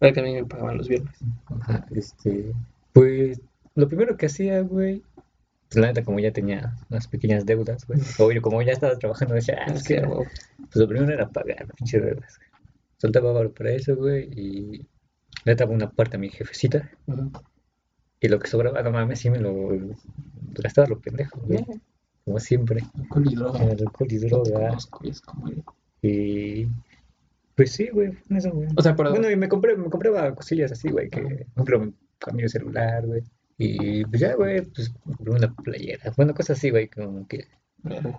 Era 0.02 0.12
que 0.12 0.20
a 0.20 0.22
mí 0.22 0.34
me 0.34 0.44
pagaban 0.44 0.76
los 0.78 0.88
viernes. 0.88 1.14
Ajá, 1.46 1.86
este, 1.92 2.52
pues, 2.92 3.40
lo 3.74 3.88
primero 3.88 4.16
que 4.16 4.26
hacía, 4.26 4.60
güey, 4.60 5.02
pues 5.68 5.80
la 5.80 5.86
neta, 5.86 6.02
como 6.04 6.18
ya 6.18 6.32
tenía 6.32 6.76
unas 6.90 7.06
pequeñas 7.08 7.46
deudas, 7.46 7.86
güey. 7.86 7.98
O 8.18 8.30
yo, 8.32 8.42
como 8.42 8.60
ya 8.62 8.72
estaba 8.72 8.98
trabajando, 8.98 9.34
decía, 9.34 9.58
ah, 9.66 9.72
es 9.72 9.82
Sí, 9.84 9.94
que, 9.94 10.00
a 10.00 10.08
huevo. 10.08 10.24
pues 10.58 10.76
lo 10.76 10.88
primero 10.88 11.12
era 11.12 11.28
pagar 11.30 11.66
las 11.66 11.76
pinches 11.76 12.02
deudas. 12.02 12.36
güey. 12.38 12.48
Soltaba 12.98 13.32
valor 13.32 13.52
para 13.54 13.70
eso, 13.72 13.96
güey, 13.96 14.28
y 14.38 14.86
le 15.44 15.54
daba 15.54 15.72
una 15.72 15.90
parte 15.90 16.16
a 16.16 16.20
mi 16.20 16.28
jefecita. 16.28 16.90
Y 18.20 18.28
lo 18.28 18.38
que 18.38 18.48
sobraba, 18.48 18.82
no 18.82 18.90
mames, 18.92 19.18
sí 19.20 19.30
me 19.30 19.38
lo 19.38 19.54
gastaba 20.62 20.86
lo 20.88 21.00
pendejo, 21.00 21.40
güey. 21.40 21.64
Como 22.24 22.38
siempre. 22.38 22.84
Alcohol 23.00 23.24
y 23.28 23.34
droga. 23.34 23.60
Alcohol 23.62 24.12
y 24.12 24.18
droga. 24.18 24.76
y 25.02 25.08
es 25.10 25.20
como 25.20 25.48
el- 25.48 25.64
Y 26.02 26.68
pues 27.56 27.72
sí, 27.72 27.88
güey, 27.92 28.12
fue 28.12 28.22
en 28.30 28.36
eso, 28.36 28.50
güey. 28.50 28.68
O 28.76 28.82
sea, 28.82 28.92
Bueno, 28.92 29.30
y 29.30 29.36
me 29.36 29.48
compré, 29.48 29.76
me 29.76 29.90
compraba 29.90 30.34
cosillas 30.34 30.72
así, 30.72 30.88
güey, 30.90 31.10
que 31.10 31.20
por 31.20 31.32
ejemplo 31.66 31.80
me 31.80 31.92
cambié 32.18 32.44
de 32.44 32.48
celular, 32.48 33.06
güey. 33.06 33.22
Y 33.58 34.04
pues 34.06 34.20
ya, 34.20 34.34
güey, 34.34 34.62
pues 34.62 34.92
me 35.04 35.14
compré 35.16 35.34
una 35.34 35.54
playera. 35.54 36.12
Bueno, 36.16 36.34
cosas 36.34 36.58
así, 36.58 36.70
güey, 36.70 36.88
como 36.88 37.26
que 37.28 37.46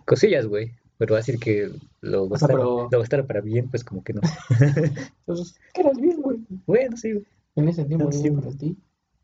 cosillas, 0.06 0.46
güey. 0.46 0.72
Pero 0.98 1.16
así 1.16 1.38
que 1.38 1.70
lo 2.02 2.26
O 2.26 2.38
sea, 2.38 2.48
pero- 2.48 2.88
lo 2.90 3.00
gastara 3.00 3.26
para 3.26 3.42
bien, 3.42 3.68
pues 3.70 3.84
como 3.84 4.04
que 4.04 4.14
no. 4.14 4.22
Entonces, 5.28 5.60
¿qué 5.74 5.82
eras 5.82 5.98
bien, 6.00 6.22
güey? 6.22 6.40
Bueno, 6.66 6.96
sí, 6.98 7.14
güey. 7.14 7.26
En 7.56 7.68
ese 7.68 7.84
tiempo, 7.86 8.06
No, 8.06 8.12
sí, 8.12 8.30
para 8.32 8.52
ti. 8.52 8.78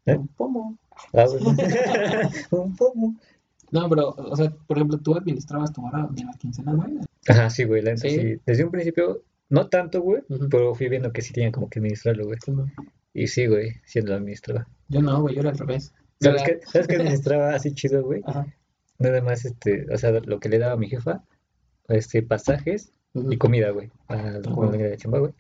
¿Eh? 0.05 0.15
Un 0.15 0.27
pomo. 0.29 0.77
Ah, 1.13 1.25
güey. 1.25 1.41
Un 2.51 2.75
poco. 2.75 3.13
No, 3.71 3.87
pero, 3.87 4.09
o 4.09 4.35
sea, 4.35 4.51
por 4.67 4.77
ejemplo, 4.77 4.97
tú 4.97 5.15
administrabas 5.15 5.71
tu 5.71 5.85
hora 5.85 6.07
de 6.11 6.23
las 6.23 6.37
quincenas, 6.37 6.75
güey. 6.75 6.97
Ajá, 7.27 7.49
sí, 7.49 7.63
güey, 7.63 7.81
la 7.83 7.95
sí. 7.97 8.39
Desde 8.45 8.65
un 8.65 8.71
principio, 8.71 9.21
no 9.49 9.67
tanto, 9.67 10.01
güey, 10.01 10.21
pero 10.49 10.75
fui 10.75 10.89
viendo 10.89 11.11
que 11.11 11.21
sí 11.21 11.33
tenía 11.33 11.51
como 11.51 11.69
que 11.69 11.79
administrarlo, 11.79 12.25
güey. 12.25 12.37
Y 13.13 13.27
sí, 13.27 13.47
güey, 13.47 13.73
siendo 13.85 14.11
lo 14.11 14.17
administraba. 14.17 14.67
Yo 14.87 15.01
no, 15.01 15.21
güey, 15.21 15.35
yo 15.35 15.41
era 15.41 15.49
al 15.49 15.57
revés. 15.57 15.93
¿Sabes 16.19 16.43
qué? 16.43 16.59
¿Sabes 16.65 16.87
qué 16.87 16.95
administraba 16.97 17.55
así 17.55 17.73
chido, 17.73 18.03
güey? 18.03 18.21
Ajá. 18.25 18.45
Nada 18.99 19.21
más, 19.21 19.45
este, 19.45 19.85
o 19.91 19.97
sea, 19.97 20.11
lo 20.11 20.39
que 20.39 20.49
le 20.49 20.59
daba 20.59 20.73
a 20.73 20.77
mi 20.77 20.89
jefa, 20.89 21.23
este, 21.87 22.21
pasajes 22.21 22.91
y 23.13 23.37
comida, 23.37 23.71
güey, 23.71 23.89
a 24.07 24.15
Ah, 24.15 24.39
de 24.39 24.97
chamba, 24.97 25.19
güey. 25.19 25.33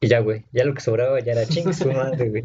Y 0.00 0.08
ya, 0.08 0.20
güey, 0.20 0.46
ya 0.52 0.64
lo 0.64 0.72
que 0.72 0.80
sobraba 0.80 1.20
ya 1.20 1.32
era 1.32 1.44
ching 1.44 1.72
su 1.74 1.92
madre, 1.92 2.30
güey. 2.30 2.44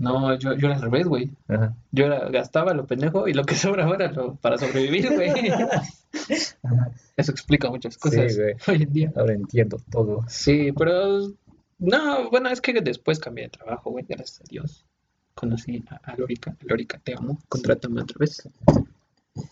No, 0.00 0.34
yo, 0.38 0.54
yo 0.54 0.66
era 0.66 0.76
al 0.76 0.82
revés, 0.82 1.06
güey. 1.06 1.30
Ajá. 1.46 1.74
Yo 1.92 2.06
era, 2.06 2.28
gastaba 2.30 2.72
lo 2.72 2.86
pendejo 2.86 3.28
y 3.28 3.34
lo 3.34 3.44
que 3.44 3.54
sobraba 3.54 3.94
era 3.94 4.10
lo, 4.10 4.34
para 4.36 4.56
sobrevivir, 4.56 5.12
güey. 5.14 5.30
Eso 7.16 7.32
explica 7.32 7.68
muchas 7.68 7.98
cosas 7.98 8.36
güey. 8.36 8.54
hoy 8.66 8.82
en 8.82 8.92
día. 8.92 9.12
Ahora 9.14 9.34
entiendo 9.34 9.78
todo. 9.90 10.24
Sí, 10.26 10.72
pero 10.72 11.28
no, 11.78 12.30
bueno, 12.30 12.48
es 12.48 12.60
que 12.62 12.72
después 12.80 13.18
cambié 13.18 13.44
de 13.44 13.50
trabajo, 13.50 13.90
güey, 13.90 14.06
gracias 14.08 14.40
a 14.40 14.44
Dios. 14.48 14.86
Conocí 15.34 15.84
a, 15.90 15.96
a 15.96 16.16
Lórica, 16.16 16.56
Lórica, 16.62 16.98
te 17.02 17.14
amo, 17.14 17.38
contrátame 17.48 18.00
otra 18.00 18.16
vez. 18.18 18.48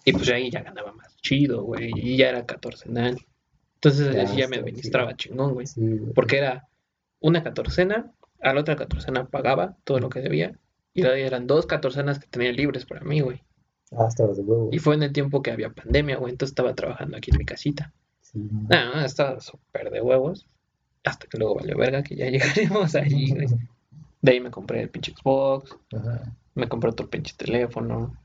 Y 0.04 0.12
pues 0.12 0.28
ahí 0.30 0.50
ya 0.50 0.62
ganaba 0.62 0.92
más 0.92 1.14
chido, 1.18 1.62
güey, 1.62 1.90
y 1.94 2.16
ya 2.16 2.30
era 2.30 2.46
catorcenal. 2.46 3.18
Entonces 3.74 4.14
Ya, 4.14 4.22
así 4.22 4.36
ya 4.36 4.48
me 4.48 4.56
administraba 4.56 5.14
chingón, 5.14 5.52
güey. 5.54 5.66
Sí, 5.66 5.80
güey. 5.80 6.12
Porque 6.14 6.38
era 6.38 6.68
una 7.20 7.42
catorcena, 7.42 8.12
a 8.40 8.54
la 8.54 8.60
otra 8.60 8.76
catorcena 8.76 9.26
pagaba 9.26 9.76
todo 9.84 9.98
lo 10.00 10.08
que 10.08 10.20
debía, 10.20 10.58
y 10.94 11.02
eran 11.02 11.46
dos 11.46 11.66
catorcenas 11.66 12.18
que 12.18 12.26
tenía 12.26 12.52
libres 12.52 12.84
para 12.84 13.02
mí, 13.02 13.20
güey. 13.20 13.42
Ah, 13.92 14.08
de 14.18 14.24
huevo. 14.42 14.68
Y 14.72 14.78
fue 14.78 14.94
en 14.96 15.02
el 15.02 15.12
tiempo 15.12 15.42
que 15.42 15.50
había 15.50 15.70
pandemia, 15.70 16.16
güey, 16.16 16.32
entonces 16.32 16.52
estaba 16.52 16.74
trabajando 16.74 17.16
aquí 17.16 17.30
en 17.30 17.38
mi 17.38 17.44
casita. 17.44 17.92
Sí. 18.20 18.38
No, 18.68 19.00
estaba 19.04 19.40
súper 19.40 19.90
de 19.90 20.00
huevos. 20.02 20.46
Hasta 21.04 21.26
que 21.26 21.38
luego 21.38 21.54
valió 21.54 21.76
verga, 21.76 22.02
que 22.02 22.16
ya 22.16 22.26
llegaremos 22.30 22.94
allí, 22.94 23.30
güey. 23.32 23.46
De 24.20 24.32
ahí 24.32 24.40
me 24.40 24.50
compré 24.50 24.82
el 24.82 24.90
pinche 24.90 25.14
Xbox, 25.14 25.76
Ajá. 25.96 26.36
me 26.54 26.68
compré 26.68 26.90
otro 26.90 27.08
pinche 27.08 27.34
teléfono, 27.36 28.16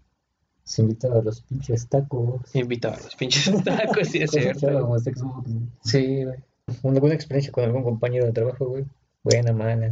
Se 0.63 0.81
invitaba 0.81 1.19
a 1.19 1.21
los 1.21 1.41
pinches 1.41 1.87
tacos. 1.87 2.53
invitaba 2.55 2.95
a 2.95 3.01
los 3.01 3.15
pinches 3.15 3.53
tacos, 3.63 4.07
sí 4.07 4.17
es 4.23 4.31
cierto. 4.31 4.97
Xbox. 4.99 5.49
Sí, 5.83 6.23
güey. 6.25 6.37
Una 6.81 6.99
buena 6.99 7.15
experiencia 7.15 7.51
con 7.51 7.63
algún 7.65 7.83
compañero 7.83 8.25
de 8.25 8.31
trabajo, 8.31 8.65
güey. 8.65 8.85
Buena, 9.23 9.53
mala. 9.53 9.91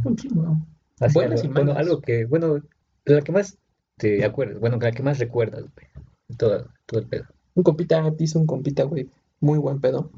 Así 1.00 1.14
Buenas 1.14 1.40
algo, 1.40 1.50
y 1.50 1.54
bueno, 1.54 1.72
algo 1.72 2.00
que, 2.00 2.26
bueno, 2.26 2.60
la 3.04 3.22
que 3.22 3.32
más 3.32 3.58
te 3.96 4.24
acuerdas, 4.24 4.60
bueno, 4.60 4.78
la 4.78 4.92
que 4.92 5.02
más 5.02 5.18
recuerdas, 5.18 5.62
güey. 5.62 5.86
de 6.28 6.36
Todo, 6.36 6.68
todo 6.86 7.00
el 7.00 7.06
pedo. 7.06 7.24
Un 7.54 7.62
compita, 7.62 8.02
hizo 8.18 8.38
un 8.38 8.46
compita, 8.46 8.84
güey. 8.84 9.08
Muy 9.40 9.58
buen 9.58 9.80
pedo. 9.80 10.10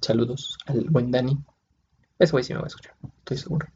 Saludos 0.00 0.56
al 0.66 0.84
buen 0.88 1.10
Dani. 1.10 1.38
Ese 2.18 2.32
güey 2.32 2.44
sí 2.44 2.52
me 2.52 2.60
va 2.60 2.64
a 2.64 2.68
escuchar, 2.68 2.94
estoy 3.18 3.36
seguro. 3.36 3.66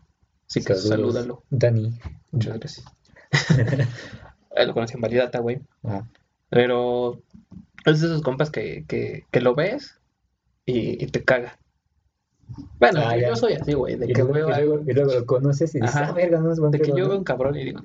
Así 0.48 0.60
que 0.60 0.74
Saludos, 0.74 1.14
salúdalo. 1.14 1.42
Dani. 1.50 1.98
Muchas 2.30 2.58
gracias. 2.58 2.86
Lo 4.66 4.72
conocí 4.72 4.94
en 4.94 5.00
Validata, 5.00 5.40
güey. 5.40 5.60
Pero 6.48 7.20
es 7.84 8.00
de 8.00 8.06
esos 8.06 8.22
compas 8.22 8.50
que, 8.50 8.84
que, 8.86 9.24
que 9.30 9.40
lo 9.40 9.54
ves 9.54 9.98
y, 10.64 11.02
y 11.02 11.06
te 11.08 11.24
caga. 11.24 11.58
Bueno, 12.78 13.00
Ah, 13.04 13.16
yo 13.16 13.34
soy 13.36 13.54
así, 13.54 13.72
güey, 13.72 13.96
de 13.96 14.06
Y 14.06 14.12
que 14.12 14.22
luego, 14.22 14.32
veo 14.34 14.48
y 14.50 14.64
luego- 14.66 14.84
y 14.90 14.92
luego 14.92 15.12
lo 15.14 15.26
conoces 15.26 15.74
y 15.74 15.80
dices, 15.80 15.96
ah, 15.96 16.12
verga, 16.12 16.38
no 16.40 16.52
es 16.52 16.58
buen 16.60 16.70
de 16.70 16.80
que 16.80 16.88
yo 16.90 17.08
veo 17.08 17.18
un 17.18 17.24
cabrón 17.24 17.56
y 17.56 17.64
digo, 17.64 17.80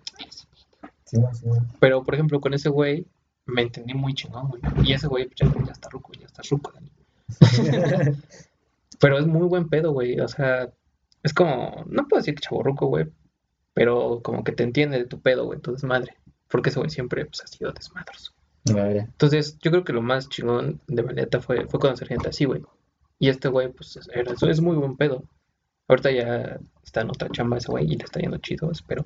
Sí, 1.06 1.18
no, 1.18 1.34
sí, 1.34 1.46
no. 1.48 1.66
pero 1.80 2.04
por 2.04 2.14
ejemplo 2.14 2.40
con 2.40 2.54
ese 2.54 2.70
güey 2.70 3.06
me 3.46 3.64
entendí 3.64 3.94
muy 3.96 4.14
chingón, 4.14 4.48
güey. 4.50 4.62
Y 4.84 4.94
ese 4.94 5.08
güey 5.08 5.26
pues, 5.26 5.38
ya, 5.40 5.66
ya 5.66 5.72
está 5.72 5.90
ruco, 5.90 6.12
ya 6.20 6.26
está 6.28 6.42
ruco, 6.50 6.72
Dani. 6.74 6.92
Pero 9.00 9.18
es 9.18 9.26
muy 9.26 9.48
buen 9.48 9.70
pedo, 9.70 9.92
güey. 9.94 10.20
O 10.20 10.28
sea, 10.28 10.70
es 11.24 11.34
como, 11.34 11.84
no 11.88 12.08
puedo 12.08 12.20
decir 12.20 12.36
que 12.36 12.42
chaborruco, 12.42 12.88
güey, 12.88 13.08
pero 13.74 14.22
como 14.24 14.44
que 14.44 14.52
te 14.52 14.64
entiende 14.64 14.98
de 14.98 15.06
tu 15.06 15.22
pedo, 15.22 15.46
güey, 15.46 15.60
tu 15.60 15.72
desmadre. 15.72 16.16
Porque 16.50 16.70
ese 16.70 16.80
güey 16.80 16.90
siempre 16.90 17.26
pues, 17.26 17.42
ha 17.44 17.48
sido 17.48 17.72
desmadroso. 17.72 18.34
Vale. 18.74 19.00
Entonces, 19.02 19.58
yo 19.62 19.72
creo 19.72 19.84
que 19.84 19.94
lo 19.94 20.02
más 20.02 20.28
chingón 20.30 20.82
de 20.88 21.02
Valeta 21.02 21.40
fue, 21.40 21.66
fue 21.68 21.80
conocer 21.80 22.08
gente 22.10 22.28
así, 22.30 22.46
güey. 22.46 22.62
Y 23.20 23.30
este 23.30 23.50
güey, 23.50 23.72
pues, 23.72 23.98
es- 23.98 24.10
era, 24.14 24.34
es 24.50 24.62
muy 24.62 24.76
buen 24.78 24.96
pedo. 24.96 25.24
Ahorita 25.88 26.12
ya 26.12 26.60
está 26.84 27.02
en 27.02 27.10
otra 27.10 27.30
chamba 27.30 27.58
ese 27.58 27.70
güey 27.72 27.86
y 27.92 27.98
le 27.98 28.06
está 28.06 28.20
yendo 28.20 28.38
chido, 28.38 28.72
espero. 28.72 29.06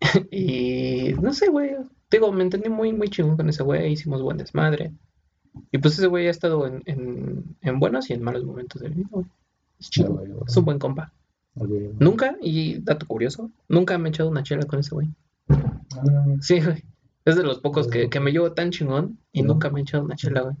y 0.30 1.12
no 1.20 1.32
sé, 1.32 1.48
güey. 1.48 1.76
Digo, 2.10 2.32
me 2.32 2.42
entendí 2.42 2.68
muy, 2.68 2.92
muy 2.92 3.08
chingón 3.08 3.36
con 3.36 3.48
ese 3.48 3.62
güey. 3.62 3.92
Hicimos 3.92 4.22
buen 4.22 4.36
desmadre. 4.38 4.92
Y 5.72 5.78
pues 5.78 5.94
ese 5.98 6.06
güey 6.06 6.26
ha 6.26 6.30
estado 6.30 6.66
en, 6.66 6.82
en, 6.86 7.56
en 7.60 7.78
buenos 7.80 8.10
y 8.10 8.14
en 8.14 8.22
malos 8.22 8.44
momentos 8.44 8.80
de 8.82 8.88
mi 8.88 8.96
vida, 8.96 9.08
güey. 9.10 9.26
Es 9.78 9.90
chido. 9.90 10.14
Güey. 10.14 10.32
Es 10.46 10.56
un 10.56 10.64
buen 10.64 10.78
compa. 10.78 11.12
Nunca, 11.98 12.36
y 12.40 12.78
dato 12.80 13.06
curioso, 13.06 13.50
nunca 13.68 13.98
me 13.98 14.08
he 14.08 14.10
echado 14.10 14.30
una 14.30 14.42
chela 14.42 14.64
con 14.64 14.78
ese 14.80 14.94
güey. 14.94 15.08
Ah. 15.48 16.24
Sí, 16.40 16.60
güey. 16.60 16.82
Es 17.24 17.36
de 17.36 17.42
los 17.42 17.58
pocos 17.58 17.88
que, 17.88 18.08
que 18.08 18.20
me 18.20 18.30
llevo 18.32 18.52
tan 18.52 18.70
chingón 18.70 19.18
y 19.32 19.42
nunca 19.42 19.68
me 19.68 19.80
he 19.80 19.82
echado 19.82 20.04
una 20.04 20.16
chela, 20.16 20.42
güey. 20.42 20.56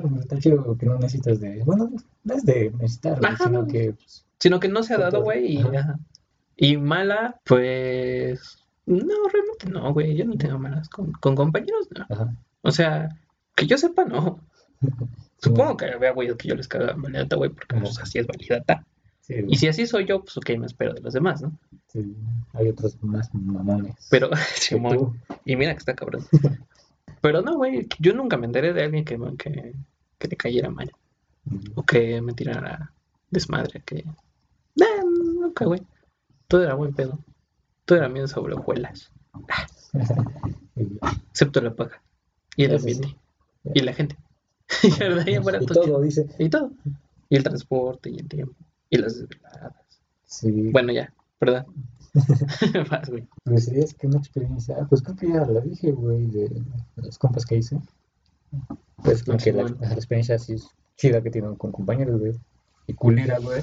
Bueno, 0.00 0.20
está 0.20 0.38
chido 0.38 0.76
que 0.76 0.86
no 0.86 0.98
necesitas 0.98 1.40
de. 1.40 1.62
Bueno, 1.64 1.90
no 2.24 2.34
es 2.34 2.44
de 2.44 2.70
necesitar, 2.72 3.18
güey, 3.18 3.32
Ajá. 3.32 3.44
sino 3.44 3.66
que. 3.66 3.92
pues, 3.92 4.24
Sino 4.38 4.60
que 4.60 4.68
no 4.68 4.82
se 4.82 4.94
ha 4.94 4.98
dado, 4.98 5.22
güey. 5.22 5.56
Y. 5.56 5.64
Y 6.56 6.76
mala, 6.76 7.40
pues. 7.44 8.58
No, 8.86 9.14
realmente 9.32 9.68
no, 9.70 9.92
güey. 9.92 10.14
Yo 10.14 10.24
no 10.24 10.36
tengo 10.36 10.58
malas 10.58 10.88
con, 10.88 11.12
con 11.12 11.34
compañeros, 11.34 11.88
no. 11.96 12.04
Ajá. 12.08 12.34
O 12.62 12.70
sea, 12.70 13.08
que 13.54 13.66
yo 13.66 13.78
sepa, 13.78 14.04
no. 14.04 14.40
Supongo 15.38 15.76
que 15.76 15.86
había 15.86 16.12
güeyes 16.12 16.36
que 16.36 16.48
yo 16.48 16.54
les 16.54 16.68
cagaba 16.68 16.94
validata, 16.96 17.36
güey, 17.36 17.50
porque 17.50 17.76
pues 17.76 17.98
así 17.98 18.18
es 18.18 18.26
validata. 18.26 18.84
Sí, 19.20 19.34
Y 19.48 19.56
si 19.56 19.66
así 19.68 19.86
soy 19.86 20.06
yo, 20.06 20.20
pues 20.22 20.36
ok, 20.36 20.50
me 20.58 20.66
espero 20.66 20.94
de 20.94 21.00
los 21.00 21.12
demás, 21.12 21.42
¿no? 21.42 21.58
sí, 21.88 22.16
hay 22.52 22.68
otros 22.68 22.96
más 23.02 23.34
mamones. 23.34 23.94
Pero, 24.08 24.30
Simón, 24.54 25.20
y 25.44 25.56
mira 25.56 25.72
que 25.72 25.78
está 25.78 25.94
cabrón. 25.94 26.24
Pero 27.20 27.42
no, 27.42 27.56
güey, 27.56 27.86
yo 27.98 28.14
nunca 28.14 28.36
me 28.36 28.46
enteré 28.46 28.72
de 28.72 28.84
alguien 28.84 29.04
que, 29.04 29.18
que, 29.38 29.74
que 30.18 30.28
le 30.28 30.36
cayera 30.36 30.70
mal. 30.70 30.90
O 31.74 31.82
que 31.84 32.20
me 32.20 32.32
tirara 32.32 32.92
desmadre, 33.30 33.82
que... 33.84 34.04
Nah, 34.74 35.04
nunca, 35.04 35.64
güey. 35.64 35.82
Todo 36.48 36.62
era 36.62 36.74
buen 36.74 36.94
pedo. 36.94 37.18
Todo 37.84 37.98
era 37.98 38.08
miel 38.08 38.28
sobre 38.28 38.54
hojuelas. 38.54 39.10
Excepto 41.30 41.60
la 41.60 41.74
paga. 41.74 42.02
Y 42.56 42.64
el 42.64 42.72
Eso 42.72 42.84
sí. 42.84 42.92
ambiente. 42.92 43.18
Y 43.74 43.80
la 43.80 43.92
gente. 43.92 44.16
y 44.82 44.98
verdad, 44.98 45.42
fuera 45.42 45.58
y 45.62 45.66
todo 45.66 46.00
dice. 46.00 46.26
Y 46.38 46.48
todo. 46.48 46.70
Y 47.28 47.36
el 47.36 47.42
transporte 47.42 48.10
y 48.10 48.18
el 48.18 48.28
tiempo. 48.28 48.54
Y 48.90 48.98
las 48.98 49.18
desveladas. 49.18 49.74
Sí. 50.24 50.70
Bueno, 50.72 50.92
ya, 50.92 51.12
perdón. 51.38 51.66
Pues 53.44 53.64
sí, 53.66 53.78
es 53.78 53.94
que 53.94 54.06
una 54.06 54.18
experiencia. 54.18 54.76
ah, 54.80 54.86
Pues 54.88 55.02
creo 55.02 55.16
que 55.16 55.28
ya 55.28 55.44
la 55.44 55.60
dije, 55.60 55.92
güey, 55.92 56.26
de, 56.26 56.48
de 56.48 56.62
los 56.96 57.18
compas 57.18 57.44
que 57.46 57.56
hice. 57.56 57.78
Pues 59.02 59.22
como 59.22 59.38
que 59.38 59.52
la, 59.52 59.64
la 59.64 59.94
experiencia 59.94 60.36
así 60.36 60.54
es 60.54 60.68
chida 60.96 61.22
que 61.22 61.30
tienen 61.30 61.54
con 61.56 61.72
compañeros, 61.72 62.18
güey. 62.20 62.32
Y 62.86 62.94
culera, 62.94 63.38
güey. 63.38 63.62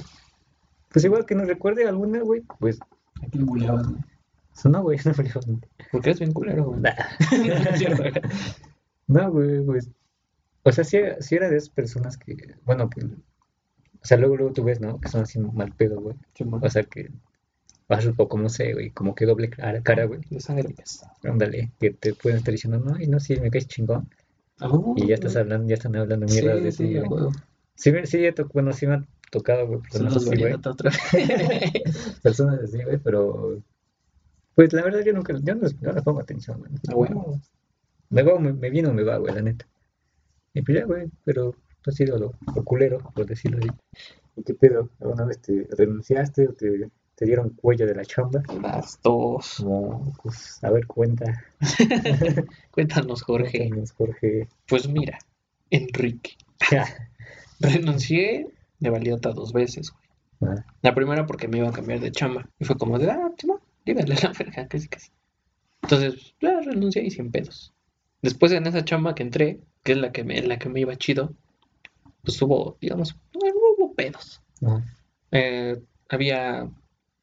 Pues 0.90 1.04
igual 1.04 1.26
que 1.26 1.34
nos 1.34 1.48
recuerde 1.48 1.86
alguna, 1.88 2.20
güey. 2.20 2.42
Pues 2.60 2.78
Aquí 3.22 3.38
le 3.38 3.44
buleabas, 3.44 3.88
güey. 3.88 4.00
no, 4.66 4.82
güey, 4.82 4.98
no, 5.04 5.12
pero- 5.16 5.40
Porque 5.90 6.10
eres 6.10 6.20
bien 6.20 6.32
culero, 6.32 6.64
güey. 6.66 6.80
Nah. 6.80 6.92
No 9.06 9.30
güey. 9.32 9.62
Pues. 9.64 9.90
O 10.62 10.72
sea, 10.72 10.84
era- 10.98 11.20
sí 11.20 11.34
era 11.34 11.48
de 11.50 11.56
esas 11.56 11.70
personas 11.70 12.16
que. 12.16 12.36
Bueno, 12.64 12.88
que. 12.88 13.04
O 13.04 14.06
sea, 14.06 14.16
luego, 14.18 14.36
luego 14.36 14.52
tú 14.52 14.64
ves, 14.64 14.80
¿no? 14.80 15.00
Que 15.00 15.08
son 15.08 15.22
así 15.22 15.38
mal 15.38 15.72
pedo, 15.72 16.00
güey. 16.00 16.16
O 16.62 16.70
sea, 16.70 16.82
que 16.84 17.10
vas 17.88 18.06
o 18.16 18.28
como 18.28 18.48
sé, 18.48 18.72
güey, 18.72 18.90
como 18.90 19.14
que 19.14 19.26
doble 19.26 19.50
cara, 19.50 19.82
cara, 19.82 20.04
güey. 20.06 20.20
Sangre 20.38 20.68
pesada. 20.74 21.12
Ándale, 21.24 21.70
que 21.78 21.90
te 21.90 22.14
pueden 22.14 22.38
estar 22.38 22.52
diciendo, 22.52 22.78
no, 22.78 23.00
y 23.00 23.06
no, 23.06 23.20
sí, 23.20 23.36
me 23.36 23.50
caes 23.50 23.66
chingón. 23.68 24.08
Y 24.96 25.08
ya 25.08 25.14
estás 25.14 25.36
hablando, 25.36 25.68
ya 25.68 25.74
están 25.74 25.96
hablando 25.96 26.26
mierda 26.26 26.54
de 26.56 26.72
Sí, 26.72 26.84
ti, 26.84 26.98
güey. 27.00 27.30
Sí, 27.74 27.92
sí, 28.04 28.22
ya 28.22 28.32
to- 28.32 28.48
bueno, 28.52 28.72
sí 28.72 28.86
me 28.86 28.94
ha 28.94 29.04
tocado, 29.30 29.66
güey, 29.66 29.80
personas 29.80 30.16
así, 30.16 30.26
güey. 30.26 30.40
variedad 30.42 30.66
otra 30.66 30.90
vez. 30.90 32.20
Personas 32.22 32.60
así, 32.60 32.82
güey, 32.82 32.98
pero... 32.98 33.60
Pues 34.54 34.72
la 34.72 34.82
verdad 34.82 35.00
yo 35.04 35.12
nunca, 35.12 35.34
yo 35.42 35.54
no, 35.56 35.68
no 35.80 35.92
le 35.92 36.02
pongo 36.02 36.20
atención, 36.20 36.58
güey. 36.60 36.70
A 36.88 36.94
huevo. 36.94 37.40
Me 38.10 38.22
va, 38.22 38.34
o 38.34 38.38
me, 38.38 38.52
me 38.52 38.70
viene 38.70 38.88
o 38.88 38.92
me 38.94 39.02
va, 39.02 39.16
güey, 39.18 39.34
la 39.34 39.42
neta. 39.42 39.66
Y 40.52 40.62
pues 40.62 40.78
ya, 40.78 40.84
güey, 40.84 41.10
pero 41.24 41.56
ha 41.84 41.90
sido 41.90 42.16
lo, 42.16 42.32
lo 42.54 42.62
culero, 42.64 42.98
por 43.12 43.26
decirlo 43.26 43.58
así. 43.58 43.68
¿Y 44.36 44.44
qué 44.44 44.54
pedo? 44.54 44.88
¿Alguna 45.00 45.24
vez 45.24 45.40
te 45.40 45.66
renunciaste 45.76 46.46
o 46.48 46.52
te, 46.52 46.88
te 47.16 47.24
dieron 47.26 47.50
cuello 47.50 47.86
de 47.86 47.94
la 47.94 48.04
chamba? 48.04 48.42
Las 48.62 49.00
dos. 49.02 49.60
No, 49.64 50.12
pues, 50.22 50.62
a 50.62 50.70
ver, 50.70 50.86
cuenta. 50.86 51.44
Cuéntanos, 52.70 53.22
Jorge. 53.22 53.58
Cuéntanos, 53.58 53.92
Jorge. 53.92 54.48
Pues 54.66 54.88
mira, 54.88 55.18
Enrique. 55.70 56.36
Renuncié 57.60 58.48
de 58.80 58.90
valiota 58.90 59.30
dos 59.32 59.52
veces, 59.52 59.90
güey. 59.90 60.04
Ah, 60.56 60.64
La 60.82 60.94
primera 60.94 61.26
porque 61.26 61.48
me 61.48 61.58
iba 61.58 61.68
a 61.68 61.72
cambiar 61.72 62.00
de 62.00 62.10
chamba. 62.12 62.48
Y 62.58 62.64
fue 62.64 62.76
como 62.76 62.98
de, 62.98 63.10
ah, 63.10 63.30
Simón, 63.38 63.60
dígale 63.86 64.14
a 64.14 64.20
la 64.24 64.32
verga, 64.32 64.66
casi 64.68 64.88
casi. 64.88 65.10
Entonces, 65.82 66.34
ya 66.40 66.60
renuncié 66.60 67.04
y 67.04 67.10
sin 67.10 67.30
pedos. 67.30 67.72
Después 68.22 68.52
en 68.52 68.66
esa 68.66 68.84
chamba 68.84 69.14
que 69.14 69.22
entré, 69.22 69.60
que 69.82 69.92
es 69.92 69.98
la 69.98 70.12
que 70.12 70.24
me, 70.24 70.38
en 70.38 70.48
la 70.48 70.58
que 70.58 70.68
me 70.68 70.80
iba 70.80 70.96
chido, 70.96 71.32
pues 72.22 72.40
hubo, 72.42 72.76
digamos, 72.80 73.16
hubo 73.34 73.94
pedos. 73.94 74.42
ah, 74.66 74.82
Eh, 75.30 75.80
había, 76.08 76.68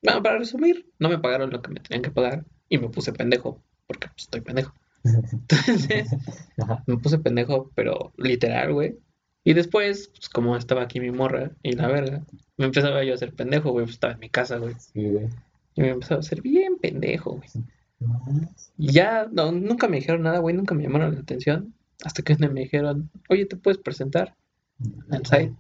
bueno, 0.02 0.24
para 0.24 0.38
resumir, 0.38 0.86
no 1.00 1.10
me 1.10 1.20
pagaron 1.20 1.50
lo 1.52 1.62
que 1.62 1.72
me 1.72 1.80
tenían 1.80 2.02
que 2.02 2.12
pagar 2.12 2.46
y 2.70 2.78
me 2.78 2.90
puse 2.90 3.14
pendejo, 3.14 3.62
porque 3.88 4.08
pues, 4.08 4.24
estoy 4.24 4.42
pendejo. 4.42 4.74
Entonces, 5.04 6.10
me 6.88 6.98
puse 6.98 7.20
pendejo, 7.20 7.72
pero 7.76 8.14
literal, 8.18 8.74
güey. 8.74 8.98
Y 9.44 9.54
después, 9.54 10.10
pues 10.10 10.30
como 10.30 10.56
estaba 10.56 10.84
aquí 10.84 11.00
mi 11.00 11.12
morra 11.12 11.52
y 11.64 11.74
la 11.74 11.88
verga, 11.88 12.24
me 12.58 12.66
empezaba 12.66 13.04
yo 13.04 13.14
a 13.14 13.16
hacer 13.16 13.34
pendejo, 13.34 13.72
güey, 13.72 13.86
pues 13.86 13.96
estaba 13.96 14.14
en 14.14 14.20
mi 14.20 14.30
casa, 14.30 14.58
güey. 14.58 14.76
Sí, 14.78 15.04
güey. 15.10 15.28
Y 15.76 15.82
me 15.82 15.90
empezaba 15.90 16.18
a 16.18 16.20
hacer 16.20 16.42
bien 16.42 16.78
pendejo, 16.78 17.32
güey. 17.38 17.50
Y 18.78 18.92
ya, 18.92 19.28
no, 19.32 19.52
nunca 19.52 19.88
me 19.88 19.98
dijeron 19.98 20.24
nada, 20.24 20.40
güey, 20.40 20.56
nunca 20.56 20.76
me 20.76 20.84
llamaron 20.84 21.14
la 21.14 21.22
atención. 21.22 21.74
Hasta 22.04 22.24
que 22.24 22.36
me 22.36 22.62
dijeron, 22.62 23.10
oye, 23.30 23.46
¿te 23.46 23.56
puedes 23.56 23.78
presentar 23.80 24.36
al 25.10 25.26
site? 25.26 25.54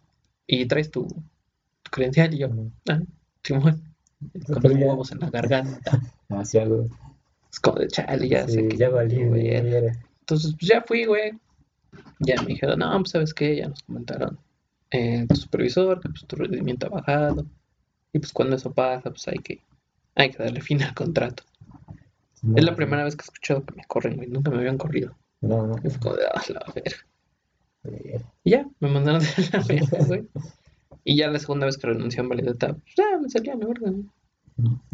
Y 0.48 0.66
traes 0.66 0.89
tu, 0.89 1.06
tu 1.06 1.92
credencial 1.92 2.34
y 2.34 2.39
yo, 2.39 2.50
ah, 2.89 3.02
Simón, 3.44 3.91
con 4.46 4.64
los 4.64 4.74
huevos 4.74 5.12
en 5.12 5.20
la 5.20 5.30
garganta. 5.30 6.00
Demasiado. 6.30 6.88
Es 7.52 7.60
como 7.60 7.80
de 7.80 7.88
chale, 7.88 8.28
ya 8.28 8.48
sé 8.48 8.62
Sí, 8.62 8.68
que 8.70 8.78
ya 8.78 8.90
valí, 8.90 9.26
güey. 9.26 9.56
Entonces, 9.56 10.56
pues 10.58 10.70
ya 10.70 10.82
fui, 10.82 11.06
güey. 11.06 11.34
Ya 12.20 12.42
me 12.42 12.48
dijeron, 12.48 12.80
no, 12.80 12.98
pues 13.00 13.12
sabes 13.12 13.34
qué, 13.34 13.58
ya 13.58 13.68
nos 13.68 13.84
comentaron 13.84 14.40
eh, 14.92 15.26
tu 15.28 15.36
supervisor 15.36 16.00
que 16.00 16.10
pues 16.10 16.26
tu 16.26 16.36
rendimiento 16.36 16.88
ha 16.88 16.90
bajado. 16.90 17.46
Y 18.14 18.20
pues 18.20 18.32
cuando 18.32 18.56
eso 18.56 18.72
pasa, 18.72 19.10
pues 19.10 19.28
hay 19.28 19.40
que, 19.40 19.62
hay 20.16 20.30
que 20.32 20.44
darle 20.44 20.62
fin 20.62 20.82
al 20.84 20.94
contrato. 20.94 21.44
Es 22.56 22.64
la 22.64 22.76
primera 22.76 23.04
vez 23.04 23.16
que 23.16 23.22
he 23.22 23.26
escuchado 23.26 23.66
que 23.66 23.76
me 23.76 23.84
corren, 23.86 24.16
güey. 24.16 24.30
Nunca 24.30 24.52
me 24.52 24.58
habían 24.58 24.78
corrido. 24.78 25.16
No, 25.42 25.68
no. 25.68 25.76
Y 25.84 25.90
fue 25.90 26.00
como 26.00 26.16
de, 26.16 26.26
ah, 26.26 26.42
la 26.50 26.66
verga. 26.74 28.22
Y 28.44 28.52
ya, 28.52 28.68
me 28.80 28.90
mandaron 28.90 29.22
a 29.22 29.58
la 29.58 29.64
verga, 29.64 30.06
güey. 30.08 30.28
Y 31.04 31.18
ya 31.18 31.30
la 31.30 31.39
segunda 31.39 31.66
vez 31.66 31.78
que 31.78 31.88
renuncié 31.88 32.22
a 32.22 32.28
Validata, 32.28 32.74
pues 32.74 32.95
ya 32.95 33.18
me 33.20 33.30
salía 33.30 33.56
mi 33.56 33.66
verga, 33.66 33.89
güey. 33.91 34.06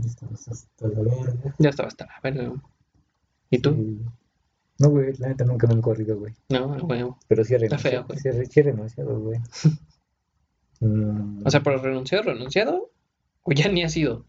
Estamos 0.05 0.47
hasta 0.47 0.88
la 0.88 0.99
verga. 0.99 1.55
Ya 1.60 1.70
estaba 1.70 1.88
hasta 1.88 2.05
la 2.05 2.20
verga. 2.24 2.53
¿Y 3.49 3.60
tú? 3.60 3.74
Sí. 3.74 4.01
No, 4.80 4.89
güey, 4.89 5.14
la 5.18 5.30
neta 5.30 5.43
nunca 5.43 5.66
me 5.68 5.74
han 5.74 5.82
corrido, 5.82 6.18
güey. 6.20 6.34
No, 6.49 6.78
güey. 6.80 7.03
Pero 7.28 7.43
sí 7.43 7.55
he 7.55 7.58
Está 7.58 7.78
feo, 7.80 8.05
güey. 8.05 8.20
Sí, 8.20 8.30
sí 8.49 8.62
renunciado, 8.62 9.20
güey. 9.20 9.39
Mm, 10.80 11.41
O 11.43 11.49
sea, 11.49 11.64
pero 11.64 11.80
renunciado, 11.80 12.26
renunciado, 12.26 12.91
o 13.41 13.51
ya 13.51 13.68
ni 13.68 13.82
ha 13.84 13.89
sido. 13.89 14.26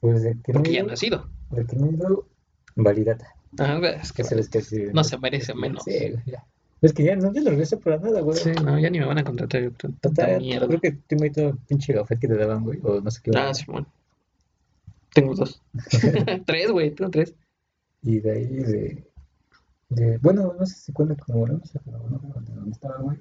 pues 0.00 0.22
de 0.22 0.40
que 0.42 0.52
no 0.54 0.60
Porque 0.60 0.70
he 0.70 0.72
ya 0.72 0.78
ido- 0.80 0.86
no 0.86 0.92
ha 0.94 0.96
sido. 0.96 1.28
de 1.50 1.66
que 1.66 1.76
no 1.76 1.86
he 1.86 1.90
ido, 1.92 2.26
validata. 2.74 3.34
Ajá, 3.58 3.90
es 3.90 4.10
que 4.12 4.22
Que 4.22 4.28
se 4.30 4.34
les 4.36 4.48
que 4.48 4.90
no 4.94 5.04
se 5.04 5.18
merece 5.18 5.54
menos. 5.54 5.82
Sí, 5.84 5.92
güey, 6.10 6.22
ya. 6.24 6.46
Es 6.84 6.92
que 6.92 7.02
ya 7.02 7.16
no, 7.16 7.32
ya 7.32 7.40
no 7.40 7.48
regreso 7.48 7.80
para 7.80 7.98
nada, 7.98 8.20
güey. 8.20 8.36
Sí, 8.36 8.50
no, 8.62 8.78
ya 8.78 8.90
ni 8.90 8.98
me 8.98 9.06
van 9.06 9.16
a 9.16 9.24
contratar, 9.24 9.62
yo 9.62 9.70
Total, 10.02 10.38
mierda. 10.38 10.66
creo 10.68 10.80
que 10.80 10.92
tengo 10.92 11.24
ahí 11.24 11.30
todo 11.30 11.48
el 11.48 11.56
pinche 11.66 11.94
gafet 11.94 12.20
que 12.20 12.28
te 12.28 12.36
daban, 12.36 12.62
güey. 12.62 12.78
O 12.82 13.00
no 13.00 13.10
sé 13.10 13.20
qué. 13.22 13.30
Ah, 13.34 13.44
güey. 13.44 13.54
Simón. 13.54 13.86
Tengo 15.14 15.34
dos. 15.34 15.62
tres, 16.46 16.70
güey, 16.70 16.90
tengo 16.90 17.10
tres. 17.10 17.34
Y 18.02 18.20
de 18.20 18.32
ahí 18.32 18.46
de, 18.46 19.04
de- 19.88 20.18
bueno, 20.18 20.54
no 20.60 20.66
sé 20.66 20.74
si 20.74 20.92
cuenta 20.92 21.16
como 21.16 21.46
no 21.46 21.64
sé, 21.64 21.80
pero 21.86 21.98
no, 22.06 22.18
de 22.42 22.52
donde 22.54 22.72
estaba, 22.72 22.98
güey, 22.98 23.16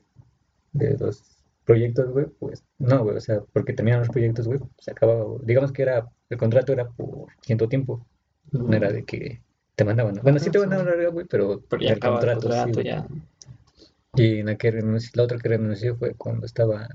de 0.74 0.98
los 0.98 1.24
proyectos, 1.64 2.12
güey, 2.12 2.26
pues, 2.26 2.66
no, 2.80 3.02
güey, 3.06 3.16
o 3.16 3.22
sea, 3.22 3.40
porque 3.54 3.72
terminaron 3.72 4.06
los 4.06 4.12
proyectos, 4.14 4.46
güey, 4.46 4.60
se 4.78 4.92
acababa, 4.92 5.24
güey. 5.24 5.40
digamos 5.46 5.72
que 5.72 5.84
era, 5.84 6.10
el 6.30 6.38
contrato 6.38 6.74
era 6.74 6.90
por 6.90 7.28
cierto 7.42 7.70
tiempo, 7.70 8.06
no 8.52 8.74
era 8.76 8.92
de 8.92 9.06
que 9.06 9.42
te 9.76 9.86
mandaban, 9.86 10.20
bueno, 10.22 10.38
sí 10.40 10.52
te 10.52 10.60
mandaban 10.60 11.14
güey, 11.14 11.26
pero 11.30 11.62
Pero 11.70 11.82
ya 11.82 11.90
el 11.92 11.94
el 11.94 12.00
contrato, 12.02 12.42
sí, 12.42 12.48
contrato, 12.74 13.08
güey. 13.10 13.22
Y 14.16 14.40
en 14.40 14.46
la 14.46 14.56
que 14.56 14.72
la 14.72 15.24
otra 15.24 15.38
que 15.40 15.50
renuncié 15.50 15.94
fue 15.96 16.14
cuando 16.16 16.46
estaba 16.46 16.88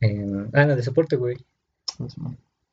en, 0.00 0.50
ah, 0.52 0.66
la 0.66 0.76
de 0.76 0.82
soporte, 0.82 1.16
güey, 1.16 1.36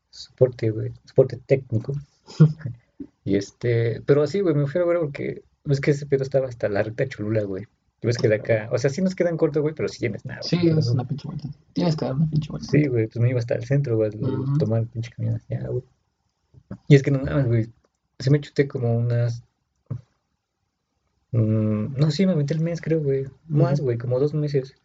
soporte, 0.10 0.70
güey, 0.70 0.91
soporte 1.05 1.38
técnico. 1.45 1.93
Y 3.24 3.36
este, 3.36 4.01
pero 4.05 4.24
así, 4.24 4.39
güey, 4.41 4.55
me 4.55 4.66
fui 4.66 4.82
a 4.82 4.86
ver 4.86 4.97
porque 4.97 5.43
es 5.66 5.80
que 5.80 5.91
ese 5.91 6.05
pedo 6.07 6.24
estaba 6.24 6.47
hasta 6.47 6.68
la 6.68 6.82
recta 6.82 7.03
de 7.03 7.10
Cholula, 7.10 7.43
güey. 7.43 7.66
Y 8.01 8.07
ves 8.07 8.18
que 8.18 8.28
de 8.28 8.36
acá, 8.36 8.70
o 8.72 8.78
sea, 8.78 8.89
sí 8.89 9.01
nos 9.01 9.14
quedan 9.14 9.38
cortos, 9.38 9.62
güey, 9.62 9.76
pero 9.76 9.88
sí 9.88 9.99
tienes 9.99 10.26
nada. 10.26 10.41
Sí, 10.41 10.57
es 10.68 10.88
una 10.88 11.07
pinche 11.07 11.28
vuelta. 11.28 11.47
Tienes 11.74 11.95
que 11.95 12.05
dar 12.05 12.16
una 12.16 12.28
pinche 12.30 12.49
vuelta. 12.49 12.68
Sí, 12.68 12.88
güey, 12.88 13.07
pues 13.07 13.20
me 13.20 13.30
iba 13.30 13.39
hasta 13.39 13.55
el 13.55 13.66
centro, 13.66 13.97
güey, 13.97 14.12
a 14.12 14.18
Ujú. 14.18 14.57
tomar 14.57 14.82
el 14.82 14.88
pinche 14.88 15.12
camión 15.12 15.36
hacia, 15.36 15.68
güey. 15.68 15.84
Y 16.88 16.95
es 16.95 17.03
que 17.03 17.12
no 17.12 17.20
mames, 17.20 17.45
güey, 17.47 17.70
se 18.18 18.32
me 18.32 18.41
chuté 18.41 18.68
como 18.68 18.97
unas, 18.97 19.43
mm, 21.32 21.95
no, 21.97 22.11
sí, 22.11 22.25
me 22.25 22.36
metí 22.36 22.53
el 22.53 22.59
mes, 22.61 22.82
creo, 22.82 23.01
güey, 23.01 23.25
más, 23.47 23.82
güey, 23.82 23.97
como 23.97 24.19
dos 24.19 24.34
meses. 24.34 24.75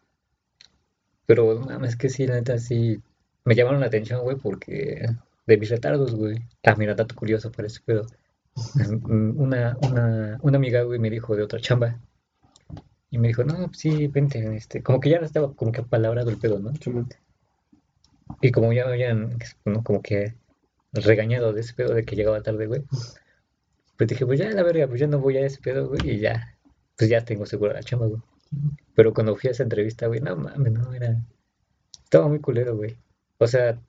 Pero 1.25 1.59
mames, 1.59 1.91
es 1.91 1.95
que 1.97 2.09
sí, 2.09 2.25
la 2.27 2.35
neta, 2.35 2.57
sí, 2.57 3.01
me 3.43 3.55
llamaron 3.55 3.81
la 3.81 3.87
atención, 3.87 4.21
güey, 4.23 4.37
porque 4.37 5.05
de 5.47 5.57
mis 5.57 5.69
retardos, 5.69 6.15
güey. 6.15 6.39
Ah, 6.63 6.75
mira, 6.77 6.95
dato 6.95 7.15
curioso 7.15 7.51
para 7.51 7.67
ese 7.67 7.81
pedo. 7.81 8.05
Mm, 8.75 9.39
Una, 9.39 9.77
una, 9.81 10.39
una 10.41 10.57
amiga, 10.57 10.83
güey, 10.83 10.99
me 10.99 11.09
dijo 11.09 11.35
de 11.35 11.43
otra 11.43 11.59
chamba. 11.59 11.99
Y 13.09 13.17
me 13.17 13.29
dijo, 13.29 13.43
no, 13.43 13.55
pues 13.67 13.77
sí, 13.79 14.07
vente, 14.07 14.55
este, 14.55 14.83
como 14.83 14.99
que 14.99 15.09
ya 15.09 15.17
estaba 15.17 15.53
como 15.53 15.71
que 15.71 15.81
apalabrado 15.81 16.29
el 16.29 16.37
pedo, 16.37 16.59
¿no? 16.59 16.71
Y 18.41 18.51
como 18.51 18.73
ya 18.73 18.85
me 18.85 18.91
habían, 18.93 19.37
¿no? 19.65 19.83
como 19.83 20.01
que 20.01 20.35
regañado 20.93 21.53
de 21.53 21.61
ese 21.61 21.73
pedo 21.73 21.93
de 21.93 22.03
que 22.03 22.15
llegaba 22.15 22.41
tarde, 22.41 22.67
güey. 22.67 22.83
Pues 23.97 24.09
dije, 24.09 24.25
pues 24.25 24.39
ya, 24.39 24.49
la 24.51 24.63
verga, 24.63 24.87
pues 24.87 24.99
ya 24.99 25.07
no 25.07 25.19
voy 25.19 25.37
a 25.37 25.45
ese 25.45 25.61
pedo, 25.61 25.87
güey, 25.87 26.01
y 26.09 26.19
ya, 26.19 26.57
pues 26.97 27.09
ya 27.09 27.23
tengo 27.23 27.45
segura 27.45 27.73
la 27.73 27.83
chamba, 27.83 28.07
güey. 28.07 28.21
Pero 28.95 29.13
cuando 29.13 29.35
fui 29.35 29.47
a 29.49 29.51
esa 29.51 29.63
entrevista, 29.63 30.07
güey, 30.07 30.21
no 30.21 30.35
mames, 30.35 30.73
no, 30.73 30.93
era, 30.93 31.21
estaba 32.03 32.27
muy 32.27 32.39
culero, 32.39 32.75
güey. 32.75 32.95
O 33.37 33.47
sea, 33.47 33.79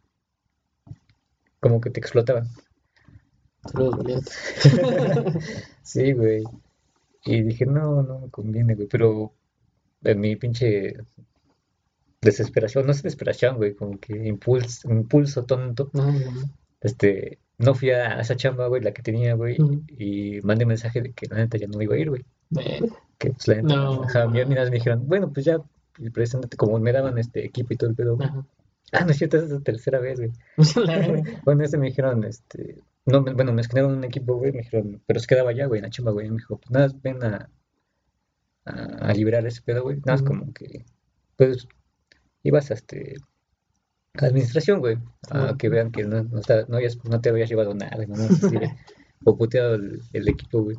como 1.60 1.80
que 1.80 1.90
te 1.90 2.00
explotaban. 2.00 2.48
Sí, 5.82 6.12
güey. 6.12 6.44
Y 7.24 7.42
dije, 7.42 7.66
no, 7.66 8.02
no 8.02 8.20
me 8.20 8.30
conviene, 8.30 8.74
güey. 8.74 8.88
Pero 8.88 9.32
en 10.02 10.20
mi 10.20 10.36
pinche 10.36 10.96
desesperación, 12.20 12.86
no 12.86 12.92
es 12.92 13.02
desesperación, 13.02 13.56
güey, 13.56 13.74
como 13.74 13.98
que 13.98 14.14
impulso, 14.26 14.90
impulso 14.90 15.44
tonto, 15.44 15.90
No, 15.92 16.10
no, 16.10 16.18
no. 16.30 16.50
este, 16.80 17.38
no 17.58 17.74
fui 17.74 17.90
a 17.90 18.20
esa 18.20 18.36
chamba, 18.36 18.66
güey, 18.68 18.82
la 18.82 18.92
que 18.92 19.02
tenía, 19.02 19.34
güey, 19.34 19.56
y 19.98 20.40
mandé 20.42 20.66
mensaje 20.66 21.00
de 21.02 21.12
que 21.12 21.26
la 21.28 21.36
neta 21.36 21.56
ya 21.58 21.66
no 21.66 21.80
iba 21.80 21.94
a 21.94 21.98
ir, 21.98 22.10
güey. 22.10 22.24
Verga. 22.50 22.86
Que 23.18 23.30
pues 23.30 23.48
la 23.48 23.54
neta, 23.56 23.68
No. 23.74 24.02
ajá, 24.04 24.30
ya 24.34 24.44
mira, 24.44 24.64
me 24.64 24.70
dijeron, 24.70 25.06
bueno, 25.08 25.32
pues 25.32 25.46
ya, 25.46 25.58
preséntate, 26.12 26.56
como 26.56 26.78
me 26.78 26.92
daban 26.92 27.16
este 27.18 27.44
equipo 27.46 27.72
y 27.72 27.76
todo 27.76 27.90
el 27.90 27.96
pedo, 27.96 28.16
güey. 28.16 28.28
Ajá. 28.28 28.46
Ah, 28.92 29.04
no 29.04 29.10
es 29.10 29.16
cierto, 29.18 29.36
esa 29.38 29.46
es 29.46 29.52
la 29.52 29.60
tercera 29.60 29.98
vez, 29.98 30.18
güey. 30.20 30.30
Bueno, 31.44 31.64
ese 31.64 31.78
me 31.78 31.86
dijeron, 31.86 32.22
este, 32.24 32.78
no, 33.06 33.22
me- 33.22 33.32
bueno, 33.32 33.52
me 33.52 33.60
asignaron 33.62 33.94
un 33.96 34.04
equipo, 34.04 34.36
güey, 34.36 34.52
me 34.52 34.58
dijeron, 34.58 35.02
pero 35.06 35.18
se 35.20 35.26
quedaba 35.26 35.50
allá, 35.50 35.66
güey, 35.66 35.78
en 35.78 35.84
la 35.84 35.90
chamba, 35.90 36.12
güey, 36.12 36.26
y 36.26 36.30
me 36.30 36.36
dijo, 36.36 36.58
pues 36.58 36.70
nada, 36.70 36.88
ven 37.02 37.22
a, 37.24 37.50
a, 38.64 38.72
a 39.08 39.14
liberar 39.14 39.46
ese 39.46 39.62
pedo, 39.62 39.82
güey, 39.82 39.96
nada, 39.98 40.12
más 40.12 40.22
como 40.22 40.52
que, 40.52 40.84
pues, 41.36 41.66
ibas 42.42 42.70
a, 42.70 42.74
este, 42.74 43.14
administración, 44.18 44.80
güey, 44.80 44.96
a 45.30 45.44
Ujú. 45.46 45.56
que 45.58 45.68
vean 45.68 45.90
que 45.92 46.04
no, 46.04 46.22
no, 46.24 46.38
está- 46.40 46.64
no, 46.68 46.76
hayas- 46.78 46.98
no 47.04 47.20
te 47.20 47.28
habías 47.30 47.48
llevado 47.50 47.74
nada, 47.74 48.04
no, 48.06 48.16
no, 48.16 48.24
así, 48.24 48.56
o 49.24 49.36
puteado 49.36 49.74
el, 49.74 50.00
el 50.12 50.28
equipo, 50.28 50.62
güey, 50.62 50.76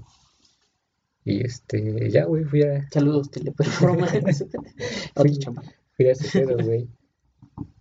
y 1.26 1.46
este, 1.46 2.10
ya, 2.10 2.26
güey, 2.26 2.44
fui 2.46 2.64
a, 2.64 2.88
Saludos. 2.90 3.30
Otro 5.16 5.34
chamba. 5.38 5.64
fui 5.96 6.06
a 6.08 6.12
ese 6.14 6.40
pedo, 6.40 6.58
güey, 6.64 6.88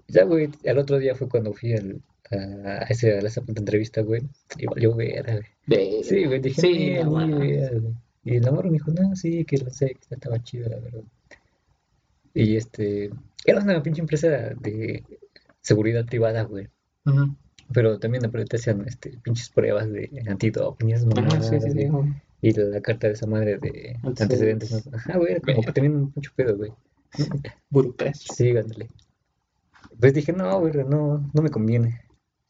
ya, 0.08 0.24
güey, 0.24 0.48
al 0.66 0.78
otro 0.78 0.98
día 0.98 1.14
fue 1.14 1.28
cuando 1.28 1.52
fui 1.52 1.72
al, 1.74 2.00
a, 2.30 2.84
ese, 2.88 3.12
a 3.12 3.18
esa 3.20 3.40
puta 3.42 3.60
entrevista, 3.60 4.02
güey. 4.02 4.22
Y 4.58 4.66
valió 4.66 4.94
ver, 4.94 5.44
güey. 5.68 6.02
Sí, 6.02 6.24
güey, 6.24 6.40
dije, 6.40 6.60
Sí, 6.60 6.68
"Ni- 6.72 6.94
no 7.04 7.10
güey". 7.10 7.60
Y 8.24 8.36
el 8.36 8.48
amor 8.48 8.64
me 8.66 8.72
dijo, 8.72 8.90
no, 8.90 9.14
sí, 9.14 9.44
que 9.44 9.58
lo 9.58 9.70
sé, 9.70 9.94
que 9.94 10.14
estaba 10.14 10.42
chido, 10.42 10.68
la 10.68 10.78
verdad. 10.80 11.02
Y 12.34 12.56
este, 12.56 13.10
era 13.44 13.60
una 13.62 13.82
pinche 13.82 14.00
empresa 14.00 14.28
de 14.28 15.04
seguridad 15.66 16.06
privada, 16.06 16.42
güey. 16.44 16.68
Pero 17.72 17.98
también 17.98 18.24
aparte 18.24 18.46
te 18.46 18.56
hacían 18.56 18.86
este, 18.86 19.18
pinches 19.22 19.48
pruebas 19.50 19.90
de 19.90 20.10
antidoping 20.28 20.94
mamadas, 21.14 21.48
sí, 21.48 21.60
sí, 21.60 21.70
sí. 21.72 21.86
güey. 21.86 22.12
Y 22.40 22.52
la, 22.52 22.64
la 22.64 22.80
carta 22.80 23.08
de 23.08 23.14
esa 23.14 23.26
madre 23.26 23.58
de 23.58 23.98
Antecedentes. 24.04 24.72
antecedentes. 24.72 24.86
¿no? 24.86 24.96
Ajá, 24.96 25.18
güey, 25.18 25.32
era 25.32 25.40
como 25.40 25.62
que 25.62 25.72
tenían 25.72 26.12
mucho 26.14 26.30
pedo, 26.36 26.56
güey. 26.56 26.72
Burocracia. 27.70 28.34
Sí, 28.34 28.56
ándale. 28.56 28.88
Pues 29.98 30.14
dije, 30.14 30.32
no, 30.32 30.60
güey, 30.60 30.72
no, 30.84 31.28
no 31.32 31.42
me 31.42 31.50
conviene. 31.50 32.00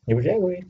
Y 0.07 0.13
pues 0.13 0.27
ya, 0.27 0.37
güey, 0.37 0.67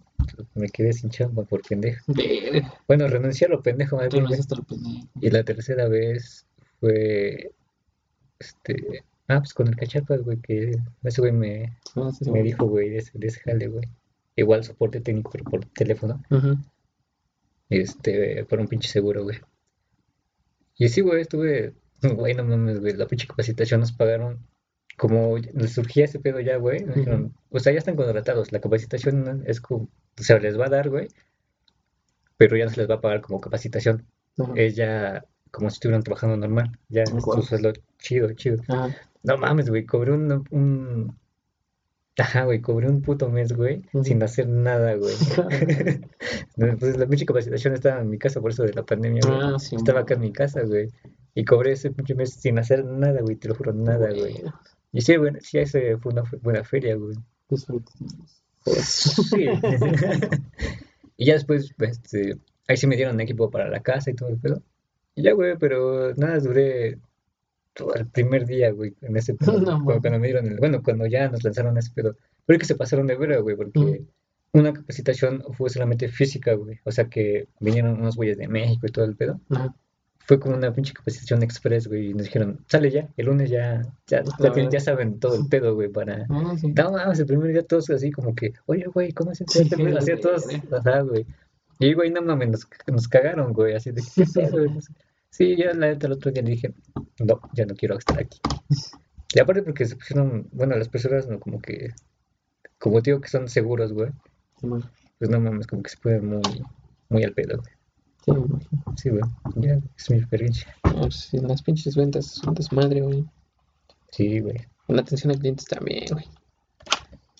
me 0.54 0.68
quedé 0.68 0.92
sin 0.92 1.10
chamba 1.10 1.42
por 1.44 1.62
pendejo. 1.62 2.12
De... 2.12 2.62
Bueno, 2.86 3.08
renuncié 3.08 3.48
a 3.48 3.50
lo 3.50 3.62
pendejo, 3.62 3.96
más 3.96 4.08
bien, 4.10 4.24
lo 4.24 4.30
pendejo. 4.30 5.08
Y 5.20 5.30
la 5.30 5.42
tercera 5.42 5.88
vez 5.88 6.46
fue, 6.78 7.52
este, 8.38 9.02
ah, 9.28 9.38
pues 9.38 9.54
con 9.54 9.68
el 9.68 9.76
cachapas, 9.76 10.22
güey, 10.22 10.38
que 10.40 10.72
ese 11.02 11.20
güey 11.20 11.32
me, 11.32 11.76
sí, 11.94 12.00
sí, 12.18 12.24
me 12.26 12.30
güey. 12.30 12.42
dijo, 12.44 12.66
güey, 12.66 12.90
de 12.90 12.98
ese, 12.98 13.18
de 13.18 13.26
ese 13.26 13.40
jale, 13.40 13.68
güey. 13.68 13.88
Igual 14.36 14.64
soporte 14.64 15.00
técnico, 15.00 15.30
pero 15.32 15.44
por 15.44 15.64
teléfono. 15.66 16.22
Este, 17.68 18.44
por 18.44 18.60
un 18.60 18.68
pinche 18.68 18.88
seguro, 18.88 19.24
güey. 19.24 19.38
Y 20.76 20.88
sí, 20.88 21.00
güey, 21.00 21.22
estuve, 21.22 21.74
güey, 22.02 22.34
no 22.34 22.44
mames, 22.44 22.80
güey, 22.80 22.94
la 22.94 23.06
pinche 23.06 23.26
capacitación 23.26 23.80
nos 23.80 23.92
pagaron, 23.92 24.46
como 24.96 25.36
les 25.38 25.72
surgía 25.72 26.04
ese 26.04 26.20
pedo 26.20 26.40
ya, 26.40 26.56
güey, 26.56 26.84
dijeron, 26.84 27.34
o 27.50 27.58
sea, 27.58 27.72
ya 27.72 27.78
están 27.78 27.96
contratados, 27.96 28.52
la 28.52 28.60
capacitación 28.60 29.42
es 29.46 29.60
como, 29.60 29.88
se 30.16 30.38
les 30.40 30.58
va 30.58 30.66
a 30.66 30.70
dar, 30.70 30.88
güey, 30.90 31.08
pero 32.36 32.56
ya 32.56 32.64
no 32.64 32.70
se 32.70 32.80
les 32.80 32.90
va 32.90 32.94
a 32.96 33.00
pagar 33.00 33.20
como 33.20 33.40
capacitación, 33.40 34.06
es 34.54 34.76
ya 34.76 35.24
como 35.50 35.70
si 35.70 35.74
estuvieran 35.74 36.02
trabajando 36.02 36.36
normal, 36.36 36.78
ya 36.88 37.02
Ah, 37.02 37.16
es 37.16 37.24
tu 37.24 37.42
sueldo 37.42 37.72
chido, 37.98 38.32
chido. 38.34 38.62
Ajá. 38.68 38.94
No 39.26 39.36
mames, 39.36 39.68
güey, 39.68 39.84
cobré 39.84 40.12
un, 40.12 40.44
un... 40.50 41.18
Ajá, 42.18 42.44
güey, 42.44 42.60
cobré 42.62 42.88
un 42.88 43.02
puto 43.02 43.28
mes, 43.28 43.52
güey, 43.52 43.82
sin 44.02 44.22
hacer 44.22 44.48
nada, 44.48 44.94
güey. 44.94 45.14
Pues 46.56 46.96
la 46.96 47.06
pinche 47.06 47.26
capacitación 47.26 47.74
estaba 47.74 48.00
en 48.00 48.08
mi 48.08 48.16
casa 48.16 48.40
por 48.40 48.50
eso 48.50 48.62
de 48.62 48.72
la 48.72 48.82
pandemia, 48.82 49.20
güey. 49.26 49.38
Ah, 49.42 49.58
sí, 49.58 49.76
Estaba 49.76 50.00
acá 50.00 50.14
en 50.14 50.20
mi 50.20 50.32
casa, 50.32 50.62
güey. 50.62 50.90
Y 51.34 51.44
cobré 51.44 51.72
ese 51.72 51.90
pinche 51.90 52.14
mes 52.14 52.32
sin 52.32 52.58
hacer 52.58 52.82
nada, 52.82 53.20
güey, 53.20 53.36
te 53.36 53.48
lo 53.48 53.54
juro, 53.54 53.74
nada, 53.74 54.08
güey. 54.08 54.32
Güey. 54.32 54.52
Y 54.92 55.02
sí, 55.02 55.16
güey, 55.16 55.34
sí, 55.40 55.58
ese 55.58 55.98
fue 55.98 56.12
una 56.12 56.22
buena 56.40 56.64
feria, 56.64 56.94
güey. 56.94 57.16
Disfruta. 57.50 57.92
Sí. 58.64 59.46
Y 61.16 61.26
ya 61.26 61.34
después, 61.34 61.72
pues, 61.76 61.92
este, 61.92 62.38
ahí 62.68 62.76
sí 62.76 62.86
me 62.86 62.96
dieron 62.96 63.20
equipo 63.20 63.50
para 63.50 63.68
la 63.68 63.80
casa 63.80 64.10
y 64.10 64.14
todo 64.14 64.28
el 64.28 64.38
pedo. 64.38 64.62
Y 65.14 65.22
ya, 65.22 65.32
güey, 65.32 65.56
pero 65.58 66.14
nada, 66.14 66.38
duré 66.40 66.98
el 67.94 68.06
primer 68.08 68.46
día, 68.46 68.70
güey, 68.72 68.94
en 69.02 69.16
ese 69.16 69.34
pedo. 69.52 69.58
No, 69.60 69.82
cuando, 69.84 70.00
cuando 70.00 70.18
me 70.18 70.26
dieron 70.28 70.46
el, 70.46 70.56
bueno, 70.58 70.82
cuando 70.82 71.06
ya 71.06 71.28
nos 71.28 71.42
lanzaron 71.44 71.76
ese 71.78 71.90
pedo. 71.92 72.16
Pero 72.44 72.56
es 72.56 72.60
que 72.60 72.66
se 72.66 72.74
pasaron 72.76 73.06
de 73.06 73.16
vera, 73.16 73.38
güey, 73.38 73.56
porque 73.56 73.78
Mm. 74.52 74.58
una 74.58 74.72
capacitación 74.72 75.42
fue 75.56 75.68
solamente 75.70 76.08
física, 76.08 76.54
güey. 76.54 76.78
O 76.84 76.90
sea 76.92 77.08
que 77.08 77.48
vinieron 77.60 78.00
unos 78.00 78.16
güeyes 78.16 78.38
de 78.38 78.48
México 78.48 78.86
y 78.86 78.90
todo 78.90 79.04
el 79.04 79.16
pedo. 79.16 79.40
Ajá. 79.50 79.74
Fue 80.28 80.40
como 80.40 80.56
una 80.56 80.72
pinche 80.74 80.92
capacitación 80.92 81.42
express, 81.44 81.86
güey, 81.86 82.10
y 82.10 82.14
nos 82.14 82.24
dijeron, 82.24 82.58
sale 82.66 82.90
ya, 82.90 83.08
el 83.16 83.26
lunes 83.26 83.48
ya, 83.48 83.82
ya, 84.08 84.24
ya, 84.24 84.32
La 84.40 84.52
tienen- 84.52 84.72
ya 84.72 84.80
saben 84.80 85.20
todo 85.20 85.36
el 85.36 85.46
pedo, 85.48 85.76
güey, 85.76 85.88
para... 85.88 86.26
Ah, 86.28 86.54
sí. 86.60 86.66
No 86.72 86.90
mames, 86.90 87.20
el 87.20 87.26
primer 87.26 87.52
día 87.52 87.62
todos 87.62 87.88
así 87.90 88.10
como 88.10 88.34
que, 88.34 88.52
oye, 88.66 88.86
güey, 88.92 89.12
¿cómo 89.12 89.32
se? 89.36 89.44
Así 89.44 90.10
a 90.10 90.18
todos, 90.20 90.46
ajá, 90.72 91.02
güey. 91.02 91.24
Y 91.78 91.92
güey, 91.94 92.10
no 92.10 92.22
mames, 92.22 92.48
nos, 92.50 92.68
nos 92.88 93.06
cagaron, 93.06 93.52
güey, 93.52 93.74
así 93.74 93.92
de, 93.92 94.02
¿qué 94.16 94.24
pedo. 94.34 94.64
Sí, 95.36 95.54
ya 95.56 95.74
la 95.74 95.88
neta 95.88 96.06
el 96.06 96.14
otro 96.14 96.30
día 96.30 96.42
le 96.42 96.50
dije, 96.52 96.72
no, 97.18 97.40
ya 97.52 97.66
no 97.66 97.74
quiero 97.74 97.98
estar 97.98 98.18
aquí. 98.18 98.38
Y 99.34 99.38
aparte 99.40 99.62
porque 99.62 99.84
se 99.84 99.96
pusieron, 99.96 100.48
bueno, 100.52 100.76
las 100.76 100.88
personas 100.88 101.28
no, 101.28 101.38
como 101.38 101.60
que, 101.60 101.90
como 102.78 103.00
digo 103.02 103.20
que 103.20 103.28
son 103.28 103.48
seguros, 103.48 103.92
güey, 103.92 104.10
Sí, 104.60 104.66
güey. 104.66 104.82
pues 105.18 105.30
no 105.30 105.38
mames, 105.40 105.66
como 105.66 105.82
que 105.82 105.90
se 105.90 105.98
ponen 105.98 106.26
muy, 106.26 106.40
muy 107.10 107.22
al 107.24 107.34
pedo, 107.34 107.58
güey. 107.58 107.72
Sí, 108.24 108.30
imagino. 108.32 108.60
Sí, 108.96 109.08
güey, 109.10 109.22
ya, 109.56 109.78
es 109.96 110.10
mi 110.10 110.16
experiencia. 110.16 110.74
Ah, 110.84 111.00
pues 111.02 111.16
sí, 111.30 111.38
las 111.38 111.62
pinches 111.62 111.96
ventas 111.96 112.26
son 112.26 112.54
desmadre, 112.54 113.02
güey. 113.02 113.24
Sí, 114.12 114.40
güey. 114.40 114.56
La 114.88 115.02
atención 115.02 115.32
al 115.32 115.38
cliente 115.38 115.64
también, 115.68 116.04
güey. 116.12 116.24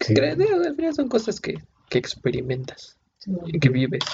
Sí, 0.00 0.14
al 0.20 0.76
final 0.76 0.94
son 0.94 1.08
cosas 1.08 1.40
que, 1.40 1.54
que 1.88 1.98
experimentas 1.98 2.98
sí, 3.18 3.30
güey. 3.32 3.56
y 3.56 3.58
que 3.58 3.68
vives 3.70 4.04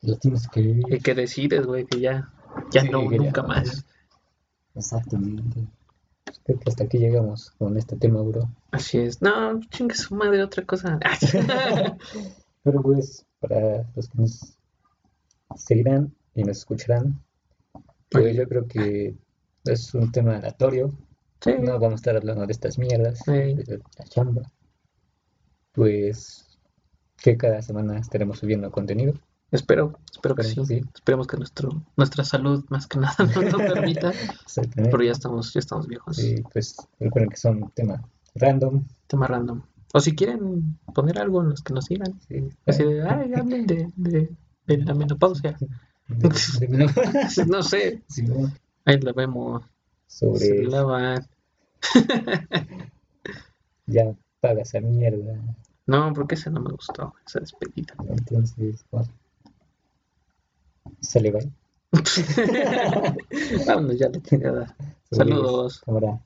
Lo 0.00 0.16
tienes 0.16 0.48
que 0.48 0.60
vivir. 0.62 0.84
y 0.88 0.98
que 1.00 1.14
decides, 1.14 1.66
güey, 1.66 1.84
que 1.84 2.00
ya, 2.00 2.32
ya 2.70 2.82
Sí, 2.82 2.88
no, 2.90 3.02
nunca 3.10 3.42
más. 3.42 3.84
Exactamente. 4.74 5.66
Creo 6.44 6.58
que 6.60 6.68
hasta 6.70 6.84
aquí 6.84 6.98
llegamos 6.98 7.50
con 7.52 7.76
este 7.76 7.96
tema, 7.96 8.20
bro. 8.22 8.48
Así 8.70 8.98
es. 8.98 9.20
No, 9.22 9.60
chingue 9.70 9.94
su 9.94 10.14
madre, 10.14 10.42
otra 10.42 10.64
cosa. 10.64 10.98
Pero 12.62 12.82
pues, 12.82 13.24
para 13.40 13.84
los 13.96 14.08
que 14.08 14.18
nos 14.18 14.56
seguirán 15.56 16.14
y 16.34 16.44
nos 16.44 16.58
escucharán, 16.58 17.22
pues 18.10 18.36
yo 18.36 18.46
creo 18.48 18.66
que 18.66 19.16
es 19.64 19.94
un 19.94 20.12
tema 20.12 20.36
aleatorio. 20.36 20.92
sí, 21.40 21.52
No 21.60 21.72
vamos 21.78 21.92
a 21.92 21.96
estar 21.96 22.16
hablando 22.16 22.46
de 22.46 22.52
estas 22.52 22.78
mierdas, 22.78 23.20
Sí. 23.24 23.32
de 23.32 23.80
la 23.98 24.04
chamba. 24.04 24.42
Pues 25.72 26.44
que 27.16 27.36
cada 27.36 27.62
semana 27.62 27.98
estaremos 27.98 28.38
subiendo 28.38 28.70
contenido. 28.70 29.14
Espero, 29.50 29.98
espero 30.12 30.34
que 30.34 30.42
sí. 30.44 30.50
Esperemos 30.60 30.68
que 30.68 30.74
sí. 30.74 30.90
Esperemos 30.94 31.26
que 31.26 31.36
nuestro, 31.36 31.82
nuestra 31.96 32.24
salud, 32.24 32.64
más 32.68 32.86
que 32.86 32.98
nada, 32.98 33.14
nos 33.34 33.52
lo 33.52 33.58
permita. 33.58 34.12
Pero 34.74 35.02
ya 35.02 35.12
estamos, 35.12 35.52
ya 35.52 35.60
estamos 35.60 35.86
viejos. 35.86 36.18
Y 36.18 36.42
pues 36.52 36.76
recuerden 37.00 37.30
que 37.30 37.36
son 37.36 37.70
tema 37.74 38.02
random. 38.34 38.84
Tema 39.06 39.26
random. 39.26 39.62
O 39.94 40.00
si 40.00 40.14
quieren 40.14 40.78
poner 40.94 41.18
algo 41.18 41.42
en 41.42 41.50
los 41.50 41.62
que 41.62 41.72
nos 41.72 41.86
sigan. 41.86 42.20
Sí. 42.28 42.48
Así 42.66 42.84
de, 42.84 43.02
ay, 43.08 43.32
hablen 43.34 43.66
de, 43.66 43.90
de, 43.96 44.30
de 44.66 44.76
la 44.78 44.94
menopausia. 44.94 45.56
De- 46.08 46.28
de- 46.66 47.46
No 47.48 47.62
sé, 47.62 48.02
Sí, 48.08 48.22
¿no? 48.22 48.50
ahí 48.86 48.98
la 49.00 49.12
vemos. 49.12 49.62
Se 50.06 50.26
sobre 50.26 50.64
la 50.64 50.82
van. 50.82 51.26
ya 53.86 54.14
paga 54.40 54.62
esa 54.62 54.80
mierda. 54.80 55.34
No, 55.86 56.12
porque 56.12 56.34
esa 56.34 56.50
no 56.50 56.60
me 56.60 56.70
gustó, 56.70 57.14
esa 57.26 57.40
despedida. 57.40 57.94
Entonces, 58.08 58.84
bueno. 58.90 59.08
Bye. 61.12 61.50
Vámonos 63.66 63.98
ya, 63.98 64.08
la 64.08 64.22
chingada. 64.22 64.76
Saludos. 65.10 65.80
Cámara. 65.80 66.20